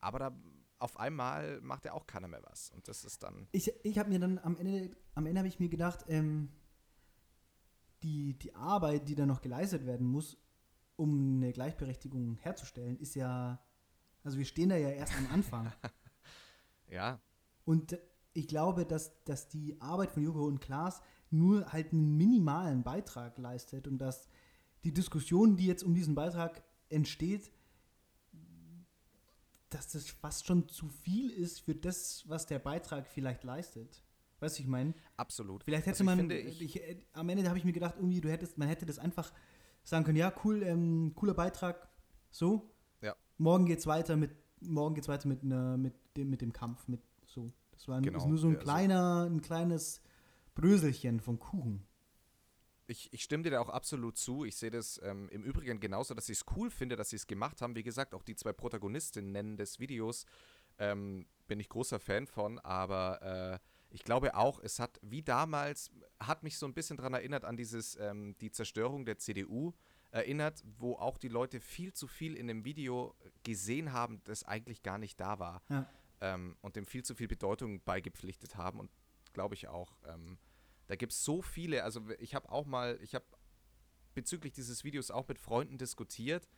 aber 0.00 0.18
da 0.18 0.36
auf 0.78 0.98
einmal 0.98 1.60
macht 1.62 1.84
ja 1.84 1.92
auch 1.92 2.06
keiner 2.06 2.28
mehr 2.28 2.42
was. 2.42 2.70
Und 2.70 2.86
das 2.88 3.04
ist 3.04 3.22
dann. 3.22 3.48
Ich, 3.52 3.72
ich 3.82 3.98
habe 3.98 4.10
mir 4.10 4.18
dann 4.18 4.38
am 4.38 4.56
Ende, 4.56 4.94
am 5.14 5.26
Ende 5.26 5.38
habe 5.38 5.48
ich 5.48 5.58
mir 5.58 5.68
gedacht, 5.68 6.04
ähm, 6.08 6.50
die, 8.02 8.38
die 8.38 8.54
Arbeit, 8.54 9.08
die 9.08 9.14
da 9.14 9.26
noch 9.26 9.40
geleistet 9.40 9.86
werden 9.86 10.06
muss, 10.06 10.36
um 10.96 11.36
eine 11.36 11.52
Gleichberechtigung 11.52 12.36
herzustellen, 12.36 12.98
ist 12.98 13.14
ja, 13.14 13.62
also 14.24 14.38
wir 14.38 14.44
stehen 14.44 14.68
da 14.70 14.76
ja 14.76 14.88
erst 14.90 15.14
am 15.16 15.26
Anfang. 15.32 15.72
Ja, 16.88 17.20
Und 17.64 17.98
ich 18.32 18.46
glaube, 18.46 18.86
dass, 18.86 19.12
dass 19.24 19.48
die 19.48 19.80
Arbeit 19.80 20.12
von 20.12 20.22
Joko 20.22 20.46
und 20.46 20.60
Klaas 20.60 21.02
nur 21.30 21.72
halt 21.72 21.92
einen 21.92 22.16
minimalen 22.16 22.84
Beitrag 22.84 23.36
leistet 23.38 23.88
und 23.88 23.98
dass 23.98 24.28
die 24.84 24.94
Diskussion, 24.94 25.56
die 25.56 25.66
jetzt 25.66 25.82
um 25.82 25.94
diesen 25.94 26.14
Beitrag 26.14 26.62
entsteht, 26.90 27.50
dass 29.68 29.88
das 29.88 30.08
fast 30.08 30.46
schon 30.46 30.68
zu 30.68 30.88
viel 30.88 31.30
ist 31.30 31.60
für 31.60 31.74
das, 31.74 32.22
was 32.28 32.46
der 32.46 32.60
Beitrag 32.60 33.08
vielleicht 33.08 33.42
leistet. 33.42 34.02
Weißt 34.38 34.58
du, 34.58 34.62
ich 34.62 34.68
meine? 34.68 34.94
absolut. 35.16 35.64
Vielleicht 35.64 35.86
hätte 35.86 35.94
Also 35.94 36.04
man, 36.04 36.18
finde, 36.18 36.38
ich, 36.38 36.60
ich- 36.62 36.80
äh, 36.82 37.00
am 37.14 37.28
Ende 37.28 37.48
habe 37.48 37.58
ich 37.58 37.64
mir 37.64 37.72
gedacht, 37.72 37.96
irgendwie, 37.96 38.20
du 38.20 38.30
hättest, 38.30 38.58
man 38.58 38.68
hätte 38.68 38.86
das 38.86 38.98
einfach 38.98 39.32
sagen 39.88 40.04
können, 40.04 40.18
ja, 40.18 40.32
cool, 40.44 40.62
ähm, 40.62 41.12
cooler 41.14 41.34
Beitrag, 41.34 41.88
so. 42.30 42.74
Ja. 43.00 43.14
Morgen 43.38 43.66
geht's 43.66 43.86
weiter 43.86 44.16
mit, 44.16 44.32
morgen 44.60 44.94
geht's 44.94 45.08
weiter 45.08 45.28
mit, 45.28 45.42
ne, 45.44 45.76
mit, 45.78 45.94
dem, 46.16 46.28
mit 46.30 46.40
dem 46.42 46.52
Kampf, 46.52 46.88
mit 46.88 47.00
so. 47.24 47.52
Das 47.72 47.86
war 47.88 48.00
Genau, 48.00 48.18
ist 48.18 48.26
nur 48.26 48.38
so 48.38 48.48
ein 48.48 48.54
also- 48.56 48.64
kleiner, 48.64 49.28
ein 49.30 49.40
kleines 49.42 50.00
Bröselchen 50.54 51.20
vom 51.20 51.38
Kuchen. 51.38 51.86
Ich, 52.88 53.12
ich 53.12 53.22
stimme 53.22 53.42
dir 53.42 53.50
da 53.50 53.60
auch 53.60 53.68
absolut 53.68 54.16
zu. 54.16 54.44
Ich 54.44 54.56
sehe 54.56 54.70
das 54.70 55.00
ähm, 55.02 55.28
im 55.30 55.42
Übrigen 55.42 55.80
genauso, 55.80 56.14
dass 56.14 56.28
ich 56.28 56.38
es 56.38 56.44
cool 56.56 56.70
finde, 56.70 56.94
dass 56.94 57.10
sie 57.10 57.16
es 57.16 57.26
gemacht 57.26 57.60
haben. 57.60 57.74
Wie 57.74 57.82
gesagt, 57.82 58.14
auch 58.14 58.22
die 58.22 58.36
zwei 58.36 58.52
Protagonistinnen 58.52 59.56
des 59.56 59.80
Videos 59.80 60.24
ähm, 60.78 61.26
bin 61.48 61.58
ich 61.58 61.68
großer 61.68 61.98
Fan 61.98 62.28
von. 62.28 62.60
Aber 62.60 63.20
äh, 63.22 63.58
ich 63.90 64.04
glaube 64.04 64.34
auch, 64.34 64.60
es 64.60 64.78
hat 64.78 64.98
wie 65.02 65.22
damals, 65.22 65.90
hat 66.20 66.42
mich 66.42 66.58
so 66.58 66.66
ein 66.66 66.74
bisschen 66.74 66.96
daran 66.96 67.14
erinnert 67.14 67.44
an 67.44 67.56
dieses, 67.56 67.96
ähm, 67.96 68.36
die 68.40 68.50
Zerstörung 68.50 69.04
der 69.04 69.18
CDU 69.18 69.72
erinnert, 70.10 70.62
wo 70.78 70.94
auch 70.94 71.18
die 71.18 71.28
Leute 71.28 71.60
viel 71.60 71.92
zu 71.92 72.06
viel 72.06 72.36
in 72.36 72.46
dem 72.46 72.64
Video 72.64 73.14
gesehen 73.42 73.92
haben, 73.92 74.22
das 74.24 74.44
eigentlich 74.44 74.82
gar 74.82 74.98
nicht 74.98 75.20
da 75.20 75.38
war. 75.38 75.62
Ja. 75.68 75.88
Ähm, 76.20 76.56
und 76.62 76.76
dem 76.76 76.86
viel 76.86 77.04
zu 77.04 77.14
viel 77.14 77.28
Bedeutung 77.28 77.82
beigepflichtet 77.84 78.56
haben. 78.56 78.80
Und 78.80 78.90
glaube 79.32 79.54
ich 79.54 79.68
auch. 79.68 79.96
Ähm, 80.06 80.38
da 80.86 80.96
gibt 80.96 81.12
es 81.12 81.24
so 81.24 81.42
viele, 81.42 81.84
also 81.84 82.00
ich 82.18 82.34
habe 82.34 82.50
auch 82.50 82.64
mal, 82.64 82.98
ich 83.02 83.14
habe 83.14 83.26
bezüglich 84.14 84.52
dieses 84.52 84.82
Videos 84.82 85.10
auch 85.10 85.28
mit 85.28 85.38
Freunden 85.38 85.76
diskutiert, 85.78 86.48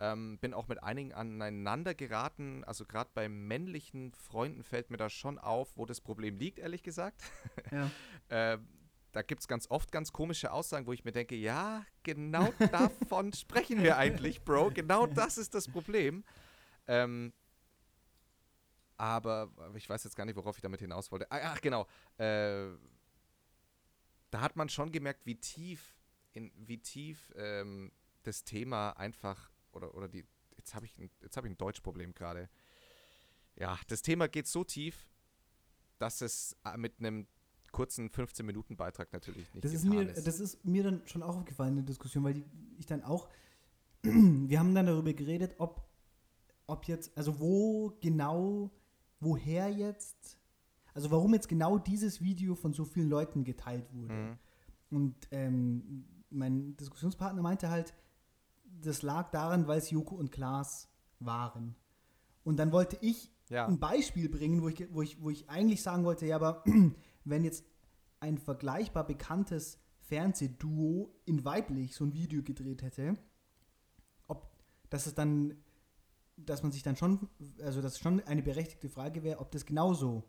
ähm, 0.00 0.38
bin 0.38 0.54
auch 0.54 0.66
mit 0.66 0.82
einigen 0.82 1.12
aneinander 1.12 1.94
geraten, 1.94 2.64
also 2.64 2.84
gerade 2.86 3.10
bei 3.14 3.28
männlichen 3.28 4.12
Freunden 4.12 4.62
fällt 4.62 4.90
mir 4.90 4.96
da 4.96 5.10
schon 5.10 5.38
auf, 5.38 5.76
wo 5.76 5.86
das 5.86 6.00
Problem 6.00 6.38
liegt, 6.38 6.58
ehrlich 6.58 6.82
gesagt. 6.82 7.22
Ja. 7.70 7.90
Ähm, 8.32 8.68
da 9.10 9.22
gibt 9.22 9.40
es 9.40 9.48
ganz 9.48 9.68
oft 9.70 9.90
ganz 9.90 10.12
komische 10.12 10.52
Aussagen, 10.52 10.86
wo 10.86 10.92
ich 10.92 11.04
mir 11.04 11.10
denke, 11.10 11.34
ja, 11.34 11.84
genau 12.04 12.52
davon 12.70 13.32
sprechen 13.32 13.82
wir 13.82 13.96
eigentlich, 13.96 14.42
Bro. 14.42 14.70
Genau 14.70 15.06
das 15.08 15.36
ist 15.36 15.52
das 15.52 15.66
Problem. 15.66 16.22
Ähm, 16.86 17.32
aber 18.96 19.50
aber 19.56 19.74
ich 19.74 19.88
weiß 19.88 20.04
jetzt 20.04 20.14
gar 20.14 20.26
nicht, 20.26 20.36
worauf 20.36 20.56
ich 20.56 20.62
damit 20.62 20.80
hinaus 20.80 21.10
wollte. 21.10 21.30
Ah, 21.32 21.40
Ach, 21.42 21.60
genau. 21.60 21.88
Äh, 22.18 22.68
da 24.30 24.40
hat 24.40 24.54
man 24.54 24.68
schon 24.68 24.92
gemerkt, 24.92 25.26
wie 25.26 25.34
tief, 25.34 25.98
in, 26.32 26.52
wie 26.54 26.78
tief 26.78 27.32
ähm, 27.34 27.90
das 28.22 28.44
Thema 28.44 28.90
einfach, 28.92 29.50
oder, 29.72 29.94
oder 29.94 30.08
die, 30.08 30.24
jetzt 30.56 30.74
habe 30.74 30.86
ich, 30.86 30.98
ein- 30.98 31.10
jetzt 31.22 31.36
hab 31.36 31.44
ich 31.44 31.50
ein 31.50 31.56
Deutschproblem 31.58 32.14
gerade. 32.14 32.48
Ja, 33.56 33.78
das 33.88 34.02
Thema 34.02 34.28
geht 34.28 34.46
so 34.46 34.64
tief, 34.64 35.06
dass 35.98 36.20
es 36.22 36.56
äh, 36.64 36.76
mit 36.76 36.98
einem 36.98 37.26
kurzen 37.72 38.08
15-Minuten-Beitrag 38.10 39.12
natürlich 39.12 39.52
nicht 39.54 39.64
Das 39.64 39.72
ist, 39.72 39.84
mir, 39.84 40.02
ist. 40.08 40.26
das 40.26 40.40
ist 40.40 40.64
mir 40.64 40.82
dann 40.82 41.02
schon 41.06 41.22
auch 41.22 41.36
aufgefallen 41.36 41.70
in 41.70 41.76
der 41.76 41.84
Diskussion, 41.86 42.24
weil 42.24 42.34
die, 42.34 42.44
ich 42.78 42.86
dann 42.86 43.02
auch, 43.02 43.28
wir 44.02 44.58
haben 44.58 44.74
dann 44.74 44.86
darüber 44.86 45.12
geredet, 45.12 45.54
ob, 45.58 45.86
ob 46.66 46.86
jetzt, 46.86 47.16
also 47.16 47.38
wo 47.38 47.96
genau, 48.00 48.70
woher 49.20 49.70
jetzt, 49.70 50.38
also 50.94 51.10
warum 51.10 51.34
jetzt 51.34 51.48
genau 51.48 51.78
dieses 51.78 52.20
Video 52.20 52.54
von 52.54 52.72
so 52.72 52.84
vielen 52.84 53.08
Leuten 53.08 53.44
geteilt 53.44 53.92
wurde. 53.92 54.14
Mhm. 54.14 54.38
Und 54.90 55.28
ähm, 55.30 56.04
mein 56.30 56.76
Diskussionspartner 56.76 57.42
meinte 57.42 57.68
halt, 57.70 57.94
das 58.82 59.02
lag 59.02 59.30
daran, 59.30 59.66
weil 59.66 59.78
es 59.78 59.90
Joko 59.90 60.14
und 60.14 60.30
Klaas 60.32 60.88
waren. 61.18 61.74
Und 62.44 62.56
dann 62.56 62.72
wollte 62.72 62.96
ich 63.00 63.30
Ja. 63.48 63.66
ein 63.66 63.78
Beispiel 63.78 64.28
bringen, 64.28 64.62
wo 64.62 64.68
ich, 64.68 64.86
wo, 64.92 65.02
ich, 65.02 65.20
wo 65.22 65.30
ich 65.30 65.48
eigentlich 65.50 65.82
sagen 65.82 66.04
wollte, 66.04 66.26
ja, 66.26 66.36
aber 66.36 66.64
wenn 67.24 67.44
jetzt 67.44 67.64
ein 68.20 68.38
vergleichbar 68.38 69.06
bekanntes 69.06 69.78
Fernsehduo 70.00 71.10
in 71.24 71.44
weiblich 71.44 71.94
so 71.94 72.04
ein 72.04 72.12
Video 72.12 72.42
gedreht 72.42 72.82
hätte, 72.82 73.16
ob 74.28 74.50
dass 74.90 75.06
es 75.06 75.14
dann, 75.14 75.56
dass 76.36 76.62
man 76.62 76.72
sich 76.72 76.82
dann 76.82 76.96
schon, 76.96 77.28
also 77.62 77.80
dass 77.82 77.98
schon 77.98 78.20
eine 78.24 78.42
berechtigte 78.42 78.88
Frage 78.88 79.22
wäre, 79.22 79.38
ob 79.40 79.50
das 79.52 79.66
genauso 79.66 80.24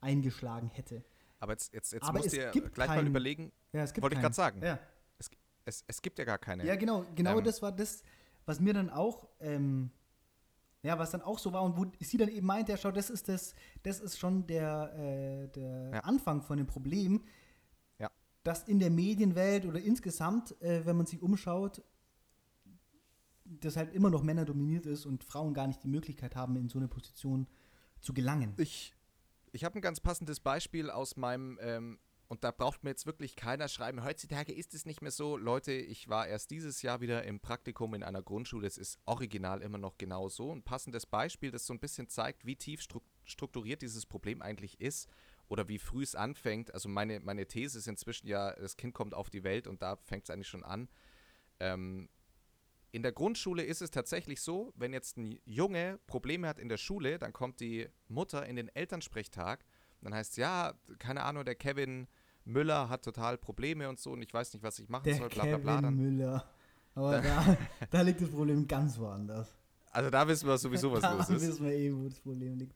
eingeschlagen 0.00 0.70
hätte. 0.70 1.04
Aber 1.40 1.52
jetzt, 1.52 1.72
jetzt, 1.74 1.92
jetzt 1.92 2.02
Aber 2.04 2.18
musst 2.18 2.32
du 2.32 2.36
dir 2.36 2.50
gleich 2.70 2.88
mal 2.88 2.96
keinen- 2.96 3.06
überlegen, 3.08 3.52
Ja, 3.72 3.82
es 3.82 3.92
gibt 3.92 4.02
Wollte 4.02 4.16
ich 4.16 4.22
grad 4.22 4.34
sagen. 4.34 4.62
Ja. 4.62 4.78
Es, 5.68 5.84
es 5.86 6.02
gibt 6.02 6.18
ja 6.18 6.24
gar 6.24 6.38
keine. 6.38 6.64
Ja, 6.64 6.74
genau, 6.76 7.04
genau 7.14 7.38
Ähm. 7.38 7.44
das 7.44 7.62
war 7.62 7.70
das, 7.72 8.02
was 8.46 8.58
mir 8.60 8.72
dann 8.72 8.90
auch, 8.90 9.28
ähm, 9.40 9.90
ja, 10.82 10.98
was 10.98 11.10
dann 11.10 11.22
auch 11.22 11.38
so 11.38 11.52
war 11.52 11.62
und 11.62 11.76
wo 11.76 11.84
sie 12.00 12.16
dann 12.16 12.28
eben 12.28 12.46
meinte, 12.46 12.72
ja, 12.72 12.78
schau, 12.78 12.90
das 12.90 13.10
ist 13.10 13.28
das, 13.28 13.54
das 13.82 14.00
ist 14.00 14.18
schon 14.18 14.46
der, 14.46 14.92
äh, 14.96 15.48
der 15.48 15.90
Ja. 15.94 16.00
Anfang 16.00 16.42
von 16.42 16.56
dem 16.56 16.66
Problem, 16.66 17.24
Ja. 17.98 18.10
dass 18.42 18.66
in 18.66 18.78
der 18.78 18.90
Medienwelt 18.90 19.66
oder 19.66 19.80
insgesamt, 19.80 20.60
äh, 20.62 20.86
wenn 20.86 20.96
man 20.96 21.06
sich 21.06 21.20
umschaut, 21.20 21.82
das 23.44 23.76
halt 23.76 23.94
immer 23.94 24.10
noch 24.10 24.22
Männer 24.22 24.44
dominiert 24.44 24.86
ist 24.86 25.06
und 25.06 25.24
Frauen 25.24 25.54
gar 25.54 25.66
nicht 25.66 25.82
die 25.82 25.88
Möglichkeit 25.88 26.36
haben, 26.36 26.56
in 26.56 26.68
so 26.68 26.78
eine 26.78 26.88
Position 26.88 27.46
zu 28.00 28.12
gelangen. 28.14 28.54
Ich, 28.58 28.94
ich 29.52 29.64
habe 29.64 29.78
ein 29.78 29.82
ganz 29.82 30.00
passendes 30.00 30.38
Beispiel 30.40 30.90
aus 30.90 31.16
meinem, 31.16 31.58
ähm, 31.60 31.98
und 32.28 32.44
da 32.44 32.50
braucht 32.50 32.84
mir 32.84 32.90
jetzt 32.90 33.06
wirklich 33.06 33.36
keiner 33.36 33.68
schreiben, 33.68 34.04
heutzutage 34.04 34.52
ist 34.52 34.74
es 34.74 34.84
nicht 34.84 35.00
mehr 35.00 35.10
so. 35.10 35.38
Leute, 35.38 35.72
ich 35.72 36.08
war 36.08 36.26
erst 36.26 36.50
dieses 36.50 36.82
Jahr 36.82 37.00
wieder 37.00 37.24
im 37.24 37.40
Praktikum 37.40 37.94
in 37.94 38.02
einer 38.02 38.22
Grundschule, 38.22 38.66
es 38.66 38.76
ist 38.76 38.98
original 39.06 39.62
immer 39.62 39.78
noch 39.78 39.96
genau 39.96 40.28
so. 40.28 40.52
Ein 40.52 40.62
passendes 40.62 41.06
Beispiel, 41.06 41.50
das 41.50 41.66
so 41.66 41.72
ein 41.72 41.80
bisschen 41.80 42.08
zeigt, 42.08 42.44
wie 42.44 42.56
tief 42.56 42.82
stru 42.82 43.00
strukturiert 43.24 43.82
dieses 43.82 44.06
Problem 44.06 44.40
eigentlich 44.40 44.80
ist 44.80 45.06
oder 45.48 45.68
wie 45.68 45.78
früh 45.78 46.02
es 46.02 46.14
anfängt. 46.14 46.72
Also 46.72 46.88
meine, 46.88 47.20
meine 47.20 47.46
These 47.46 47.78
ist 47.78 47.86
inzwischen 47.86 48.26
ja, 48.26 48.52
das 48.54 48.78
Kind 48.78 48.94
kommt 48.94 49.12
auf 49.12 49.28
die 49.28 49.44
Welt 49.44 49.66
und 49.66 49.82
da 49.82 49.96
fängt 49.96 50.24
es 50.24 50.30
eigentlich 50.30 50.48
schon 50.48 50.64
an. 50.64 50.88
Ähm, 51.60 52.08
in 52.90 53.02
der 53.02 53.12
Grundschule 53.12 53.62
ist 53.62 53.82
es 53.82 53.90
tatsächlich 53.90 54.40
so, 54.40 54.72
wenn 54.76 54.94
jetzt 54.94 55.18
ein 55.18 55.38
Junge 55.44 55.98
Probleme 56.06 56.48
hat 56.48 56.58
in 56.58 56.70
der 56.70 56.78
Schule, 56.78 57.18
dann 57.18 57.34
kommt 57.34 57.60
die 57.60 57.88
Mutter 58.08 58.46
in 58.46 58.56
den 58.56 58.68
Elternsprechtag. 58.68 59.64
Dann 60.00 60.14
heißt 60.14 60.32
es, 60.32 60.36
ja, 60.36 60.74
keine 60.98 61.24
Ahnung, 61.24 61.44
der 61.44 61.54
Kevin 61.54 62.08
Müller 62.48 62.88
hat 62.88 63.02
total 63.04 63.38
Probleme 63.38 63.88
und 63.88 63.98
so 64.00 64.12
und 64.12 64.22
ich 64.22 64.32
weiß 64.32 64.52
nicht, 64.54 64.62
was 64.62 64.78
ich 64.78 64.88
machen 64.88 65.04
der 65.04 65.16
soll, 65.16 65.28
bla 65.28 65.42
bla 65.44 65.50
Kevin 65.52 65.62
bla. 65.62 65.80
Dann, 65.80 65.94
Müller. 65.96 66.44
Aber 66.94 67.20
da, 67.20 67.56
da 67.90 68.00
liegt 68.02 68.20
das 68.20 68.30
Problem 68.30 68.66
ganz 68.66 68.98
woanders. 68.98 69.54
also 69.92 70.10
da 70.10 70.26
wissen 70.26 70.48
wir 70.48 70.58
sowieso, 70.58 70.90
was 70.92 71.00
da 71.00 71.12
los 71.12 71.28
ist. 71.30 71.42
wissen 71.48 71.64
wir 71.66 71.72
eh, 71.72 71.94
wo 71.94 72.08
das 72.08 72.18
Problem 72.20 72.56
liegt. 72.56 72.74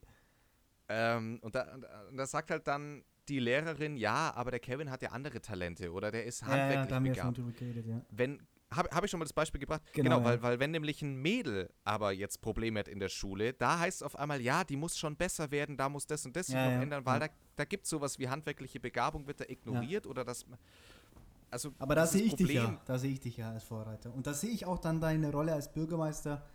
Ähm, 0.88 1.38
und, 1.42 1.54
da, 1.54 1.72
und 1.74 1.80
da- 1.82 2.04
da 2.14 2.26
sagt 2.26 2.50
halt 2.50 2.66
dann 2.68 3.02
die 3.28 3.38
Lehrerin, 3.38 3.96
ja, 3.96 4.32
aber 4.34 4.50
der 4.50 4.60
Kevin 4.60 4.90
hat 4.90 5.00
ja 5.02 5.10
andere 5.10 5.40
Talente 5.40 5.90
oder 5.92 6.10
der 6.10 6.24
ist 6.24 6.42
Ja, 6.42 6.48
ja, 6.48 6.52
handwerklich 6.52 6.88
da 6.88 7.20
ja 7.22 7.32
schon 7.34 7.46
begabt. 7.46 7.86
ja. 7.86 8.00
wenn 8.10 8.42
habe 8.76 8.88
hab 8.90 9.04
ich 9.04 9.10
schon 9.10 9.18
mal 9.18 9.24
das 9.24 9.32
Beispiel 9.32 9.60
gebracht? 9.60 9.82
Genau, 9.92 10.16
Genau, 10.16 10.18
ja. 10.20 10.24
weil, 10.24 10.42
weil 10.42 10.58
wenn 10.60 10.70
nämlich 10.70 11.02
ein 11.02 11.16
Mädel 11.16 11.70
aber 11.84 12.12
jetzt 12.12 12.40
Probleme 12.40 12.80
hat 12.80 12.88
in 12.88 12.98
der 13.00 13.08
Schule, 13.08 13.52
da 13.54 13.78
heißt 13.78 13.98
es 13.98 14.02
auf 14.02 14.16
einmal, 14.16 14.40
ja, 14.40 14.64
die 14.64 14.76
muss 14.76 14.96
schon 14.98 15.16
besser 15.16 15.50
werden, 15.50 15.76
da 15.76 15.88
muss 15.88 16.06
das 16.06 16.24
und 16.26 16.34
das 16.36 16.46
sich 16.46 16.54
Ja, 16.56 16.64
noch 16.66 16.72
ja, 16.72 16.82
ändern, 16.82 17.04
weil 17.06 17.20
da, 17.20 17.28
da 17.56 17.64
gibt 17.64 17.84
es 17.84 17.90
sowas 17.90 18.18
wie 18.18 18.28
handwerkliche 18.28 18.80
Begabung, 18.80 19.26
wird 19.26 19.40
da 19.40 19.44
ignoriert 19.48 20.06
oder 20.06 20.24
das. 20.24 20.44
Also 21.50 21.72
Aber 21.78 21.94
da 21.94 22.06
sehe 22.06 22.22
ich 22.22 22.30
dich 22.34 22.46
Problem- 22.46 22.56
ja, 22.74 22.80
da 22.86 22.98
sehe 22.98 23.12
ich 23.12 23.20
dich 23.20 23.36
ja 23.36 23.50
als 23.52 23.64
Vorreiter. 23.64 24.12
Und 24.14 24.26
da 24.26 24.32
sehe 24.34 24.50
ich 24.50 24.64
auch 24.66 24.78
dann 24.78 25.00
deine 25.00 25.30
Rolle 25.30 25.52
als 25.52 25.72
Bürgermeister 25.72 26.46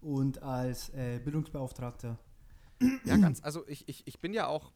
und 0.00 0.42
als 0.42 0.88
äh, 0.90 1.20
Bildungsbeauftragter. 1.22 2.18
Ja, 3.04 3.16
ganz. 3.16 3.42
Also 3.42 3.66
ich, 3.66 3.88
ich, 3.88 4.06
ich 4.06 4.20
bin 4.20 4.32
ja 4.32 4.46
auch 4.46 4.72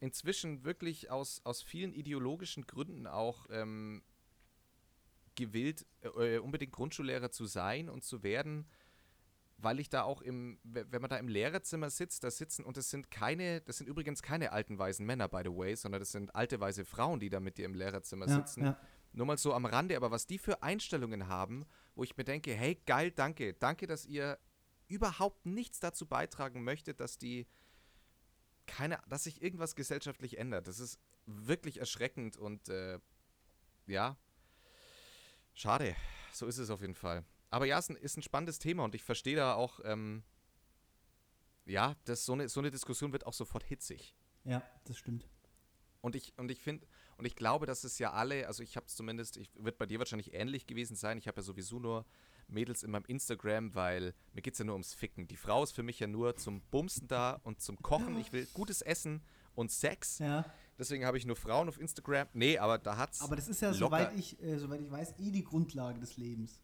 inzwischen 0.00 0.64
wirklich 0.64 1.10
aus, 1.10 1.40
aus 1.44 1.62
vielen 1.62 1.92
ideologischen 1.92 2.66
Gründen 2.66 3.06
auch 3.06 3.46
ähm, 3.50 4.02
gewillt, 5.34 5.86
äh, 6.02 6.38
unbedingt 6.38 6.72
Grundschullehrer 6.72 7.30
zu 7.30 7.46
sein 7.46 7.88
und 7.88 8.04
zu 8.04 8.22
werden, 8.22 8.66
weil 9.58 9.78
ich 9.80 9.88
da 9.88 10.02
auch 10.02 10.22
im, 10.22 10.58
we- 10.64 10.86
wenn 10.90 11.00
man 11.00 11.08
da 11.10 11.16
im 11.18 11.28
Lehrerzimmer 11.28 11.88
sitzt, 11.90 12.24
da 12.24 12.30
sitzen, 12.30 12.64
und 12.64 12.76
das 12.76 12.90
sind 12.90 13.10
keine, 13.10 13.60
das 13.60 13.78
sind 13.78 13.86
übrigens 13.88 14.22
keine 14.22 14.52
alten 14.52 14.78
weißen 14.78 15.06
Männer, 15.06 15.28
by 15.28 15.42
the 15.44 15.50
way, 15.56 15.76
sondern 15.76 16.00
das 16.00 16.10
sind 16.12 16.34
alte 16.34 16.58
weiße 16.58 16.84
Frauen, 16.84 17.20
die 17.20 17.30
da 17.30 17.38
mit 17.40 17.58
dir 17.58 17.66
im 17.66 17.74
Lehrerzimmer 17.74 18.26
Ja, 18.26 18.34
sitzen. 18.36 18.64
ja. 18.64 18.78
Nur 19.12 19.26
mal 19.26 19.38
so 19.38 19.52
am 19.52 19.66
Rande, 19.66 19.96
aber 19.96 20.10
was 20.10 20.26
die 20.26 20.38
für 20.38 20.62
Einstellungen 20.62 21.28
haben, 21.28 21.64
wo 21.94 22.02
ich 22.02 22.16
mir 22.16 22.24
denke, 22.24 22.54
hey, 22.54 22.80
geil, 22.86 23.10
danke, 23.10 23.52
danke, 23.54 23.86
dass 23.86 24.06
ihr 24.06 24.38
überhaupt 24.88 25.46
nichts 25.46 25.80
dazu 25.80 26.06
beitragen 26.06 26.64
möchte, 26.64 26.94
dass 26.94 27.18
die 27.18 27.46
keine, 28.66 28.98
dass 29.08 29.24
sich 29.24 29.42
irgendwas 29.42 29.74
gesellschaftlich 29.74 30.38
ändert. 30.38 30.66
Das 30.66 30.80
ist 30.80 30.98
wirklich 31.26 31.78
erschreckend 31.78 32.36
und 32.36 32.68
äh, 32.68 32.98
ja, 33.86 34.16
schade. 35.54 35.94
So 36.32 36.46
ist 36.46 36.58
es 36.58 36.70
auf 36.70 36.80
jeden 36.80 36.94
Fall. 36.94 37.24
Aber 37.50 37.66
ja, 37.66 37.78
es 37.78 37.90
ist 37.90 38.16
ein, 38.16 38.22
spannendes 38.22 38.58
Thema 38.58 38.84
und 38.84 38.94
ich 38.94 39.02
verstehe 39.02 39.36
da 39.36 39.54
auch, 39.54 39.80
ähm, 39.84 40.22
ja, 41.66 41.94
das, 42.04 42.24
so, 42.24 42.32
eine, 42.32 42.48
so 42.48 42.60
eine 42.60 42.70
Diskussion 42.70 43.12
wird 43.12 43.26
auch 43.26 43.34
sofort 43.34 43.62
hitzig. 43.64 44.14
Ja, 44.44 44.62
das 44.84 44.98
stimmt. 44.98 45.28
Und 46.00 46.16
ich, 46.16 46.32
und 46.38 46.50
ich 46.50 46.60
finde, 46.60 46.86
und 47.16 47.26
ich 47.26 47.36
glaube, 47.36 47.66
dass 47.66 47.84
es 47.84 47.98
ja 47.98 48.12
alle, 48.12 48.46
also 48.48 48.62
ich 48.62 48.76
habe 48.76 48.86
es 48.86 48.96
zumindest, 48.96 49.36
ich, 49.36 49.50
wird 49.54 49.78
bei 49.78 49.86
dir 49.86 49.98
wahrscheinlich 49.98 50.34
ähnlich 50.34 50.66
gewesen 50.66 50.96
sein. 50.96 51.18
Ich 51.18 51.28
habe 51.28 51.36
ja 51.36 51.42
sowieso 51.42 51.78
nur 51.78 52.04
Mädels 52.48 52.82
in 52.82 52.90
meinem 52.90 53.04
Instagram, 53.04 53.74
weil 53.74 54.14
mir 54.32 54.42
geht 54.42 54.54
es 54.54 54.58
ja 54.58 54.64
nur 54.64 54.74
ums 54.74 54.94
Ficken. 54.94 55.28
Die 55.28 55.36
Frau 55.36 55.62
ist 55.62 55.72
für 55.72 55.82
mich 55.82 56.00
ja 56.00 56.06
nur 56.06 56.36
zum 56.36 56.62
Bumsen 56.62 57.06
da 57.06 57.40
und 57.44 57.60
zum 57.60 57.76
Kochen. 57.80 58.18
Ich 58.18 58.32
will 58.32 58.48
gutes 58.54 58.82
Essen 58.82 59.22
und 59.54 59.70
Sex. 59.70 60.18
Ja. 60.18 60.44
Deswegen 60.82 61.04
habe 61.04 61.16
ich 61.16 61.24
nur 61.24 61.36
Frauen 61.36 61.68
auf 61.68 61.78
Instagram. 61.78 62.26
Nee, 62.32 62.58
aber 62.58 62.76
da 62.76 62.96
hat's. 62.96 63.20
Aber 63.20 63.36
das 63.36 63.46
ist 63.46 63.62
ja, 63.62 63.72
soweit 63.72 64.16
ich, 64.16 64.42
äh, 64.42 64.58
soweit 64.58 64.80
ich 64.80 64.90
weiß, 64.90 65.14
eh 65.20 65.30
die 65.30 65.44
Grundlage 65.44 66.00
des 66.00 66.16
Lebens. 66.16 66.58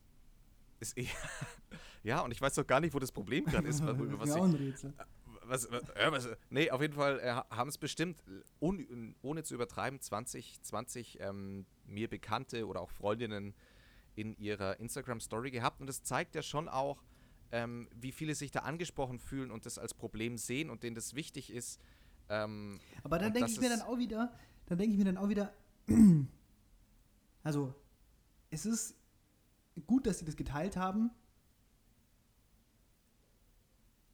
Ist 0.80 0.98
eher, 0.98 1.06
ja, 2.02 2.18
und 2.22 2.32
ich 2.32 2.40
weiß 2.40 2.56
doch 2.56 2.66
gar 2.66 2.80
nicht, 2.80 2.92
wo 2.92 2.98
das 2.98 3.12
Problem 3.12 3.44
gerade 3.44 3.68
ist. 3.68 3.80
was 3.86 4.32
auch 4.32 4.42
ein 4.42 4.54
Rätsel. 4.54 4.92
was, 5.44 5.70
was, 5.70 5.82
äh, 5.90 6.10
was, 6.10 6.28
nee, 6.50 6.68
auf 6.68 6.80
jeden 6.80 6.94
Fall 6.94 7.20
äh, 7.20 7.30
haben 7.54 7.68
es 7.68 7.78
bestimmt, 7.78 8.20
un, 8.60 9.14
ohne 9.22 9.44
zu 9.44 9.54
übertreiben, 9.54 10.00
20, 10.00 10.62
20 10.62 11.20
ähm, 11.20 11.64
mir 11.86 12.08
Bekannte 12.08 12.66
oder 12.66 12.80
auch 12.80 12.90
Freundinnen 12.90 13.54
in 14.16 14.36
ihrer 14.36 14.80
Instagram-Story 14.80 15.52
gehabt. 15.52 15.80
Und 15.80 15.86
das 15.86 16.02
zeigt 16.02 16.34
ja 16.34 16.42
schon 16.42 16.68
auch, 16.68 17.04
ähm, 17.52 17.88
wie 17.94 18.10
viele 18.10 18.34
sich 18.34 18.50
da 18.50 18.60
angesprochen 18.60 19.20
fühlen 19.20 19.52
und 19.52 19.64
das 19.64 19.78
als 19.78 19.94
Problem 19.94 20.38
sehen 20.38 20.70
und 20.70 20.82
denen 20.82 20.96
das 20.96 21.14
wichtig 21.14 21.52
ist. 21.52 21.80
Ähm, 22.28 22.80
Aber 23.02 23.18
dann 23.18 23.32
denke 23.32 23.50
ich 23.50 23.60
mir 23.60 23.70
dann 23.70 23.82
auch 23.82 23.98
wieder, 23.98 24.32
dann 24.66 24.78
denke 24.78 24.92
ich 24.92 24.98
mir 24.98 25.04
dann 25.04 25.16
auch 25.16 25.28
wieder, 25.28 25.52
also 27.42 27.74
es 28.50 28.66
ist 28.66 28.94
gut, 29.86 30.06
dass 30.06 30.18
sie 30.18 30.24
das 30.24 30.36
geteilt 30.36 30.76
haben, 30.76 31.10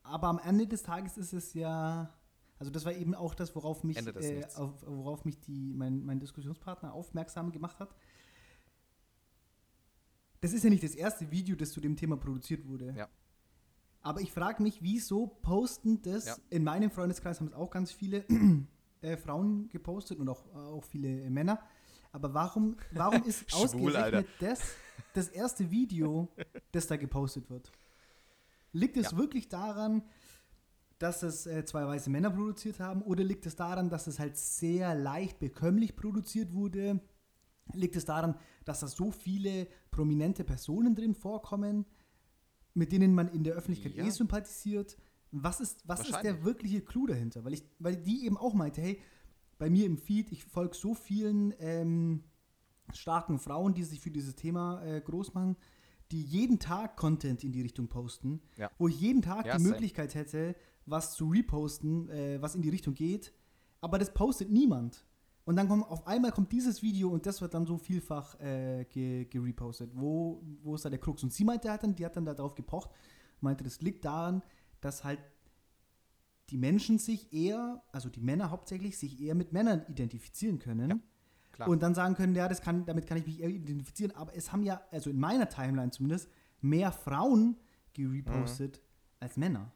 aber 0.05 0.29
am 0.29 0.39
Ende 0.39 0.67
des 0.67 0.83
Tages 0.83 1.17
ist 1.17 1.33
es 1.33 1.55
ja, 1.55 2.13
also 2.59 2.71
das 2.71 2.85
war 2.85 2.93
eben 2.93 3.15
auch 3.15 3.35
das, 3.35 3.55
worauf 3.57 3.83
mich, 3.83 3.97
äh, 3.97 4.47
auf, 4.55 4.85
worauf 4.87 5.25
mich 5.25 5.41
die, 5.41 5.73
mein, 5.75 6.05
mein 6.05 6.21
Diskussionspartner 6.21 6.93
aufmerksam 6.93 7.51
gemacht 7.51 7.81
hat. 7.81 7.95
Das 10.41 10.53
ist 10.53 10.63
ja 10.63 10.69
nicht 10.69 10.85
das 10.85 10.95
erste 10.95 11.31
Video, 11.31 11.57
das 11.57 11.73
zu 11.73 11.81
dem 11.81 11.97
Thema 11.97 12.19
produziert 12.19 12.69
wurde. 12.69 12.95
Ja. 12.97 13.09
Aber 14.05 14.21
ich 14.21 14.31
frage 14.33 14.63
mich, 14.63 14.83
wieso 14.83 15.27
posten 15.27 16.03
das, 16.03 16.27
Ja. 16.27 16.37
in 16.51 16.63
meinem 16.63 16.91
Freundeskreis 16.91 17.41
haben 17.41 17.49
es 17.49 17.55
auch 17.55 17.71
ganz 17.71 17.91
viele 17.91 18.25
äh, 19.01 19.17
Frauen 19.17 19.69
gepostet 19.71 20.19
und 20.19 20.29
auch, 20.29 20.45
auch 20.55 20.85
viele 20.85 21.09
äh, 21.23 21.31
Männer. 21.31 21.59
Aber 22.13 22.35
warum, 22.35 22.77
warum 22.93 23.23
ist 23.25 23.51
Schwul, 23.51 23.97
ausgerechnet 23.97 24.29
das 24.41 24.61
das 25.15 25.29
erste 25.29 25.71
Video, 25.71 26.29
das 26.71 26.87
da 26.87 26.97
gepostet 26.97 27.49
wird? 27.49 27.73
Liegt 28.73 28.97
es 28.99 29.13
Ja. 29.13 29.17
wirklich 29.17 29.49
daran, 29.49 30.03
dass 30.99 31.23
es 31.23 31.47
äh, 31.47 31.65
zwei 31.65 31.87
weiße 31.87 32.11
Männer 32.11 32.31
produziert 32.31 32.81
haben 32.81 33.01
oder 33.03 33.25
liegt 33.25 33.47
es 33.47 33.57
daran, 33.57 33.89
dass 33.89 34.07
es 34.07 34.19
halt 34.19 34.37
sehr 34.37 34.95
leicht 34.95 35.39
bekömmlich 35.41 35.97
produziert 35.97 36.53
wurde? 36.53 37.01
Liegt 37.73 37.97
es 37.97 38.05
daran, 38.05 38.37
dass 38.67 38.81
da 38.81 38.87
so 38.87 39.11
viele 39.11 39.67
prominente 39.91 40.45
Personen 40.45 40.95
drin 40.95 41.15
vorkommen, 41.15 41.87
mit 42.75 42.93
denen 42.93 43.15
man 43.15 43.29
in 43.29 43.45
der 43.45 43.55
Öffentlichkeit 43.55 43.95
Ja. 43.95 44.05
eh 44.05 44.11
sympathisiert? 44.11 44.97
Was 45.31 45.61
ist, 45.61 45.83
was 45.89 46.09
ist 46.09 46.21
der 46.23 46.45
wirkliche 46.45 46.81
Clou 46.81 47.07
dahinter? 47.07 47.45
Weil, 47.45 47.55
ich, 47.55 47.65
weil 47.79 47.97
die 47.97 48.25
eben 48.25 48.37
auch 48.37 48.55
meinte, 48.55 48.81
hey, 48.81 49.01
bei 49.59 49.69
mir 49.71 49.87
im 49.87 49.99
Feed, 49.99 50.31
ich 50.33 50.45
folge 50.45 50.77
so 50.77 50.95
vielen 50.95 51.53
ähm, 51.59 52.23
starken 52.93 53.39
Frauen, 53.39 53.75
die 53.75 53.83
sich 53.85 54.01
für 54.01 54.11
dieses 54.11 54.35
Thema 54.37 54.83
äh, 54.85 55.01
groß 55.01 55.35
machen, 55.35 55.57
die 56.13 56.23
jeden 56.23 56.59
Tag 56.59 56.97
Content 56.97 57.43
in 57.43 57.53
die 57.53 57.63
Richtung 57.63 57.89
posten, 57.89 58.41
Ja. 58.57 58.71
wo 58.79 58.89
ich 58.89 59.01
jeden 59.01 59.23
Tag 59.23 59.47
Ja, 59.47 59.57
die. 59.57 59.63
Möglichkeit 59.65 60.15
hätte, 60.15 60.55
was 60.87 61.15
zu 61.15 61.29
reposten, 61.29 62.09
äh, 62.11 62.41
was 62.43 62.55
in 62.55 62.63
die 62.63 62.69
Richtung 62.69 62.95
geht, 62.95 63.33
aber 63.81 63.99
das 63.99 64.13
postet 64.15 64.51
niemand. 64.51 65.05
Und 65.45 65.57
dann 65.57 65.69
kommt 65.69 65.87
auf 65.91 66.07
einmal 66.07 66.33
kommt 66.33 66.51
dieses 66.53 66.83
Video 66.83 67.11
und 67.11 67.27
das 67.27 67.43
wird 67.43 67.53
dann 67.53 67.67
so 67.67 67.77
vielfach 67.77 68.41
äh, 68.41 68.87
ge- 68.87 69.27
gerepostet. 69.27 69.91
Wo, 69.95 70.43
wo 70.63 70.75
ist 70.75 70.85
da 70.87 70.91
der 70.91 70.99
Krux? 70.99 71.23
Und 71.23 71.33
sie 71.33 71.45
meinte 71.45 71.71
halt 71.71 71.83
dann, 71.83 71.95
die 71.95 72.05
hat 72.05 72.17
dann 72.17 72.25
darauf 72.25 72.55
gepocht, 72.55 72.91
meinte, 73.41 73.63
das 73.63 73.83
liegt 73.83 74.07
daran, 74.07 74.43
dass 74.81 75.05
halt 75.05 75.21
die 76.51 76.57
Menschen 76.57 76.99
sich 76.99 77.33
eher, 77.33 77.83
also 77.93 78.09
die 78.09 78.21
Männer 78.21 78.51
hauptsächlich, 78.51 78.97
sich 78.97 79.21
eher 79.21 79.35
mit 79.35 79.53
Männern 79.53 79.85
identifizieren 79.89 80.59
können. 80.59 80.91
Ja, 80.91 80.99
klar. 81.53 81.69
Und 81.69 81.83
dann 81.83 81.95
sagen 81.95 82.15
können, 82.15 82.35
ja, 82.35 82.49
das 82.49 82.63
kann, 82.63 82.87
damit 82.87 83.07
kann 83.07 83.19
ich 83.19 83.27
mich 83.27 83.41
eher 83.41 83.51
identifizieren. 83.51 84.17
Aber 84.17 84.35
es 84.35 84.51
haben 84.51 84.63
ja, 84.63 84.81
also 84.91 85.11
in 85.11 85.19
meiner 85.19 85.49
Timeline 85.49 85.91
zumindest, 85.91 86.31
mehr 86.63 86.91
Frauen 86.91 87.59
gerepostet 87.93 88.81
als 89.21 89.37
Männer. 89.37 89.73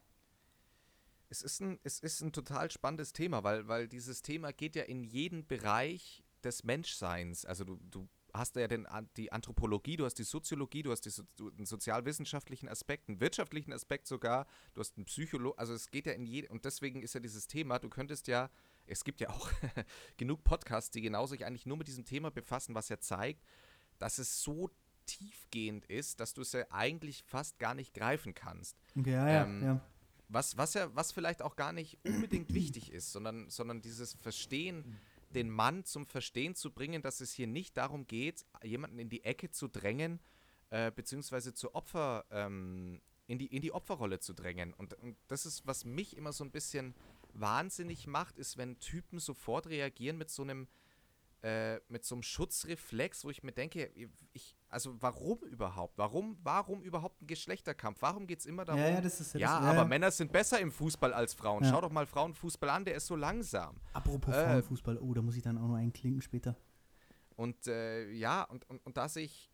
Es 1.30 1.42
ist 1.42 1.60
ein, 1.60 1.78
es 1.84 2.00
ist 2.00 2.20
ein 2.22 2.32
total 2.32 2.70
spannendes 2.70 3.12
Thema, 3.12 3.44
weil, 3.44 3.68
weil 3.68 3.88
dieses 3.88 4.22
Thema 4.22 4.52
geht 4.52 4.76
ja 4.76 4.84
in 4.84 5.04
jeden 5.04 5.46
Bereich 5.46 6.22
des 6.42 6.64
Menschseins. 6.64 7.44
Also 7.44 7.64
du, 7.64 7.78
du 7.90 8.08
hast 8.32 8.56
ja 8.56 8.68
den, 8.68 8.86
die 9.16 9.32
Anthropologie, 9.32 9.96
du 9.96 10.04
hast 10.04 10.14
die 10.14 10.22
Soziologie, 10.22 10.82
du 10.82 10.90
hast 10.92 11.02
die, 11.02 11.10
so- 11.10 11.24
einen 11.38 11.66
sozialwissenschaftlichen 11.66 12.68
Aspekt, 12.68 13.08
einen 13.08 13.20
wirtschaftlichen 13.20 13.72
Aspekt 13.72 14.06
sogar, 14.06 14.46
du 14.74 14.80
hast 14.80 14.96
einen 14.96 15.06
Psycholo, 15.06 15.52
also 15.52 15.72
es 15.74 15.90
geht 15.90 16.06
ja 16.06 16.12
in 16.12 16.26
jede, 16.26 16.48
und 16.48 16.64
deswegen 16.64 17.02
ist 17.02 17.14
ja 17.14 17.20
dieses 17.20 17.46
Thema, 17.46 17.78
du 17.78 17.88
könntest 17.88 18.26
ja, 18.28 18.50
es 18.86 19.02
gibt 19.04 19.20
ja 19.20 19.30
auch 19.30 19.50
genug 20.18 20.44
Podcasts, 20.44 20.90
die 20.90 21.00
genau 21.00 21.26
sich 21.26 21.44
eigentlich 21.44 21.66
nur 21.66 21.76
mit 21.78 21.88
diesem 21.88 22.04
Thema 22.04 22.30
befassen, 22.30 22.74
was 22.74 22.88
ja 22.90 22.98
zeigt, 23.00 23.42
dass 23.98 24.18
es 24.18 24.42
so 24.42 24.70
tiefgehend 25.06 25.86
ist, 25.86 26.20
dass 26.20 26.34
du 26.34 26.42
es 26.42 26.52
ja 26.52 26.64
eigentlich 26.70 27.24
fast 27.24 27.58
gar 27.58 27.74
nicht 27.74 27.94
greifen 27.94 28.34
kannst. 28.34 28.76
Ja, 28.94 29.26
ja, 29.28 29.42
Ähm, 29.44 29.62
ja. 29.62 29.80
Was, 30.28 30.56
was 30.56 30.74
ja, 30.74 30.94
was 30.94 31.12
vielleicht 31.12 31.42
auch 31.42 31.56
gar 31.56 31.72
nicht 31.72 31.98
unbedingt 32.04 32.52
wichtig 32.54 32.92
ist, 32.92 33.12
sondern, 33.12 33.48
sondern 33.48 33.80
dieses 33.80 34.14
Verstehen, 34.14 34.98
den 35.34 35.50
Mann 35.50 35.84
zum 35.84 36.06
Verstehen 36.06 36.54
zu 36.54 36.70
bringen, 36.70 37.02
dass 37.02 37.20
es 37.20 37.32
hier 37.32 37.46
nicht 37.46 37.76
darum 37.76 38.06
geht, 38.06 38.44
jemanden 38.62 38.98
in 38.98 39.08
die 39.08 39.24
Ecke 39.24 39.50
zu 39.50 39.68
drängen, 39.68 40.20
äh, 40.70 40.90
beziehungsweise 40.90 41.54
zu 41.54 41.74
Opfer, 41.74 42.24
ähm, 42.30 43.00
in, 43.26 43.38
die, 43.38 43.46
in 43.46 43.62
die 43.62 43.72
Opferrolle 43.72 44.20
zu 44.20 44.32
drängen. 44.32 44.74
Und, 44.74 44.94
und 44.94 45.16
das 45.28 45.46
ist, 45.46 45.66
was 45.66 45.84
mich 45.84 46.16
immer 46.16 46.32
so 46.32 46.44
ein 46.44 46.50
bisschen 46.50 46.94
wahnsinnig 47.34 48.06
macht, 48.06 48.38
ist, 48.38 48.56
wenn 48.56 48.78
Typen 48.78 49.18
sofort 49.18 49.66
reagieren 49.66 50.16
mit 50.18 50.30
so 50.30 50.42
einem 50.42 50.66
äh, 51.42 51.80
mit 51.88 52.04
so 52.04 52.16
einem 52.16 52.22
Schutzreflex, 52.22 53.24
wo 53.24 53.30
ich 53.30 53.44
mir 53.44 53.52
denke, 53.52 53.92
ich, 54.32 54.56
also 54.70 55.00
warum 55.00 55.38
überhaupt? 55.44 55.96
Warum, 55.96 56.36
warum 56.42 56.82
überhaupt 56.82 57.22
ein 57.22 57.26
Geschlechterkampf? 57.26 58.02
Warum 58.02 58.26
geht 58.26 58.40
es 58.40 58.46
immer 58.46 58.64
darum, 58.64 58.80
ja, 58.80 58.90
ja, 58.90 59.00
das 59.00 59.20
ist 59.20 59.34
ja, 59.34 59.40
ja, 59.40 59.60
das, 59.60 59.68
aber 59.68 59.78
ja. 59.78 59.84
Männer 59.84 60.10
sind 60.10 60.30
besser 60.30 60.60
im 60.60 60.70
Fußball 60.70 61.12
als 61.12 61.34
Frauen. 61.34 61.64
Ja. 61.64 61.70
Schau 61.70 61.80
doch 61.80 61.90
mal 61.90 62.06
Frauenfußball 62.06 62.68
an, 62.68 62.84
der 62.84 62.94
ist 62.94 63.06
so 63.06 63.16
langsam. 63.16 63.80
Apropos 63.94 64.34
äh, 64.34 64.44
Frauenfußball, 64.44 64.98
oh, 64.98 65.14
da 65.14 65.22
muss 65.22 65.36
ich 65.36 65.42
dann 65.42 65.56
auch 65.58 65.68
noch 65.68 65.76
einklinken 65.76 66.20
später. 66.20 66.56
Und 67.36 67.66
äh, 67.66 68.10
ja, 68.10 68.42
und, 68.42 68.68
und, 68.68 68.84
und 68.84 68.96
da 68.96 69.08
sehe 69.08 69.24
ich, 69.24 69.50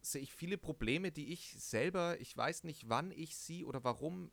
sehe 0.00 0.22
ich 0.22 0.32
viele 0.32 0.56
Probleme, 0.56 1.10
die 1.10 1.32
ich 1.32 1.54
selber, 1.58 2.18
ich 2.20 2.36
weiß 2.36 2.64
nicht, 2.64 2.88
wann 2.88 3.10
ich 3.10 3.36
sie 3.36 3.64
oder 3.64 3.84
warum, 3.84 4.30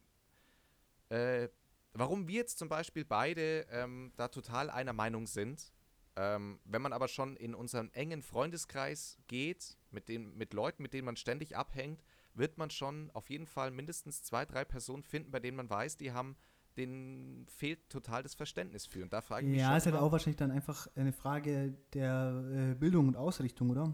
äh, 1.09 1.49
warum 1.93 2.27
wir 2.27 2.35
jetzt 2.35 2.59
zum 2.59 2.69
Beispiel 2.69 3.03
beide 3.03 3.65
ähm, 3.71 4.13
da 4.15 4.29
total 4.29 4.69
einer 4.69 4.93
Meinung 4.93 5.27
sind. 5.27 5.73
Ähm, 6.15 6.59
wenn 6.65 6.81
man 6.81 6.93
aber 6.93 7.07
schon 7.07 7.37
in 7.37 7.55
unseren 7.55 7.93
engen 7.93 8.21
Freundeskreis 8.21 9.17
geht, 9.27 9.77
mit, 9.91 10.09
den, 10.09 10.35
mit 10.35 10.53
Leuten, 10.53 10.83
mit 10.83 10.93
denen 10.93 11.05
man 11.05 11.15
ständig 11.15 11.55
abhängt, 11.55 12.03
wird 12.33 12.57
man 12.57 12.69
schon 12.69 13.11
auf 13.11 13.29
jeden 13.29 13.45
Fall 13.45 13.71
mindestens 13.71 14.23
zwei, 14.23 14.45
drei 14.45 14.65
Personen 14.65 15.03
finden, 15.03 15.31
bei 15.31 15.39
denen 15.39 15.57
man 15.57 15.69
weiß, 15.69 15.97
die 15.97 16.11
haben, 16.11 16.35
denen 16.77 17.45
fehlt 17.47 17.89
total 17.89 18.23
das 18.23 18.35
Verständnis 18.35 18.85
für. 18.85 19.03
Und 19.03 19.13
da 19.13 19.21
frage 19.21 19.45
ich 19.45 19.51
mich 19.51 19.61
Ja, 19.61 19.75
ist 19.75 19.85
halt 19.85 19.95
auch 19.95 20.11
wahrscheinlich 20.11 20.37
dann 20.37 20.51
einfach 20.51 20.87
eine 20.95 21.13
Frage 21.13 21.75
der 21.93 22.71
äh, 22.71 22.75
Bildung 22.75 23.07
und 23.07 23.15
Ausrichtung, 23.15 23.69
oder? 23.69 23.93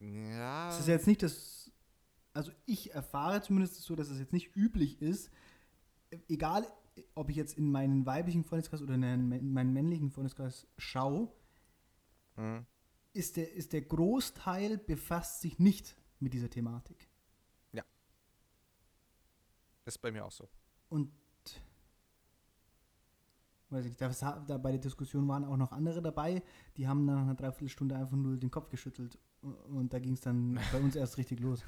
ja, 0.00 0.70
Es 0.70 0.80
ist 0.80 0.88
jetzt 0.88 1.06
nicht 1.06 1.22
das, 1.22 1.70
also 2.32 2.52
ich 2.66 2.94
erfahre 2.94 3.42
zumindest 3.42 3.82
so, 3.82 3.96
dass 3.96 4.08
es 4.08 4.18
jetzt 4.18 4.32
nicht 4.32 4.56
üblich 4.56 5.00
ist, 5.02 5.30
egal 6.28 6.66
ob 7.14 7.30
ich 7.30 7.36
jetzt 7.36 7.56
in 7.58 7.70
meinen 7.70 8.06
weiblichen 8.06 8.44
Freundeskreis 8.44 8.82
oder 8.82 8.94
in 8.94 9.04
einen- 9.04 9.32
in 9.32 9.52
meinen 9.52 9.72
männlichen 9.72 10.10
Freundeskreis 10.10 10.66
schaue, 10.78 11.32
Mhm. 12.36 12.64
ist 13.12 13.36
der, 13.36 13.52
ist 13.52 13.72
der 13.72 13.82
Großteil 13.82 14.78
befasst 14.78 15.40
sich 15.40 15.58
nicht 15.58 15.96
mit 16.20 16.32
dieser 16.34 16.50
Thematik. 16.50 17.08
ist 19.86 19.98
bei 20.02 20.12
mir 20.12 20.24
auch 20.24 20.30
so. 20.30 20.48
Und 20.88 21.10
weiß 23.70 23.86
ich 23.86 23.90
nicht, 23.90 24.00
das, 24.00 24.22
ha- 24.22 24.38
da 24.46 24.56
bei 24.56 24.70
der 24.70 24.78
Diskussion 24.80 25.26
waren 25.26 25.44
auch 25.44 25.56
noch 25.56 25.72
andere 25.72 26.00
dabei, 26.00 26.44
die 26.76 26.86
haben 26.86 27.04
nach 27.06 27.22
einer 27.22 27.34
Dreiviertelstunde 27.34 27.96
einfach 27.96 28.16
nur 28.16 28.36
den 28.36 28.52
Kopf 28.52 28.68
geschüttelt. 28.68 29.18
Und 29.42 29.92
da 29.92 29.98
ging 29.98 30.12
es 30.12 30.20
dann 30.20 30.60
bei 30.70 30.78
uns 30.80 30.94
erst 30.94 31.16
richtig 31.18 31.40
los. 31.40 31.64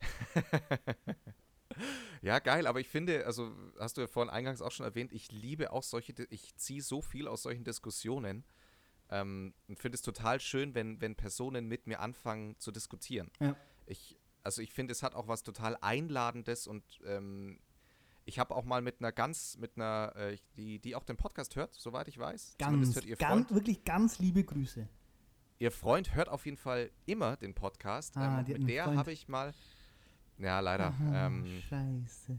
ja, 2.22 2.38
geil, 2.38 2.66
aber 2.66 2.80
ich 2.80 2.88
finde, 2.88 3.26
also 3.26 3.52
hast 3.78 3.96
du 3.96 4.00
ja 4.00 4.06
vorhin 4.06 4.30
eingangs 4.30 4.62
auch 4.62 4.72
schon 4.72 4.84
erwähnt, 4.84 5.12
ich 5.12 5.30
liebe 5.32 5.72
auch 5.72 5.82
solche, 5.82 6.14
ich 6.30 6.56
ziehe 6.56 6.82
so 6.82 7.00
viel 7.00 7.28
aus 7.28 7.42
solchen 7.42 7.64
Diskussionen 7.64 8.44
ähm, 9.10 9.54
und 9.68 9.78
finde 9.78 9.96
es 9.96 10.02
total 10.02 10.40
schön, 10.40 10.74
wenn, 10.74 11.00
wenn 11.00 11.14
Personen 11.14 11.66
mit 11.66 11.86
mir 11.86 12.00
anfangen 12.00 12.58
zu 12.58 12.72
diskutieren. 12.72 13.30
Ja. 13.40 13.56
Ich, 13.86 14.16
also 14.42 14.62
ich 14.62 14.72
finde, 14.72 14.92
es 14.92 15.02
hat 15.02 15.14
auch 15.14 15.28
was 15.28 15.42
total 15.42 15.76
Einladendes 15.80 16.66
und 16.66 16.84
ähm, 17.04 17.58
ich 18.24 18.38
habe 18.38 18.54
auch 18.54 18.64
mal 18.64 18.82
mit 18.82 19.00
einer 19.00 19.10
ganz, 19.10 19.56
mit 19.56 19.76
einer, 19.76 20.14
äh, 20.14 20.36
die, 20.56 20.78
die 20.78 20.94
auch 20.94 21.04
den 21.04 21.16
Podcast 21.16 21.56
hört, 21.56 21.74
soweit 21.74 22.08
ich 22.08 22.18
weiß. 22.18 22.56
Ganz, 22.58 22.94
hört 22.94 23.06
ihr 23.06 23.16
ganz, 23.16 23.50
wirklich 23.50 23.84
ganz 23.84 24.18
liebe 24.18 24.44
Grüße. 24.44 24.86
Ihr 25.60 25.72
Freund 25.72 26.14
hört 26.14 26.28
auf 26.28 26.44
jeden 26.44 26.58
Fall 26.58 26.90
immer 27.06 27.36
den 27.36 27.54
Podcast. 27.54 28.16
Ah, 28.16 28.44
ähm, 28.46 28.52
mit 28.52 28.68
der 28.68 28.94
habe 28.94 29.12
ich 29.12 29.28
mal, 29.28 29.54
ja 30.38 30.60
leider, 30.60 30.88
Aha, 30.88 31.26
ähm, 31.26 31.44
Scheiße. 31.68 32.38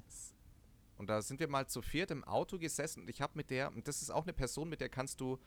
Und 0.98 1.10
da 1.10 1.22
sind 1.22 1.40
wir 1.40 1.48
mal 1.48 1.68
zu 1.68 1.82
viert 1.82 2.12
im 2.12 2.24
Auto 2.26 2.58
gesessen 2.58 3.02
und 3.02 3.10
ich 3.10 3.22
habe 3.22 3.34
mit 3.36 3.50
der, 3.50 3.74
und 3.74 3.88
das 3.88 4.02
ist 4.02 4.10
auch 4.10 4.24
eine 4.24 4.34
Person, 4.34 4.68
mit 4.70 4.82
der 4.82 4.90
kannst 4.90 5.22
du 5.22 5.40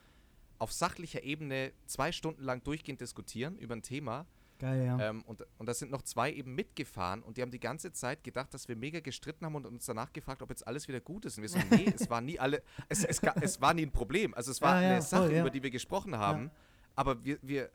auf 0.59 0.72
sachlicher 0.72 1.22
Ebene 1.22 1.72
zwei 1.86 2.12
Stunden 2.12 2.42
lang 2.42 2.62
durchgehend 2.62 3.00
diskutieren 3.00 3.59
über 3.59 3.74
ein 3.74 3.82
Thema. 3.82 4.26
Geil, 4.59 4.86
ja. 4.86 5.09
Ähm, 5.09 5.22
und, 5.22 5.44
und 5.59 5.66
da 5.66 5.74
sind 5.74 5.90
noch 5.90 6.03
zwei 6.03 6.32
eben 6.32 6.55
mitgefahren 6.55 7.22
und 7.22 7.36
die 7.36 7.42
haben 7.42 7.50
die 7.50 7.59
ganze 7.59 7.92
Zeit 7.92 8.22
gedacht, 8.22 8.55
dass 8.55 8.68
wir 8.68 8.76
mega 8.76 9.00
gestritten 9.00 9.44
haben 9.44 9.57
und 9.57 9.66
uns 9.66 9.84
danach 9.86 10.12
gefragt, 10.12 10.40
ob 10.40 10.50
jetzt 10.50 10.64
alles 10.66 10.86
wieder 10.86 11.00
gut 11.00 11.24
ist. 11.24 11.36
Und 11.36 11.42
wir 11.42 11.48
so, 11.48 11.59
nee, 11.70 11.92
es 11.92 12.09
war 12.09 12.20
nie 12.20 12.38
alle, 12.38 12.62
es, 12.88 13.05
es, 13.05 13.20
es 13.40 13.61
war 13.61 13.74
nie 13.74 13.82
ein 13.82 13.90
Problem. 13.90 14.34
Also 14.34 14.53
es 14.53 14.62
war 14.62 14.76
Ja, 14.76 14.82
ja, 14.82 14.92
eine 14.92 15.03
Sache, 15.03 15.24
voll, 15.24 15.32
ja. 15.34 15.40
über 15.40 15.50
die 15.50 15.64
wir 15.64 15.70
gesprochen 15.70 16.16
haben. 16.16 16.53
Aber 16.94 17.24
wir, 17.24 17.38
wir, 17.42 17.70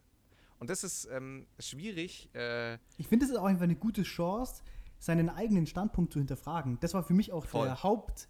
und 0.59 0.69
das 0.69 0.83
ist 0.83 1.07
ähm, 1.11 1.47
schwierig, 1.59 2.29
äh, 2.33 2.75
Ich 2.97 3.07
finde, 3.07 3.25
es 3.25 3.31
ist 3.31 3.37
auch 3.37 3.45
einfach 3.45 3.63
eine 3.63 3.75
gute 3.75 4.03
Chance, 4.03 4.63
seinen 4.99 5.29
eigenen 5.29 5.67
Standpunkt 5.67 6.11
zu 6.13 6.19
hinterfragen. 6.19 6.79
Das 6.79 6.93
war 6.93 7.03
für 7.03 7.13
mich 7.13 7.31
auch 7.31 7.45
Voll. 7.45 7.65
der 7.67 7.83
Haupt, 7.83 8.27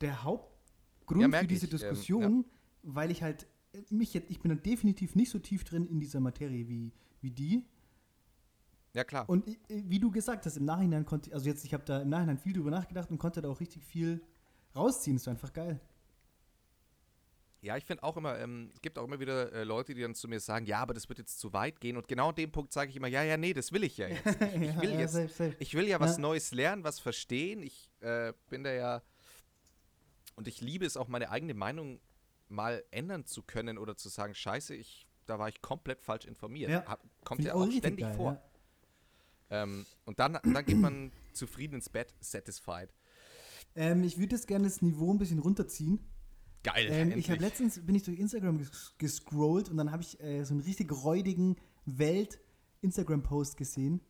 der 0.00 0.10
Ja, 0.10 0.22
Hauptgrund 0.24 1.22
für 1.22 1.28
merk 1.28 1.48
diese 1.48 1.66
ich, 1.66 1.72
ähm, 1.72 1.78
Diskussion, 1.78 2.44
weil 2.82 3.10
ich 3.10 3.22
halt 3.22 3.46
äh, 3.72 3.82
mich 3.90 4.14
jetzt, 4.14 4.30
ich 4.30 4.40
bin 4.40 4.50
da 4.50 4.54
definitiv 4.56 5.14
nicht 5.16 5.30
so 5.30 5.38
tief 5.38 5.64
drin 5.64 5.86
in 5.86 5.98
dieser 6.00 6.20
Materie 6.20 6.68
wie, 6.68 6.92
wie 7.20 7.30
die. 7.32 7.64
ja 8.92 9.04
klar. 9.04 9.28
Und 9.28 9.48
äh, 9.48 9.56
wie 9.68 9.98
du 9.98 10.10
gesagt 10.10 10.46
hast, 10.46 10.56
im 10.56 10.64
Nachhinein 10.64 11.04
konnte, 11.04 11.32
also 11.34 11.46
jetzt, 11.48 11.64
ich 11.64 11.74
habe 11.74 11.84
da 11.84 12.02
im 12.02 12.08
Nachhinein 12.08 12.38
viel 12.38 12.52
drüber 12.52 12.70
nachgedacht 12.70 13.10
und 13.10 13.18
konnte 13.18 13.42
da 13.42 13.48
auch 13.48 13.60
richtig 13.60 13.84
viel 13.84 14.22
rausziehen. 14.74 15.16
Das 15.16 15.26
war 15.26 15.32
einfach 15.32 15.52
geil. 15.52 15.80
Ja, 17.62 17.76
ich 17.76 17.84
finde 17.84 18.02
auch 18.02 18.16
immer, 18.16 18.38
ähm, 18.38 18.70
es 18.74 18.80
gibt 18.80 18.98
auch 18.98 19.04
immer 19.04 19.18
wieder 19.18 19.52
äh, 19.52 19.64
Leute, 19.64 19.94
die 19.94 20.02
dann 20.02 20.14
zu 20.14 20.28
mir 20.28 20.40
sagen, 20.40 20.66
ja, 20.66 20.78
aber 20.78 20.94
das 20.94 21.08
wird 21.08 21.18
jetzt 21.18 21.40
zu 21.40 21.52
weit 21.52 21.80
gehen. 21.80 21.96
Und 21.96 22.06
genau 22.06 22.28
an 22.28 22.34
dem 22.34 22.52
Punkt 22.52 22.72
sage 22.72 22.90
ich 22.90 22.96
immer, 22.96 23.08
ja, 23.08 23.22
ja, 23.22 23.36
nee, 23.36 23.54
das 23.54 23.72
will 23.72 23.82
ich 23.82 23.96
ja 23.96 24.08
jetzt. 24.08 24.26
Ich, 24.26 24.36
ich 24.62 24.80
will 24.80 24.90
ja, 24.92 25.00
jetzt, 25.00 25.12
safe, 25.12 25.28
safe. 25.28 25.56
ich 25.58 25.74
will 25.74 25.88
ja 25.88 25.98
was 25.98 26.16
Ja. 26.16 26.22
Neues 26.22 26.52
lernen, 26.52 26.84
was 26.84 27.00
verstehen. 27.00 27.62
Ich 27.62 27.90
äh, 28.00 28.32
bin 28.50 28.62
da 28.62 28.72
ja 28.72 29.02
und 30.36 30.46
ich 30.46 30.60
liebe 30.60 30.84
es 30.84 30.96
auch, 30.96 31.08
meine 31.08 31.30
eigene 31.30 31.54
Meinung 31.54 31.98
mal 32.48 32.84
ändern 32.90 33.24
zu 33.24 33.42
können 33.42 33.78
oder 33.78 33.96
zu 33.96 34.08
sagen, 34.08 34.34
scheiße, 34.34 34.74
ich, 34.74 35.08
da 35.24 35.38
war 35.38 35.48
ich 35.48 35.60
komplett 35.62 36.02
falsch 36.02 36.26
informiert. 36.26 36.70
Ja. 36.70 36.84
Hab, 36.86 37.02
kommt 37.24 37.42
ja 37.42 37.54
auch 37.54 37.70
ständig 37.72 38.04
geil, 38.04 38.14
vor. 38.14 38.40
Ähm, 39.50 39.86
und 40.04 40.20
dann, 40.20 40.34
dann 40.34 40.64
geht 40.64 40.76
man 40.76 41.10
zufrieden 41.32 41.76
ins 41.76 41.88
Bett, 41.88 42.14
satisfied. 42.20 42.90
Ähm, 43.74 44.04
ich 44.04 44.18
würde 44.18 44.36
jetzt 44.36 44.46
gerne 44.46 44.64
das 44.64 44.82
Niveau 44.82 45.12
ein 45.12 45.18
bisschen 45.18 45.38
runterziehen. 45.38 46.00
Geil, 46.66 46.88
Ähm, 46.90 47.12
ich 47.16 47.30
habe 47.30 47.40
letztens 47.40 47.78
bin 47.86 47.94
ich 47.94 48.02
durch 48.02 48.18
Instagram 48.18 48.58
ges 48.58 48.94
gescrollt 48.98 49.68
und 49.68 49.76
dann 49.76 49.92
habe 49.92 50.02
ich 50.02 50.20
äh, 50.20 50.42
so 50.42 50.52
einen 50.52 50.62
richtig 50.62 50.90
räudigen 51.04 51.54
Welt-Instagram-Post 51.84 53.56
gesehen. 53.56 54.00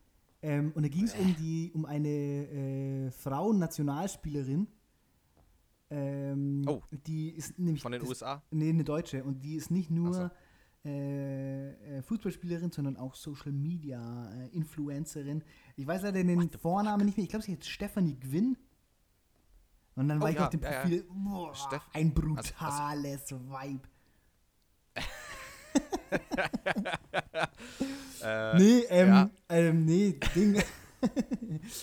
Ähm, 0.41 0.73
und 0.75 0.83
da 0.83 0.89
ging 0.89 1.05
es 1.05 1.15
um 1.15 1.37
die 1.37 1.71
um 1.75 1.85
eine 1.85 2.09
äh, 2.09 3.11
Frauen-Nationalspielerin. 3.11 4.69
Ähm, 5.91 6.65
Oh. 6.67 6.83
die 7.07 7.31
ist 7.31 7.59
nämlich 7.59 7.83
Von 7.83 7.93
den 7.93 8.01
das, 8.01 8.09
USA? 8.09 8.43
Nee, 8.51 8.71
eine 8.71 8.85
Deutsche. 8.85 9.23
Und 9.23 9.45
die 9.45 9.55
ist 9.57 9.71
nicht 9.71 9.91
nur 9.91 10.33
äh, 10.85 11.99
äh, 11.99 12.03
Fußballspielerin, 12.03 12.71
sondern 12.73 12.97
auch 12.97 13.15
Social 13.15 13.53
Media 13.53 14.33
äh, 14.35 14.49
Influencerin. 14.49 15.45
Ich 15.77 15.87
weiß 15.87 16.03
leider 16.03 16.25
den 16.25 16.51
Vornamen 16.51 17.05
nicht 17.05 17.19
mehr. 17.19 17.25
Ich 17.25 17.31
glaube, 17.31 17.45
sie 17.45 17.53
heißt 17.53 17.69
Stephanie 17.69 18.19
Gwynn. 18.19 18.57
Und 19.97 20.09
dann 20.09 20.19
Oh 20.19 20.23
war 20.23 20.31
ich 20.31 20.37
ja, 20.37 20.45
auf 20.45 20.51
dem 20.51 20.63
ja, 20.63 20.71
ja. 20.71 20.81
Profil, 20.81 21.05
boah, 21.09 21.53
ein 21.95 22.09
also- 22.09 22.15
brutales 22.21 23.31
Vibe. 23.31 23.89
nee, 28.57 28.81
ähm, 28.89 29.09
ja. 29.09 29.31
ähm, 29.49 29.85
nee, 29.85 30.19
Ding. 30.35 30.63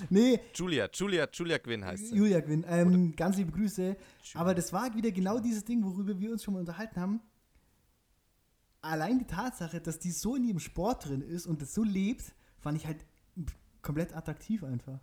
nee, 0.09 0.39
Julia, 0.53 0.89
Julia, 0.91 1.27
Julia 1.31 1.57
Gwynn 1.57 1.85
heißt 1.85 2.07
sie. 2.07 2.15
Julia 2.15 2.39
Gwynn, 2.39 2.65
ähm, 2.67 3.15
ganz 3.15 3.37
liebe 3.37 3.51
Grüße. 3.51 3.95
Aber 4.33 4.55
das 4.55 4.73
war 4.73 4.93
wieder 4.95 5.11
genau 5.11 5.39
dieses 5.39 5.63
Ding, 5.63 5.83
worüber 5.83 6.19
wir 6.19 6.31
uns 6.31 6.43
schon 6.43 6.55
mal 6.55 6.61
unterhalten 6.61 6.99
haben. 6.99 7.21
Allein 8.81 9.19
die 9.19 9.27
Tatsache, 9.27 9.79
dass 9.79 9.99
die 9.99 10.11
so 10.11 10.35
in 10.35 10.43
ihrem 10.43 10.59
Sport 10.59 11.07
drin 11.07 11.21
ist 11.21 11.45
und 11.47 11.61
das 11.61 11.73
so 11.73 11.83
lebt, 11.83 12.33
fand 12.59 12.77
ich 12.77 12.85
halt 12.85 13.05
komplett 13.81 14.13
attraktiv 14.15 14.63
einfach. 14.63 14.99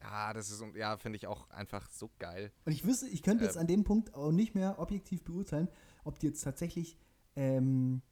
Ja, 0.00 0.32
das 0.32 0.50
ist, 0.50 0.62
ja, 0.76 0.96
finde 0.96 1.16
ich 1.16 1.26
auch 1.26 1.50
einfach 1.50 1.90
so 1.90 2.10
geil. 2.18 2.52
Und 2.64 2.72
ich 2.72 2.84
wüsste, 2.84 3.08
ich 3.08 3.22
könnte 3.22 3.44
jetzt 3.44 3.56
Ähm. 3.56 3.62
an 3.62 3.66
dem 3.66 3.84
Punkt 3.84 4.14
auch 4.14 4.30
nicht 4.30 4.54
mehr 4.54 4.78
objektiv 4.78 5.24
beurteilen, 5.24 5.68
ob 6.04 6.18
die 6.18 6.26
jetzt 6.28 6.42
tatsächlich, 6.42 6.96
ähm, 7.36 8.02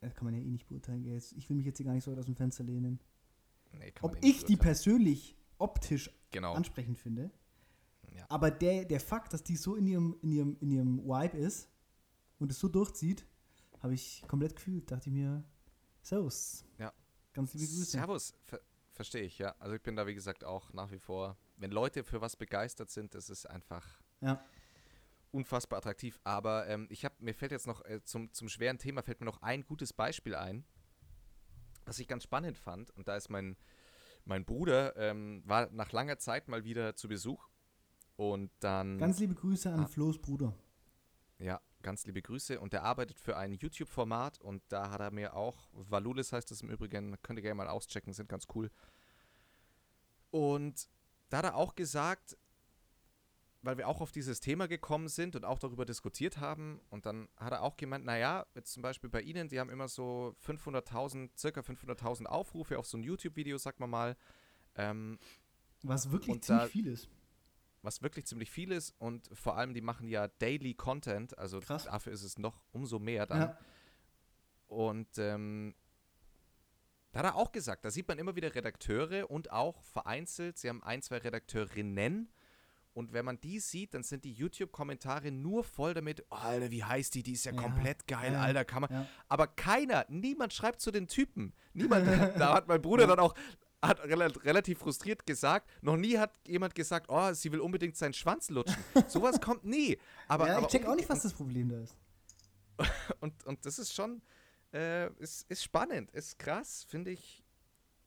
das 0.00 0.14
kann 0.14 0.24
man 0.24 0.34
ja 0.34 0.40
eh 0.40 0.50
nicht 0.50 0.66
beurteilen, 0.66 1.04
ich 1.06 1.48
will 1.48 1.56
mich 1.56 1.66
jetzt 1.66 1.76
hier 1.78 1.86
gar 1.86 1.92
nicht 1.92 2.04
so 2.04 2.10
weit 2.10 2.18
aus 2.18 2.26
dem 2.26 2.36
Fenster 2.36 2.64
lehnen. 2.64 3.00
Nee, 3.72 3.92
Ob 4.02 4.16
eh 4.16 4.28
ich 4.28 4.44
die 4.44 4.56
persönlich 4.56 5.36
optisch 5.58 6.10
Genau. 6.30 6.54
ansprechend 6.54 6.98
finde. 6.98 7.30
Ja. 8.12 8.26
Aber 8.28 8.50
der, 8.50 8.84
der 8.84 9.00
Fakt, 9.00 9.32
dass 9.32 9.42
die 9.42 9.56
so 9.56 9.76
in 9.76 9.86
ihrem, 9.86 10.16
in 10.22 10.32
ihrem, 10.32 10.56
in 10.60 10.70
ihrem 10.70 10.98
Vibe 11.04 11.36
ist 11.38 11.68
und 12.38 12.50
es 12.50 12.58
so 12.58 12.68
durchzieht, 12.68 13.26
habe 13.80 13.94
ich 13.94 14.22
komplett 14.28 14.54
gefühlt. 14.56 14.90
Dachte 14.90 15.08
ich 15.08 15.14
mir, 15.14 15.44
Servus. 16.02 16.64
Ja. 16.78 16.92
Ganz 17.32 17.54
liebe 17.54 17.66
Grüße. 17.66 17.84
Servus, 17.84 18.34
ver 18.44 18.60
verstehe 18.94 19.22
ich, 19.22 19.38
ja. 19.38 19.54
Also 19.58 19.74
ich 19.76 19.82
bin 19.82 19.96
da, 19.96 20.06
wie 20.06 20.14
gesagt, 20.14 20.44
auch 20.44 20.72
nach 20.72 20.90
wie 20.90 20.98
vor, 20.98 21.36
wenn 21.56 21.70
Leute 21.70 22.04
für 22.04 22.20
was 22.20 22.36
begeistert 22.36 22.90
sind, 22.90 23.14
das 23.14 23.28
ist 23.30 23.46
einfach 23.46 23.86
Ja. 24.20 24.42
unfassbar 25.32 25.78
attraktiv. 25.78 26.18
Aber 26.24 26.66
ähm, 26.68 26.86
ich 26.90 27.04
habe, 27.04 27.14
mir 27.18 27.34
fällt 27.34 27.52
jetzt 27.52 27.66
noch 27.66 27.84
äh, 27.84 28.02
zum, 28.04 28.32
zum 28.32 28.48
schweren 28.48 28.78
Thema 28.78 29.02
fällt 29.02 29.20
mir 29.20 29.26
noch 29.26 29.42
ein 29.42 29.64
gutes 29.64 29.92
Beispiel 29.92 30.34
ein, 30.34 30.64
was 31.84 31.98
ich 31.98 32.08
ganz 32.08 32.22
spannend 32.24 32.56
fand. 32.56 32.90
Und 32.92 33.08
da 33.08 33.16
ist 33.16 33.28
mein, 33.28 33.56
mein 34.24 34.44
Bruder, 34.44 34.96
ähm, 34.96 35.42
war 35.44 35.68
nach 35.70 35.92
langer 35.92 36.18
Zeit 36.18 36.48
mal 36.48 36.64
wieder 36.64 36.94
zu 36.96 37.08
Besuch. 37.08 37.48
Und 38.16 38.52
dann. 38.60 38.96
Ganz 38.98 39.18
liebe 39.18 39.34
Grüße 39.34 39.70
an 39.72 39.80
Ah. 39.80 39.86
Flo's 39.88 40.18
Bruder. 40.20 40.54
Ja, 41.40 41.60
ganz 41.84 42.04
liebe 42.06 42.20
Grüße. 42.20 42.58
Und 42.58 42.72
der 42.72 42.82
arbeitet 42.82 43.20
für 43.20 43.36
ein 43.36 43.52
YouTube-Format 43.52 44.40
und 44.40 44.62
da 44.68 44.90
hat 44.90 45.00
er 45.00 45.12
mir 45.12 45.34
auch, 45.34 45.68
Valulis 45.72 46.32
heißt 46.32 46.50
es 46.50 46.62
im 46.62 46.70
Übrigen, 46.70 47.16
könnt 47.22 47.38
ihr 47.38 47.42
gerne 47.42 47.54
mal 47.54 47.68
auschecken, 47.68 48.12
sind 48.12 48.28
ganz 48.28 48.46
cool. 48.56 48.70
Und 50.30 50.88
da 51.28 51.38
hat 51.38 51.44
er 51.44 51.54
auch 51.56 51.74
gesagt, 51.74 52.36
weil 53.62 53.78
wir 53.78 53.88
auch 53.88 54.00
auf 54.00 54.12
dieses 54.12 54.40
Thema 54.40 54.66
gekommen 54.68 55.08
sind 55.08 55.36
und 55.36 55.44
auch 55.44 55.58
darüber 55.58 55.84
diskutiert 55.86 56.38
haben, 56.38 56.80
und 56.90 57.06
dann 57.06 57.28
hat 57.36 57.52
er 57.52 57.62
auch 57.62 57.76
gemeint, 57.76 58.04
naja, 58.04 58.44
jetzt 58.54 58.72
zum 58.72 58.82
Beispiel 58.82 59.08
bei 59.08 59.22
Ihnen, 59.22 59.48
die 59.48 59.58
haben 59.58 59.70
immer 59.70 59.88
so 59.88 60.34
500.000, 60.44 61.30
circa 61.36 61.60
500.000 61.60 62.26
Aufrufe 62.26 62.78
auf 62.78 62.86
so 62.86 62.98
ein 62.98 63.02
YouTube-Video, 63.02 63.56
sagt 63.56 63.80
man 63.80 63.88
mal. 63.90 64.16
Ähm, 64.74 65.18
Was 65.82 66.10
wirklich 66.10 66.42
ziemlich 66.42 66.64
da- 66.64 66.68
viel 66.68 66.86
ist. 66.88 67.08
Was 67.84 68.02
wirklich 68.02 68.26
ziemlich 68.26 68.50
viel 68.50 68.72
ist 68.72 68.94
und 68.98 69.28
vor 69.32 69.56
allem 69.56 69.74
die 69.74 69.80
machen 69.80 70.08
ja 70.08 70.28
Daily 70.28 70.74
Content, 70.74 71.36
also 71.38 71.60
Krass. 71.60 71.84
dafür 71.84 72.12
ist 72.12 72.22
es 72.22 72.38
noch 72.38 72.60
umso 72.72 72.98
mehr 72.98 73.26
dann. 73.26 73.40
Ja. 73.40 73.58
Und 74.66 75.18
ähm, 75.18 75.74
da 77.12 77.20
hat 77.20 77.26
er 77.26 77.36
auch 77.36 77.52
gesagt, 77.52 77.84
da 77.84 77.90
sieht 77.90 78.08
man 78.08 78.18
immer 78.18 78.34
wieder 78.34 78.54
Redakteure 78.54 79.30
und 79.30 79.52
auch 79.52 79.82
vereinzelt, 79.84 80.58
sie 80.58 80.68
haben 80.68 80.82
ein, 80.82 81.02
zwei 81.02 81.18
Redakteurinnen 81.18 82.28
und 82.94 83.12
wenn 83.12 83.24
man 83.24 83.40
die 83.40 83.58
sieht, 83.58 83.92
dann 83.92 84.04
sind 84.04 84.24
die 84.24 84.32
YouTube-Kommentare 84.32 85.32
nur 85.32 85.64
voll 85.64 85.94
damit, 85.94 86.24
oh, 86.30 86.36
Alter, 86.36 86.70
wie 86.70 86.84
heißt 86.84 87.14
die, 87.16 87.24
die 87.24 87.32
ist 87.32 87.44
ja, 87.44 87.52
Ja, 87.52 87.60
komplett 87.60 88.06
geil, 88.06 88.32
ja, 88.32 88.40
Alter, 88.40 88.64
kann 88.64 88.82
man. 88.82 88.90
ja. 88.90 89.06
Aber 89.28 89.48
keiner, 89.48 90.06
niemand 90.08 90.52
schreibt 90.52 90.80
zu 90.80 90.92
den 90.92 91.08
Typen. 91.08 91.54
Niemand, 91.72 92.06
da 92.38 92.54
hat 92.54 92.68
mein 92.68 92.80
Bruder 92.80 93.08
dann 93.08 93.18
auch 93.18 93.34
hat 93.88 94.02
rela 94.04 94.26
relativ 94.26 94.78
frustriert 94.78 95.26
gesagt, 95.26 95.70
noch 95.82 95.96
nie 95.96 96.18
hat 96.18 96.32
jemand 96.46 96.74
gesagt, 96.74 97.06
oh, 97.08 97.32
sie 97.32 97.52
will 97.52 97.60
unbedingt 97.60 97.96
seinen 97.96 98.14
Schwanz 98.14 98.50
lutschen. 98.50 98.82
Sowas 99.08 99.40
kommt 99.40 99.64
nie. 99.64 99.98
Aber, 100.28 100.48
ja, 100.48 100.56
aber 100.56 100.66
ich 100.66 100.72
check 100.72 100.86
auch 100.86 100.96
nicht, 100.96 101.08
was 101.08 101.22
das 101.22 101.32
Problem 101.32 101.68
da 101.68 101.80
ist. 101.80 101.94
und, 103.20 103.44
und 103.44 103.64
das 103.64 103.78
ist 103.78 103.94
schon, 103.94 104.22
äh, 104.72 105.12
ist, 105.14 105.48
ist 105.50 105.62
spannend, 105.62 106.10
ist 106.10 106.38
krass, 106.38 106.84
finde 106.88 107.12
ich, 107.12 107.44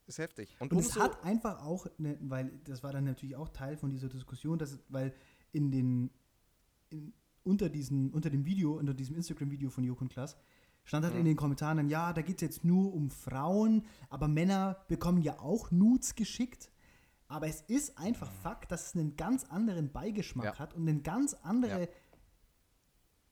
ist 0.08 0.20
heftig. 0.20 0.56
Und, 0.60 0.74
Und 0.74 0.80
es 0.80 0.98
hat 0.98 1.24
einfach 1.24 1.64
auch, 1.64 1.88
ne, 1.98 2.18
weil 2.22 2.52
das 2.64 2.84
war 2.84 2.92
dann 2.92 3.04
natürlich 3.04 3.36
auch 3.36 3.50
Teil 3.50 3.78
von 3.78 3.90
dieser 3.90 4.10
Diskussion, 4.10 4.58
dass, 4.58 4.80
weil 4.90 5.14
in 5.52 5.72
den, 5.72 6.12
in, 6.90 7.14
unter, 7.44 7.70
diesen, 7.70 8.12
unter 8.12 8.30
dem 8.30 8.46
Video, 8.46 8.78
unter 8.78 8.94
diesem 8.94 9.16
Instagram-Video 9.16 9.70
von 9.70 9.84
Joko 9.84 10.02
und 10.02 10.12
Klaas, 10.12 10.38
stand 10.88 11.04
halt 11.06 11.16
in 11.16 11.26
den 11.26 11.36
Kommentaren 11.36 11.76
dann, 11.78 11.90
ja, 11.90 12.14
da 12.14 12.22
geht 12.22 12.38
es 12.38 12.42
jetzt 12.42 12.64
nur 12.64 12.94
um 12.94 13.10
Frauen, 13.10 13.84
aber 14.10 14.28
Männer 14.30 14.78
bekommen 14.88 15.22
ja 15.22 15.38
auch 15.40 15.70
Nudes 15.70 16.16
geschickt. 16.16 16.72
Aber 17.28 17.48
es 17.48 17.60
ist 17.68 17.98
einfach 17.98 18.32
Fakt, 18.32 18.72
dass 18.72 18.88
es 18.88 18.96
einen 18.96 19.18
ganz 19.18 19.44
anderen 19.44 19.92
Beigeschmack 19.92 20.46
Ja. 20.46 20.60
hat 20.60 20.74
und 20.74 20.88
eine 20.88 21.02
ganz 21.02 21.34
andere 21.44 21.82
Ja. 21.82 21.88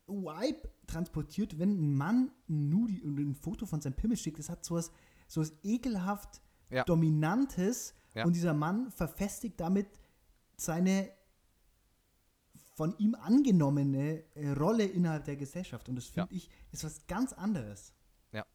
Vibe 0.07 0.69
transportiert, 0.85 1.57
wenn 1.57 1.69
ein 1.71 1.95
Mann 1.95 2.29
ein 2.49 2.67
Nudi 2.69 3.01
und 3.01 3.17
ein 3.17 3.35
Foto 3.35 3.65
von 3.65 3.79
seinem 3.79 3.93
Pimmel 3.93 4.17
schickt. 4.17 4.37
Das 4.37 4.49
hat 4.49 4.65
sowas, 4.65 4.91
sowas 5.27 5.53
ekelhaft 5.63 6.41
Ja. 6.69 6.83
Dominantes 6.83 7.93
und 8.25 8.35
dieser 8.35 8.53
Mann 8.53 8.91
verfestigt 8.91 9.59
damit 9.61 9.87
seine 10.57 11.09
von 12.75 12.93
ihm 12.97 13.15
angenommene 13.15 14.23
äh, 14.35 14.49
Rolle 14.51 14.83
innerhalb 14.83 15.23
der 15.25 15.37
Gesellschaft. 15.37 15.87
Und 15.89 15.95
das 15.95 16.05
finde 16.07 16.33
ich, 16.33 16.49
ist 16.71 16.83
was 16.83 17.07
ganz 17.07 17.31
anderes. 17.31 17.93
Ja, 18.33 18.45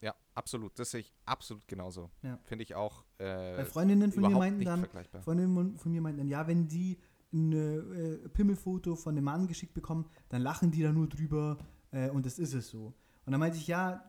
ja, 0.00 0.14
absolut. 0.34 0.78
Das 0.78 0.92
sehe 0.92 1.00
ich 1.00 1.12
absolut 1.24 1.66
genauso. 1.66 2.10
Ja. 2.22 2.38
Finde 2.44 2.62
ich 2.62 2.74
auch. 2.76 3.04
Äh, 3.18 3.24
Weil 3.24 3.64
Freundinnen 3.66 4.12
von 4.12 4.22
mir 4.22 4.30
meinten 4.30 4.64
dann. 4.64 4.86
Freundinnen 5.22 5.76
von 5.76 5.92
mir 5.92 6.00
meinten 6.00 6.18
dann, 6.18 6.28
ja, 6.28 6.46
wenn 6.46 6.68
die 6.68 6.98
ein 7.32 7.52
äh, 7.52 8.28
Pimmelfoto 8.28 8.94
von 8.94 9.16
einem 9.16 9.24
Mann 9.24 9.48
geschickt 9.48 9.74
bekommen, 9.74 10.08
dann 10.28 10.40
lachen 10.40 10.70
die 10.70 10.82
da 10.82 10.92
nur 10.92 11.08
drüber 11.08 11.58
äh, 11.90 12.08
und 12.10 12.24
das 12.26 12.38
ist 12.38 12.54
es 12.54 12.68
so. 12.68 12.94
Und 13.26 13.32
dann 13.32 13.40
meinte 13.40 13.58
ich, 13.58 13.66
ja, 13.66 14.04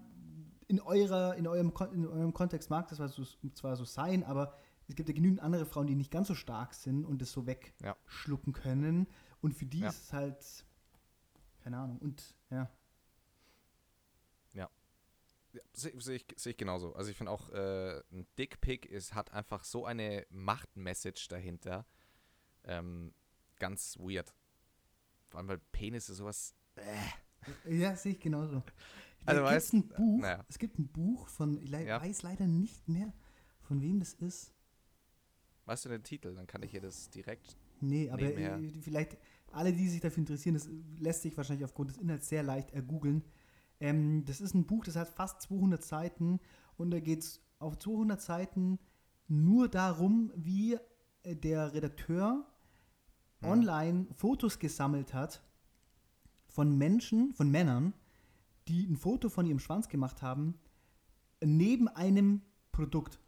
in, 0.68 0.80
eurer, 0.80 1.36
in, 1.36 1.48
eurem, 1.48 1.74
in 1.94 2.06
eurem 2.06 2.34
Kontext 2.34 2.70
mag 2.70 2.88
das 2.88 2.98
zwar 2.98 3.10
so, 3.10 3.24
zwar 3.54 3.76
so 3.76 3.84
sein, 3.84 4.24
aber 4.24 4.54
es 4.88 4.96
gibt 4.96 5.10
ja 5.10 5.16
genügend 5.16 5.40
andere 5.40 5.66
Frauen, 5.66 5.88
die 5.88 5.96
nicht 5.96 6.12
ganz 6.12 6.28
so 6.28 6.36
stark 6.36 6.76
sind 6.76 7.04
und 7.06 7.20
das 7.22 7.32
so 7.32 7.42
Ja. 7.42 7.48
wegschlucken 7.48 8.54
können. 8.54 9.08
Und 9.46 9.54
für 9.54 9.66
die 9.66 9.80
Ja. 9.80 9.90
ist 9.90 10.04
es 10.06 10.14
halt, 10.14 10.66
keine 11.64 11.78
Ahnung, 11.78 12.00
und 12.00 12.36
ja. 12.50 12.70
Ja, 14.54 14.70
Sehe 15.74 15.94
seh 16.02 16.16
ich, 16.16 16.26
seh 16.36 16.50
ich 16.50 16.58
genauso. 16.58 16.94
Also 16.96 17.12
ich 17.12 17.18
finde 17.18 17.32
auch, 17.32 17.50
äh, 17.52 18.00
ein 18.12 18.26
Dickpick 18.38 18.86
ist, 18.88 19.14
hat 19.14 19.32
einfach 19.32 19.64
so 19.64 19.86
eine 19.86 20.26
Machtmessage 20.30 21.28
dahinter. 21.30 21.86
Ähm, 22.64 23.14
ganz 23.60 23.98
weird. 24.00 24.34
Vor 25.30 25.38
allem, 25.40 25.48
weil 25.48 25.60
Penis 25.72 26.10
ist 26.10 26.18
sowas. 26.18 26.56
Äh. 26.76 26.98
Ja, 27.80 27.96
sehe 27.96 28.14
ich 28.14 28.20
genauso. 28.20 28.64
Also 29.28 29.42
Da 29.42 29.50
gibt's 29.54 29.70
weißt- 29.70 29.74
ein 29.78 29.88
Buch, 29.88 30.20
naja. 30.22 30.46
es 30.50 30.60
gibt 30.60 30.78
ein 30.78 30.88
Buch 30.88 31.28
von, 31.30 31.58
ich 31.60 31.70
le 31.70 31.84
Ja. 31.84 32.00
weiß 32.00 32.22
leider 32.22 32.46
nicht 32.46 32.88
mehr, 32.88 33.12
von 33.62 33.82
wem 33.82 33.98
das 34.00 34.14
ist. 34.14 34.54
Weißt 35.66 35.84
du 35.86 35.90
den 35.90 36.04
Titel? 36.04 36.36
Dann 36.36 36.46
kann 36.46 36.62
ich 36.62 36.70
hier 36.70 36.82
das 36.82 37.10
direkt. 37.10 37.58
Nee, 37.82 38.08
aber 38.12 38.22
Nebenher. 38.22 38.60
vielleicht 38.84 39.18
alle, 39.56 39.74
die 39.74 39.88
sich 39.88 40.02
dafür 40.02 40.22
interessieren, 40.22 40.56
das 40.56 40.70
lässt 41.00 41.22
sich 41.22 41.36
wahrscheinlich 41.38 41.66
aufgrund 41.66 41.90
des 41.90 41.98
Inhalts 41.98 42.30
sehr 42.30 42.44
leicht 42.44 42.72
ergoogeln. 42.72 43.24
Ähm, 43.80 44.24
das 44.26 44.42
ist 44.42 44.54
ein 44.54 44.66
Buch, 44.66 44.86
das 44.86 44.96
hat 44.96 45.10
fast 45.10 45.42
200 45.42 45.84
Seiten 45.84 46.40
und 46.78 46.92
da 46.92 47.00
geht 47.00 47.20
es 47.20 47.42
auf 47.60 47.78
200 47.78 48.22
Seiten 48.22 48.80
nur 49.28 49.68
darum, 49.68 50.32
wie 50.36 50.78
äh, 51.24 51.36
der 51.36 51.74
Redakteur 51.74 52.46
online 53.42 54.08
Fotos 54.16 54.60
gesammelt 54.60 55.14
hat 55.14 55.42
von 56.48 56.78
Menschen, 56.78 57.34
von 57.34 57.50
Männern, 57.50 57.94
die 58.68 58.86
ein 58.86 58.96
Foto 58.96 59.30
von 59.30 59.46
ihrem 59.46 59.60
Schwanz 59.60 59.90
gemacht 59.90 60.22
haben, 60.22 60.56
neben 61.44 61.88
einem 61.88 62.42
Produkt. 62.72 63.20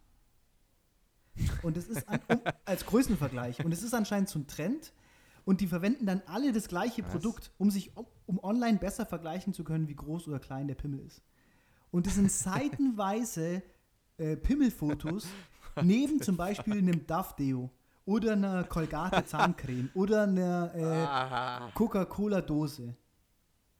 Und 1.61 1.77
das 1.77 1.87
ist 1.87 2.07
an, 2.07 2.19
um, 2.29 2.41
als 2.65 2.85
Größenvergleich. 2.85 3.63
Und 3.63 3.71
es 3.71 3.83
ist 3.83 3.93
anscheinend 3.93 4.29
so 4.29 4.39
ein 4.39 4.47
Trend. 4.47 4.93
Und 5.47 5.61
die 5.61 5.67
verwenden 5.67 6.05
dann 6.05 6.21
alle 6.25 6.51
das 6.51 6.67
gleiche 6.67 7.05
Was? 7.05 7.11
Produkt, 7.11 7.51
um 7.57 7.71
sich 7.71 7.95
um, 8.25 8.37
online 8.43 8.79
besser 8.79 9.05
vergleichen 9.05 9.53
zu 9.53 9.63
können, 9.63 9.87
wie 9.87 9.95
groß 9.95 10.27
oder 10.27 10.39
klein 10.39 10.67
der 10.67 10.75
Pimmel 10.75 10.99
ist. 10.99 11.21
Und 11.89 12.05
das 12.05 12.15
sind 12.15 12.29
seitenweise 12.33 13.63
äh, 14.17 14.35
Pimmelfotos 14.35 15.25
neben 15.81 16.21
zum 16.21 16.35
Beispiel 16.35 16.79
einem 16.79 17.07
Duff-Deo 17.07 17.69
oder 18.03 18.33
einer 18.33 18.65
Colgate 18.65 19.25
Zahncreme 19.25 19.89
oder 19.95 20.23
einer 20.23 21.69
äh, 21.69 21.73
Coca-Cola-Dose. 21.75 22.93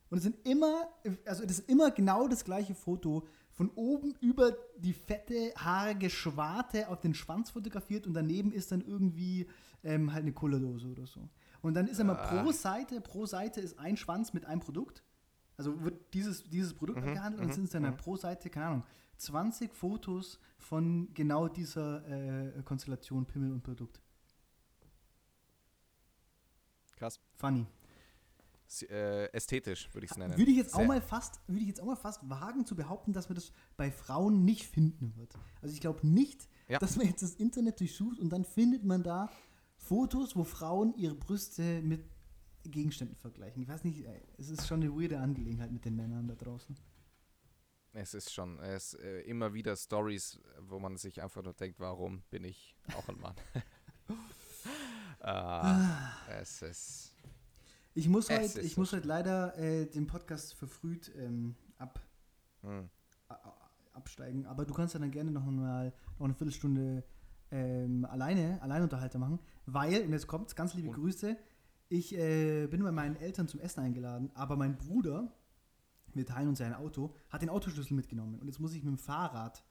Und 0.10 0.18
es 0.20 0.24
sind 0.24 0.38
immer, 0.48 0.88
also 1.26 1.44
das 1.44 1.60
ist 1.60 1.70
immer 1.70 1.92
genau 1.92 2.30
das 2.30 2.46
gleiche 2.46 2.76
Foto, 2.76 3.28
von 3.52 3.72
oben 3.76 4.16
über 4.22 4.56
die 4.78 4.94
fette, 4.94 5.52
haarige 5.58 6.10
Schwarte 6.10 6.88
auf 6.88 7.02
den 7.02 7.14
Schwanz 7.14 7.50
fotografiert 7.50 8.08
und 8.08 8.14
daneben 8.14 8.54
ist 8.54 8.72
dann 8.72 8.80
irgendwie 8.88 9.48
ähm, 9.84 10.14
halt 10.14 10.24
eine 10.24 10.32
Cola-Dose 10.32 10.88
oder 10.88 11.06
so. 11.06 11.28
Und 11.68 11.74
dann 11.74 11.88
ist 11.88 12.00
immer 12.00 12.16
pro 12.16 12.52
Seite, 12.52 13.02
pro 13.02 13.26
Seite 13.26 13.60
ist 13.60 13.78
ein 13.78 13.98
Schwanz 13.98 14.34
mit 14.34 14.46
einem 14.46 14.62
Produkt. 14.62 15.04
Also 15.58 15.84
wird 15.84 16.14
dieses, 16.14 16.48
dieses 16.50 16.74
Produkt 16.74 17.00
abgehandelt 17.00 17.42
und 17.44 17.50
es 17.50 17.56
sind 17.56 17.74
dann 17.74 17.98
pro 17.98 18.16
Seite, 18.16 18.50
keine 18.50 18.68
Ahnung, 18.68 18.84
20 19.18 19.74
Fotos 19.74 20.40
von 20.58 21.14
genau 21.14 21.48
dieser 21.48 22.08
äh, 22.08 22.62
Konstellation 22.64 23.26
Pimmel 23.26 23.52
und 23.52 23.64
Produkt. 23.64 24.00
Krass. 26.96 27.20
Funny. 27.36 27.66
Äh, 28.90 29.26
ästhetisch, 29.32 29.90
würde 29.94 30.06
ich 30.06 30.12
es 30.12 30.18
nennen. 30.18 30.38
Würde 30.38 30.52
ich 30.52 30.58
jetzt 30.58 30.76
auch 30.76 30.86
mal 30.86 31.02
fast, 31.02 31.40
würde 31.48 31.62
ich 31.62 31.68
jetzt 31.68 31.82
auch 31.82 31.86
mal 31.86 31.96
fast 31.96 32.30
wagen 32.30 32.66
zu 32.66 32.76
behaupten, 32.76 33.14
dass 33.14 33.30
man 33.30 33.36
das 33.36 33.52
bei 33.78 33.92
Frauen 33.92 34.44
nicht 34.46 34.66
finden 34.68 35.14
wird. 35.16 35.34
Also 35.62 35.74
ich 35.74 35.80
glaube 35.82 36.06
nicht, 36.06 36.48
Ja. 36.68 36.78
dass 36.80 36.98
man 36.98 37.08
jetzt 37.08 37.24
das 37.24 37.34
Internet 37.36 37.80
durchsucht 37.80 38.20
und 38.20 38.30
dann 38.30 38.44
findet 38.44 38.84
man 38.84 39.04
da 39.04 39.30
Fotos, 39.92 40.36
wo 40.36 40.44
Frauen 40.44 40.94
ihre 40.98 41.16
Brüste 41.16 41.82
mit 41.82 42.04
Gegenständen 42.64 43.16
vergleichen. 43.16 43.62
Ich 43.62 43.70
weiß 43.70 43.86
nicht, 43.86 44.06
ey, 44.06 44.22
es 44.38 44.50
ist 44.50 44.68
schon 44.68 44.82
eine 44.82 44.92
weirde 44.92 45.20
Angelegenheit 45.20 45.72
mit 45.72 45.86
den 45.86 45.96
Männern 45.96 46.28
da 46.28 46.36
draußen. 46.36 46.76
Es 47.94 48.14
ist 48.14 48.34
schon, 48.34 48.60
es 48.60 48.96
äh, 48.96 49.22
immer 49.22 49.54
wieder 49.54 49.76
Stories, 49.78 50.40
wo 50.60 50.78
man 50.78 50.98
sich 50.98 51.24
einfach 51.24 51.42
nur 51.42 51.54
denkt, 51.54 51.80
warum 51.80 52.22
bin 52.30 52.44
ich 52.44 52.76
auch 52.98 53.08
ein 53.08 53.18
Mann? 53.20 53.36
ah, 55.22 56.12
es 56.30 56.62
ist. 56.62 57.14
Ich 57.94 58.10
muss 58.10 58.30
heute, 58.30 58.44
ist 58.44 58.58
ich 58.58 58.76
so 58.76 58.82
muss 58.82 58.92
heute 58.92 59.08
leider 59.08 59.58
äh, 59.58 59.86
den 59.86 60.06
Podcast 60.06 60.54
verfrüht 60.54 61.12
ähm, 61.16 61.56
ab, 61.78 62.00
Hm. 62.62 62.90
a- 63.30 63.34
a- 63.34 63.72
absteigen, 63.94 64.46
aber 64.46 64.66
du 64.66 64.74
kannst 64.74 64.94
ja 64.94 65.00
dann 65.00 65.12
gerne 65.12 65.32
noch 65.32 65.46
mal 65.46 65.94
noch 66.20 66.26
eine 66.26 66.34
Viertelstunde 66.36 67.04
ähm, 67.52 68.06
alleine, 68.06 68.62
Alleinunterhalter 68.62 69.20
machen, 69.20 69.40
weil, 69.66 70.04
und 70.04 70.12
jetzt 70.12 70.28
kommt's, 70.28 70.56
ganz 70.56 70.74
liebe 70.74 70.90
Und- 70.90 70.96
Grüße, 70.96 71.38
ich 71.90 72.14
äh, 72.18 72.68
bin 72.68 72.84
bei 72.84 72.92
meinen 72.92 73.16
Eltern 73.16 73.48
zum 73.48 73.60
Essen 73.62 73.80
eingeladen, 73.80 74.30
aber 74.34 74.58
mein 74.58 74.78
Bruder, 74.78 75.32
wir 76.14 76.26
teilen 76.26 76.50
uns 76.50 76.60
ja 76.60 76.66
ein 76.66 76.74
Auto, 76.74 77.14
hat 77.30 77.42
den 77.42 77.50
Autoschlüssel 77.50 77.96
mitgenommen 77.96 78.40
und 78.40 78.48
jetzt 78.48 78.60
muss 78.60 78.74
ich 78.74 78.84
mit 78.84 78.92
dem 78.94 78.98
Fahrrad 78.98 79.64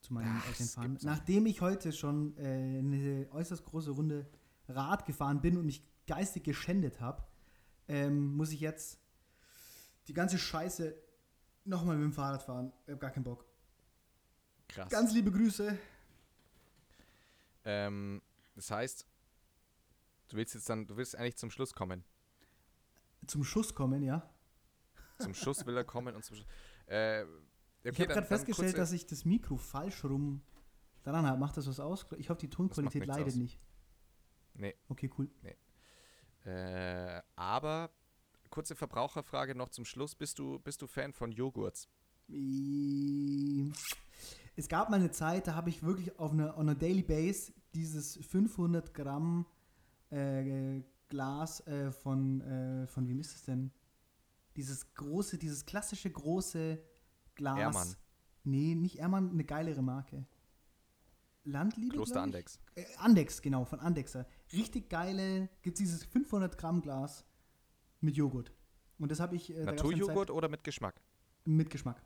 zu 0.00 0.14
meinen 0.14 0.36
Ach, 0.40 0.48
Eltern 0.48 0.66
fahren. 0.66 0.98
Nachdem 1.02 1.46
ich 1.46 1.60
heute 1.60 1.92
schon 1.92 2.36
äh, 2.36 2.78
eine 2.78 3.26
äußerst 3.32 3.64
große 3.64 3.90
Runde 3.90 4.26
Rad 4.68 5.04
gefahren 5.06 5.40
bin 5.40 5.56
und 5.56 5.66
mich 5.66 5.84
geistig 6.06 6.44
geschändet 6.44 7.00
habe, 7.00 7.24
ähm, 7.88 8.36
muss 8.36 8.52
ich 8.52 8.60
jetzt 8.60 9.00
die 10.08 10.14
ganze 10.14 10.38
Scheiße 10.38 10.94
nochmal 11.64 11.96
mit 11.96 12.04
dem 12.04 12.12
Fahrrad 12.12 12.42
fahren. 12.42 12.72
Ich 12.86 12.92
hab 12.92 13.00
gar 13.00 13.10
keinen 13.10 13.24
Bock. 13.24 13.44
Krass. 14.68 14.88
Ganz 14.88 15.12
liebe 15.12 15.30
Grüße. 15.30 15.76
Ähm, 17.64 18.22
das 18.54 18.70
heißt, 18.70 19.06
du 20.28 20.36
willst 20.36 20.54
jetzt 20.54 20.68
dann, 20.68 20.86
du 20.86 20.96
willst 20.96 21.16
eigentlich 21.16 21.36
zum 21.36 21.50
Schluss 21.50 21.72
kommen. 21.74 22.04
Zum 23.26 23.44
Schuss 23.44 23.74
kommen, 23.74 24.02
ja. 24.02 24.28
Zum 25.18 25.34
Schuss 25.34 25.64
will 25.66 25.76
er 25.76 25.84
kommen 25.84 26.14
und 26.16 26.24
zum 26.24 26.36
Schluss. 26.36 26.48
Äh, 26.86 27.22
okay, 27.22 27.30
ich 27.84 28.00
habe 28.00 28.06
gerade 28.14 28.26
festgestellt, 28.26 28.68
kurze- 28.70 28.76
dass 28.76 28.92
ich 28.92 29.06
das 29.06 29.24
Mikro 29.24 29.56
falsch 29.56 30.02
rum 30.04 30.42
dran 31.04 31.24
habe. 31.26 31.38
Macht 31.38 31.56
das 31.56 31.66
was 31.68 31.78
aus? 31.78 32.04
Ich 32.18 32.28
hoffe, 32.30 32.40
die 32.40 32.50
Tonqualität 32.50 33.06
leidet 33.06 33.28
aus. 33.28 33.34
nicht. 33.36 33.60
Nee. 34.54 34.74
Okay, 34.88 35.10
cool. 35.18 35.30
Äh, 36.44 37.22
aber 37.36 37.90
kurze 38.50 38.74
Verbraucherfrage 38.74 39.54
noch 39.54 39.68
zum 39.68 39.84
Schluss. 39.84 40.14
Bist 40.16 40.38
du, 40.40 40.58
bist 40.58 40.82
du 40.82 40.86
Fan 40.88 41.12
von 41.12 41.30
Joghurts? 41.30 41.88
Es 44.56 44.68
gab 44.68 44.90
mal 44.90 44.96
eine 44.96 45.10
Zeit, 45.10 45.46
da 45.46 45.54
habe 45.54 45.70
ich 45.70 45.82
wirklich 45.82 46.18
auf 46.18 46.32
einer 46.32 46.56
on 46.58 46.68
a 46.68 46.74
daily 46.74 47.02
base 47.02 47.52
dieses 47.74 48.16
500 48.26 48.92
Gramm 48.92 49.46
äh, 50.10 50.82
Glas 51.08 51.66
äh, 51.66 51.90
von, 51.90 52.40
äh, 52.40 52.86
von 52.86 53.08
wem 53.08 53.20
ist 53.20 53.34
es 53.34 53.44
denn? 53.44 53.70
Dieses 54.56 54.94
große, 54.94 55.38
dieses 55.38 55.64
klassische 55.64 56.10
große 56.10 56.82
Glas. 57.34 57.58
Ehrmann. 57.58 57.96
Nee, 58.44 58.74
nicht 58.74 58.98
Ermann, 58.98 59.30
eine 59.30 59.44
geilere 59.44 59.82
Marke. 59.82 60.26
Landliebe, 61.44 61.96
Kloster? 61.96 62.22
Andex. 62.22 62.60
Äh, 62.74 62.84
Andex, 62.98 63.42
genau, 63.42 63.64
von 63.64 63.80
Andexer. 63.80 64.26
Richtig 64.52 64.88
geile, 64.88 65.48
gibt 65.62 65.78
dieses 65.78 66.04
500 66.04 66.56
Gramm 66.58 66.82
Glas 66.82 67.24
mit 68.00 68.16
Joghurt. 68.16 68.52
Und 68.98 69.10
das 69.10 69.20
habe 69.20 69.36
ich 69.36 69.54
äh, 69.54 69.64
Naturjoghurt 69.64 70.30
oder 70.30 70.48
mit 70.48 70.62
Geschmack? 70.62 71.00
Mit 71.44 71.70
Geschmack. 71.70 72.02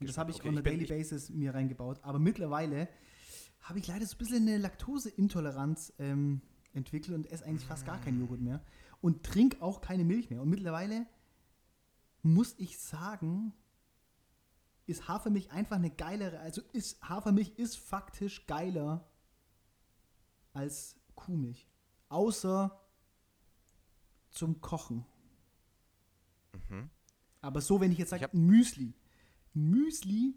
Und 0.00 0.08
das 0.08 0.18
habe 0.18 0.30
ich 0.30 0.38
Okay, 0.40 0.48
on 0.48 0.58
a 0.58 0.62
daily 0.62 0.84
ich- 0.84 0.88
basis 0.90 1.30
mir 1.30 1.54
reingebaut. 1.54 2.00
Aber 2.02 2.18
mittlerweile 2.18 2.88
habe 3.60 3.78
ich 3.78 3.86
leider 3.86 4.04
so 4.06 4.14
ein 4.14 4.18
bisschen 4.18 4.42
eine 4.48 4.58
Laktoseintoleranz 4.58 5.92
ähm, 5.98 6.40
entwickelt 6.72 7.14
und 7.16 7.30
esse 7.30 7.44
eigentlich 7.46 7.64
fast 7.66 7.86
gar 7.86 7.98
keinen 8.00 8.20
Joghurt 8.20 8.40
mehr. 8.40 8.62
Und 9.00 9.22
trinke 9.22 9.62
auch 9.62 9.80
keine 9.80 10.04
Milch 10.04 10.30
mehr. 10.30 10.42
Und 10.42 10.48
mittlerweile 10.50 11.06
muss 12.22 12.54
ich 12.58 12.78
sagen, 12.78 13.52
ist 14.86 15.08
Hafermilch 15.08 15.50
einfach 15.52 15.76
eine 15.76 15.90
geilere, 15.90 16.40
also 16.40 16.60
ist 16.72 17.02
Hafermilch 17.08 17.52
ist 17.56 17.76
faktisch 17.76 18.46
geiler 18.46 19.06
als 20.52 20.96
Kuhmilch. 21.14 21.68
Außer 22.08 22.80
zum 24.30 24.60
Kochen. 24.60 25.06
Aber 27.40 27.60
so, 27.60 27.80
wenn 27.80 27.92
ich 27.92 27.98
jetzt 27.98 28.12
Ich 28.12 28.20
sage, 28.20 28.32
ein 28.32 28.46
Müsli. 28.46 28.94
Müsli 29.54 30.34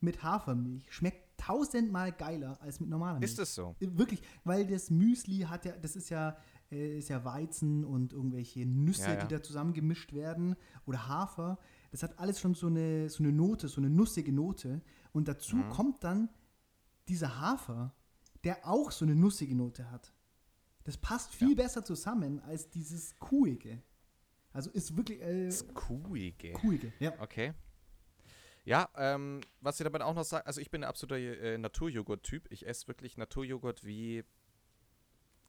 mit 0.00 0.22
Hafermilch 0.22 0.90
schmeckt 0.92 1.38
tausendmal 1.38 2.12
geiler 2.12 2.60
als 2.60 2.80
mit 2.80 2.88
normaler 2.90 3.18
Milch. 3.18 3.30
Ist 3.30 3.38
es 3.38 3.54
so? 3.54 3.74
Wirklich, 3.80 4.22
weil 4.44 4.66
das 4.66 4.90
Müsli 4.90 5.40
hat 5.40 5.64
ja, 5.64 5.72
das 5.76 5.96
ist 5.96 6.10
ja, 6.10 6.36
äh, 6.70 6.98
ist 6.98 7.08
ja 7.08 7.24
Weizen 7.24 7.84
und 7.84 8.12
irgendwelche 8.12 8.66
Nüsse, 8.66 9.02
Ja, 9.04 9.14
ja. 9.14 9.24
die 9.24 9.34
da 9.34 9.42
zusammengemischt 9.42 10.12
werden 10.12 10.56
oder 10.86 11.08
Hafer. 11.08 11.58
Das 11.92 12.02
hat 12.02 12.18
alles 12.18 12.40
schon 12.40 12.54
so 12.54 12.66
eine, 12.66 13.08
so 13.08 13.22
eine 13.22 13.32
Note, 13.32 13.68
so 13.68 13.80
eine 13.80 13.88
nussige 13.90 14.32
Note. 14.32 14.82
Und 15.12 15.28
dazu 15.28 15.56
Mhm. 15.56 15.68
kommt 15.70 16.04
dann 16.04 16.28
dieser 17.08 17.40
Hafer, 17.40 17.94
der 18.44 18.66
auch 18.66 18.90
so 18.90 19.04
eine 19.04 19.14
nussige 19.16 19.54
Note 19.54 19.90
hat. 19.90 20.12
Das 20.84 20.96
passt 20.96 21.34
viel 21.34 21.54
besser 21.56 21.84
zusammen 21.84 22.40
als 22.40 22.68
dieses 22.70 23.18
Kuhige. 23.18 23.82
Also 24.52 24.70
ist 24.70 24.96
wirklich 24.96 25.20
äh, 25.20 25.46
Das 25.46 25.66
Kuhige. 25.74 26.52
Kuhige. 26.52 26.92
Ja. 26.98 27.12
Okay. 27.20 27.52
Ja, 28.70 28.88
ähm, 28.96 29.40
was 29.60 29.80
ich 29.80 29.84
damit 29.84 30.00
auch 30.00 30.14
noch 30.14 30.22
sage, 30.22 30.46
also 30.46 30.60
ich 30.60 30.70
bin 30.70 30.84
ein 30.84 30.88
absoluter 30.88 31.16
äh, 31.18 31.58
Naturjoghurt-Typ. 31.58 32.46
Ich 32.52 32.68
esse 32.68 32.86
wirklich 32.86 33.16
Naturjoghurt 33.16 33.84
wie 33.84 34.22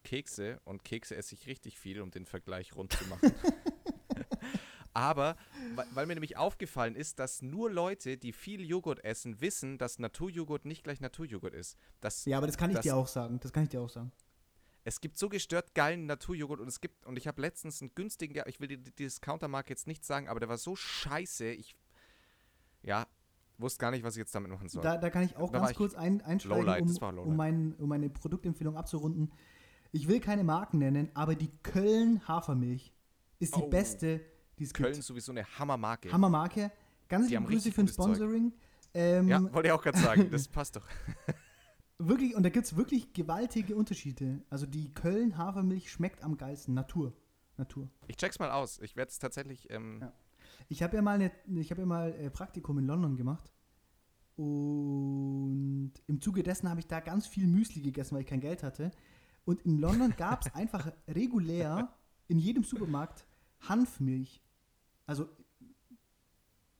Kekse 0.03 0.59
und 0.65 0.83
Kekse 0.83 1.15
esse 1.15 1.35
ich 1.35 1.45
richtig 1.45 1.77
viel, 1.77 2.01
um 2.01 2.09
den 2.09 2.25
Vergleich 2.25 2.75
rund 2.75 2.93
zu 2.93 3.05
machen. 3.09 3.31
Aber, 4.93 5.35
weil, 5.93 6.07
mir 6.07 6.15
nämlich 6.15 6.35
aufgefallen 6.35 6.95
ist, 6.95 7.19
dass 7.19 7.43
nur 7.43 7.69
Leute, 7.69 8.17
die 8.17 8.33
viel 8.33 8.65
Joghurt 8.65 9.03
essen, 9.03 9.39
wissen, 9.39 9.77
dass 9.77 9.99
Naturjoghurt 9.99 10.65
nicht 10.65 10.83
gleich 10.83 10.99
Naturjoghurt 10.99 11.53
ist. 11.53 11.77
Das, 11.99 12.25
ja, 12.25 12.39
aber 12.39 12.47
das 12.47 12.57
kann 12.57 12.71
ich 12.71 12.77
Das- 12.77 12.83
dir 12.83 12.95
auch 12.95 13.07
sagen. 13.07 13.39
Das 13.39 13.53
kann 13.53 13.61
ich 13.63 13.69
dir 13.69 13.81
auch 13.81 13.89
sagen. 13.89 14.11
es 14.83 14.99
gibt 14.99 15.19
so 15.19 15.29
gestört 15.29 15.75
geilen 15.75 16.07
Naturjoghurt 16.07 16.59
und 16.59 16.67
es 16.67 16.81
gibt, 16.81 17.05
und 17.05 17.17
ich 17.17 17.27
habe 17.27 17.39
letztens 17.39 17.83
einen 17.83 17.93
günstigen, 17.93 18.41
ich 18.47 18.59
will 18.59 18.67
die, 18.67 18.77
die 18.81 18.91
Discounter-Marke 18.95 19.69
jetzt 19.69 19.85
nicht 19.85 20.03
sagen, 20.03 20.27
aber 20.27 20.39
der 20.39 20.49
war 20.49 20.57
so 20.57 20.75
scheiße, 20.75 21.45
ich, 21.51 21.75
ja, 22.83 23.05
wusste 23.57 23.79
gar 23.79 23.91
nicht, 23.91 24.03
was 24.03 24.15
ich 24.15 24.19
jetzt 24.19 24.33
damit 24.33 24.51
machen 24.51 24.67
soll. 24.69 24.81
Da, 24.83 24.97
da 24.97 25.09
kann 25.09 25.23
ich 25.23 25.35
auch 25.37 25.51
Da 25.51 25.59
ganz 25.59 25.73
kurz 25.75 25.93
ein, 25.95 26.21
einsteigen, 26.21 26.57
Lowlight, 26.65 26.81
um, 27.01 27.17
um, 27.19 27.35
mein, 27.35 27.75
um 27.75 27.89
meine 27.89 28.09
Produktempfehlung 28.09 28.75
abzurunden. 28.77 29.31
Ich 29.91 30.07
will 30.07 30.19
keine 30.19 30.43
Marken 30.43 30.79
nennen, 30.79 31.09
aber 31.13 31.35
die 31.35 31.51
Köln 31.63 32.27
Hafermilch 32.27 32.93
ist 33.39 33.55
die 33.55 33.61
Oh. 33.61 33.69
beste, 33.69 34.21
die 34.57 34.63
es 34.63 34.73
Köln 34.73 34.93
gibt. 34.93 35.03
sowieso 35.03 35.31
eine 35.31 35.43
Hammermarke. 35.59 36.11
Hammermarke. 36.11 36.71
Ganz 37.09 37.29
liebe 37.29 37.43
Grüße 37.43 37.71
für 37.71 37.81
ein. 37.81 37.87
Sponsoring. 37.87 38.53
Ähm, 38.93 39.27
Ja, 39.27 39.41
wollte 39.53 39.67
ich 39.67 39.71
auch 39.73 39.81
gerade 39.81 39.97
sagen, 39.99 40.29
das 40.31 40.47
passt 40.47 40.75
doch. 40.77 40.87
Wirklich, 41.97 42.35
und 42.35 42.43
da 42.43 42.49
gibt 42.49 42.65
es 42.65 42.75
wirklich 42.75 43.13
gewaltige 43.13 43.75
Unterschiede. 43.75 44.41
Also 44.49 44.65
die 44.65 44.91
Köln 44.93 45.37
Hafermilch 45.37 45.91
schmeckt 45.91 46.23
am 46.23 46.35
geilsten. 46.37 46.73
Natur. 46.73 47.13
Natur. 47.57 47.89
Ich 48.07 48.17
check's 48.17 48.39
mal 48.39 48.49
aus. 48.49 48.79
Ich 48.79 48.95
werde 48.95 49.09
es 49.11 49.19
tatsächlich, 49.19 49.69
ähm, 49.69 49.99
Ja. 50.01 50.13
Ich 50.69 50.81
habe 50.83 50.95
ja 50.95 51.01
mal, 51.01 51.15
eine, 51.15 51.31
ich 51.59 51.71
hab 51.71 51.77
ja 51.77 51.85
mal 51.85 52.11
äh, 52.13 52.29
Praktikum 52.29 52.77
in 52.79 52.85
London 52.85 53.15
gemacht. 53.17 53.51
Und 54.37 55.91
im 56.07 56.21
Zuge 56.21 56.43
dessen 56.43 56.69
habe 56.69 56.79
ich 56.79 56.87
da 56.87 56.99
ganz 56.99 57.27
viel 57.27 57.47
Müsli 57.47 57.81
gegessen, 57.81 58.15
weil 58.15 58.21
ich 58.21 58.27
kein 58.27 58.39
Geld 58.39 58.63
hatte. 58.63 58.91
Und 59.45 59.61
in 59.63 59.77
London 59.77 60.13
gab 60.17 60.45
es 60.45 60.53
einfach 60.55 60.91
regulär 61.07 61.93
in 62.27 62.39
jedem 62.39 62.63
Supermarkt 62.63 63.25
Hanfmilch. 63.61 64.41
Also, 65.05 65.27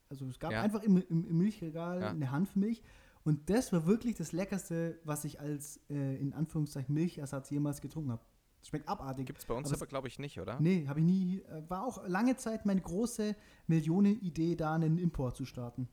also 0.09 0.27
es 0.27 0.39
gab 0.39 0.51
Ja. 0.51 0.61
einfach 0.61 0.82
im, 0.84 0.97
im, 0.97 1.25
im 1.25 1.38
Milchregal 1.38 2.01
Ja. 2.01 2.09
eine 2.09 2.32
Hanfmilch. 2.32 2.82
Und 3.23 3.49
das 3.51 3.71
war 3.71 3.86
wirklich 3.86 4.15
das 4.15 4.32
Leckerste, 4.32 4.99
was 5.03 5.25
ich 5.25 5.39
als 5.39 5.79
äh, 5.89 6.15
in 6.19 6.34
Anführungszeichen 6.34 6.93
Milchersatz 6.93 7.49
jemals 7.51 7.82
getrunken 7.82 8.11
habe. 8.11 8.23
Das 8.62 8.68
schmeckt 8.70 8.88
abartig. 8.88 9.26
gibt's 9.26 9.45
bei 9.45 9.53
uns 9.55 9.68
Aber 9.70 9.78
aber, 9.78 9.88
glaube 9.88 10.07
ich, 10.07 10.20
nicht, 10.20 10.39
oder? 10.39 10.59
Nee, 10.59 10.88
habe 10.88 10.99
ich 10.99 11.05
nie. 11.05 11.41
äh, 11.41 11.68
War 11.70 11.84
auch 11.84 12.07
lange 12.07 12.36
Zeit 12.38 12.66
meine 12.66 12.80
große 12.82 13.36
Millionenidee, 13.68 14.55
da 14.55 14.76
einen 14.76 14.97
Import 14.97 15.36
zu 15.36 15.45
starten. 15.45 15.89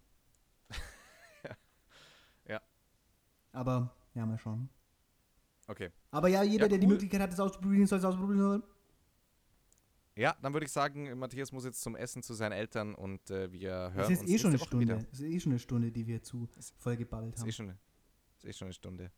Ja. 2.46 2.60
Aber, 3.52 3.94
ja, 4.14 4.24
mal 4.26 4.38
schauen. 4.38 4.68
Okay. 5.66 5.90
Aber 6.10 6.28
ja, 6.28 6.42
jeder, 6.42 6.64
Ja, 6.64 6.68
der 6.68 6.78
die 6.78 6.86
cool. 6.86 6.92
Möglichkeit 6.94 7.20
hat, 7.20 7.32
es 7.32 7.40
auszuprobieren, 7.40 7.86
soll 7.86 7.98
es 7.98 8.04
ausprobieren. 8.04 8.62
Ja, 10.16 10.34
dann 10.42 10.52
würde 10.52 10.64
ich 10.66 10.72
sagen, 10.72 11.16
Matthias 11.18 11.52
muss 11.52 11.64
jetzt 11.64 11.80
zum 11.82 11.94
Essen 11.94 12.22
zu 12.22 12.34
seinen 12.34 12.52
Eltern 12.52 12.94
und 12.94 13.30
äh, 13.30 13.52
wir 13.52 13.92
hören 13.92 13.98
Es 14.00 14.10
ist 14.10 14.20
uns 14.22 14.30
eh 14.30 14.38
schon 14.38 14.50
eine 14.50 14.60
Woche 14.60 14.66
Stunde. 14.68 14.86
wieder. 14.86 14.96
Es 15.12 15.20
ist 15.20 15.26
eh 15.26 15.40
schon 15.40 15.52
eine 15.52 15.58
Stunde, 15.58 15.92
die 15.92 16.06
wir 16.06 16.22
zu 16.22 16.48
Ist- 16.56 16.74
vollgeballt 16.78 17.34
Ist 17.34 17.40
haben. 17.42 17.48
eh, 17.48 17.52
schon, 17.52 17.68
eine- 17.70 17.78
ist 18.38 18.44
eh 18.46 18.52
schon 18.52 18.66
eine 18.66 18.72
Stunde. 18.72 19.12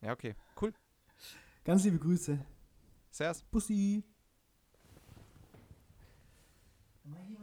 Ja, 0.00 0.12
okay. 0.12 0.34
Cool. 0.60 0.72
Ganz 1.68 1.84
liebe 1.84 1.98
Grüße. 1.98 2.38
Servus. 3.10 3.42
Bussi. 3.42 4.02
Mal 7.04 7.20
hier. 7.28 7.37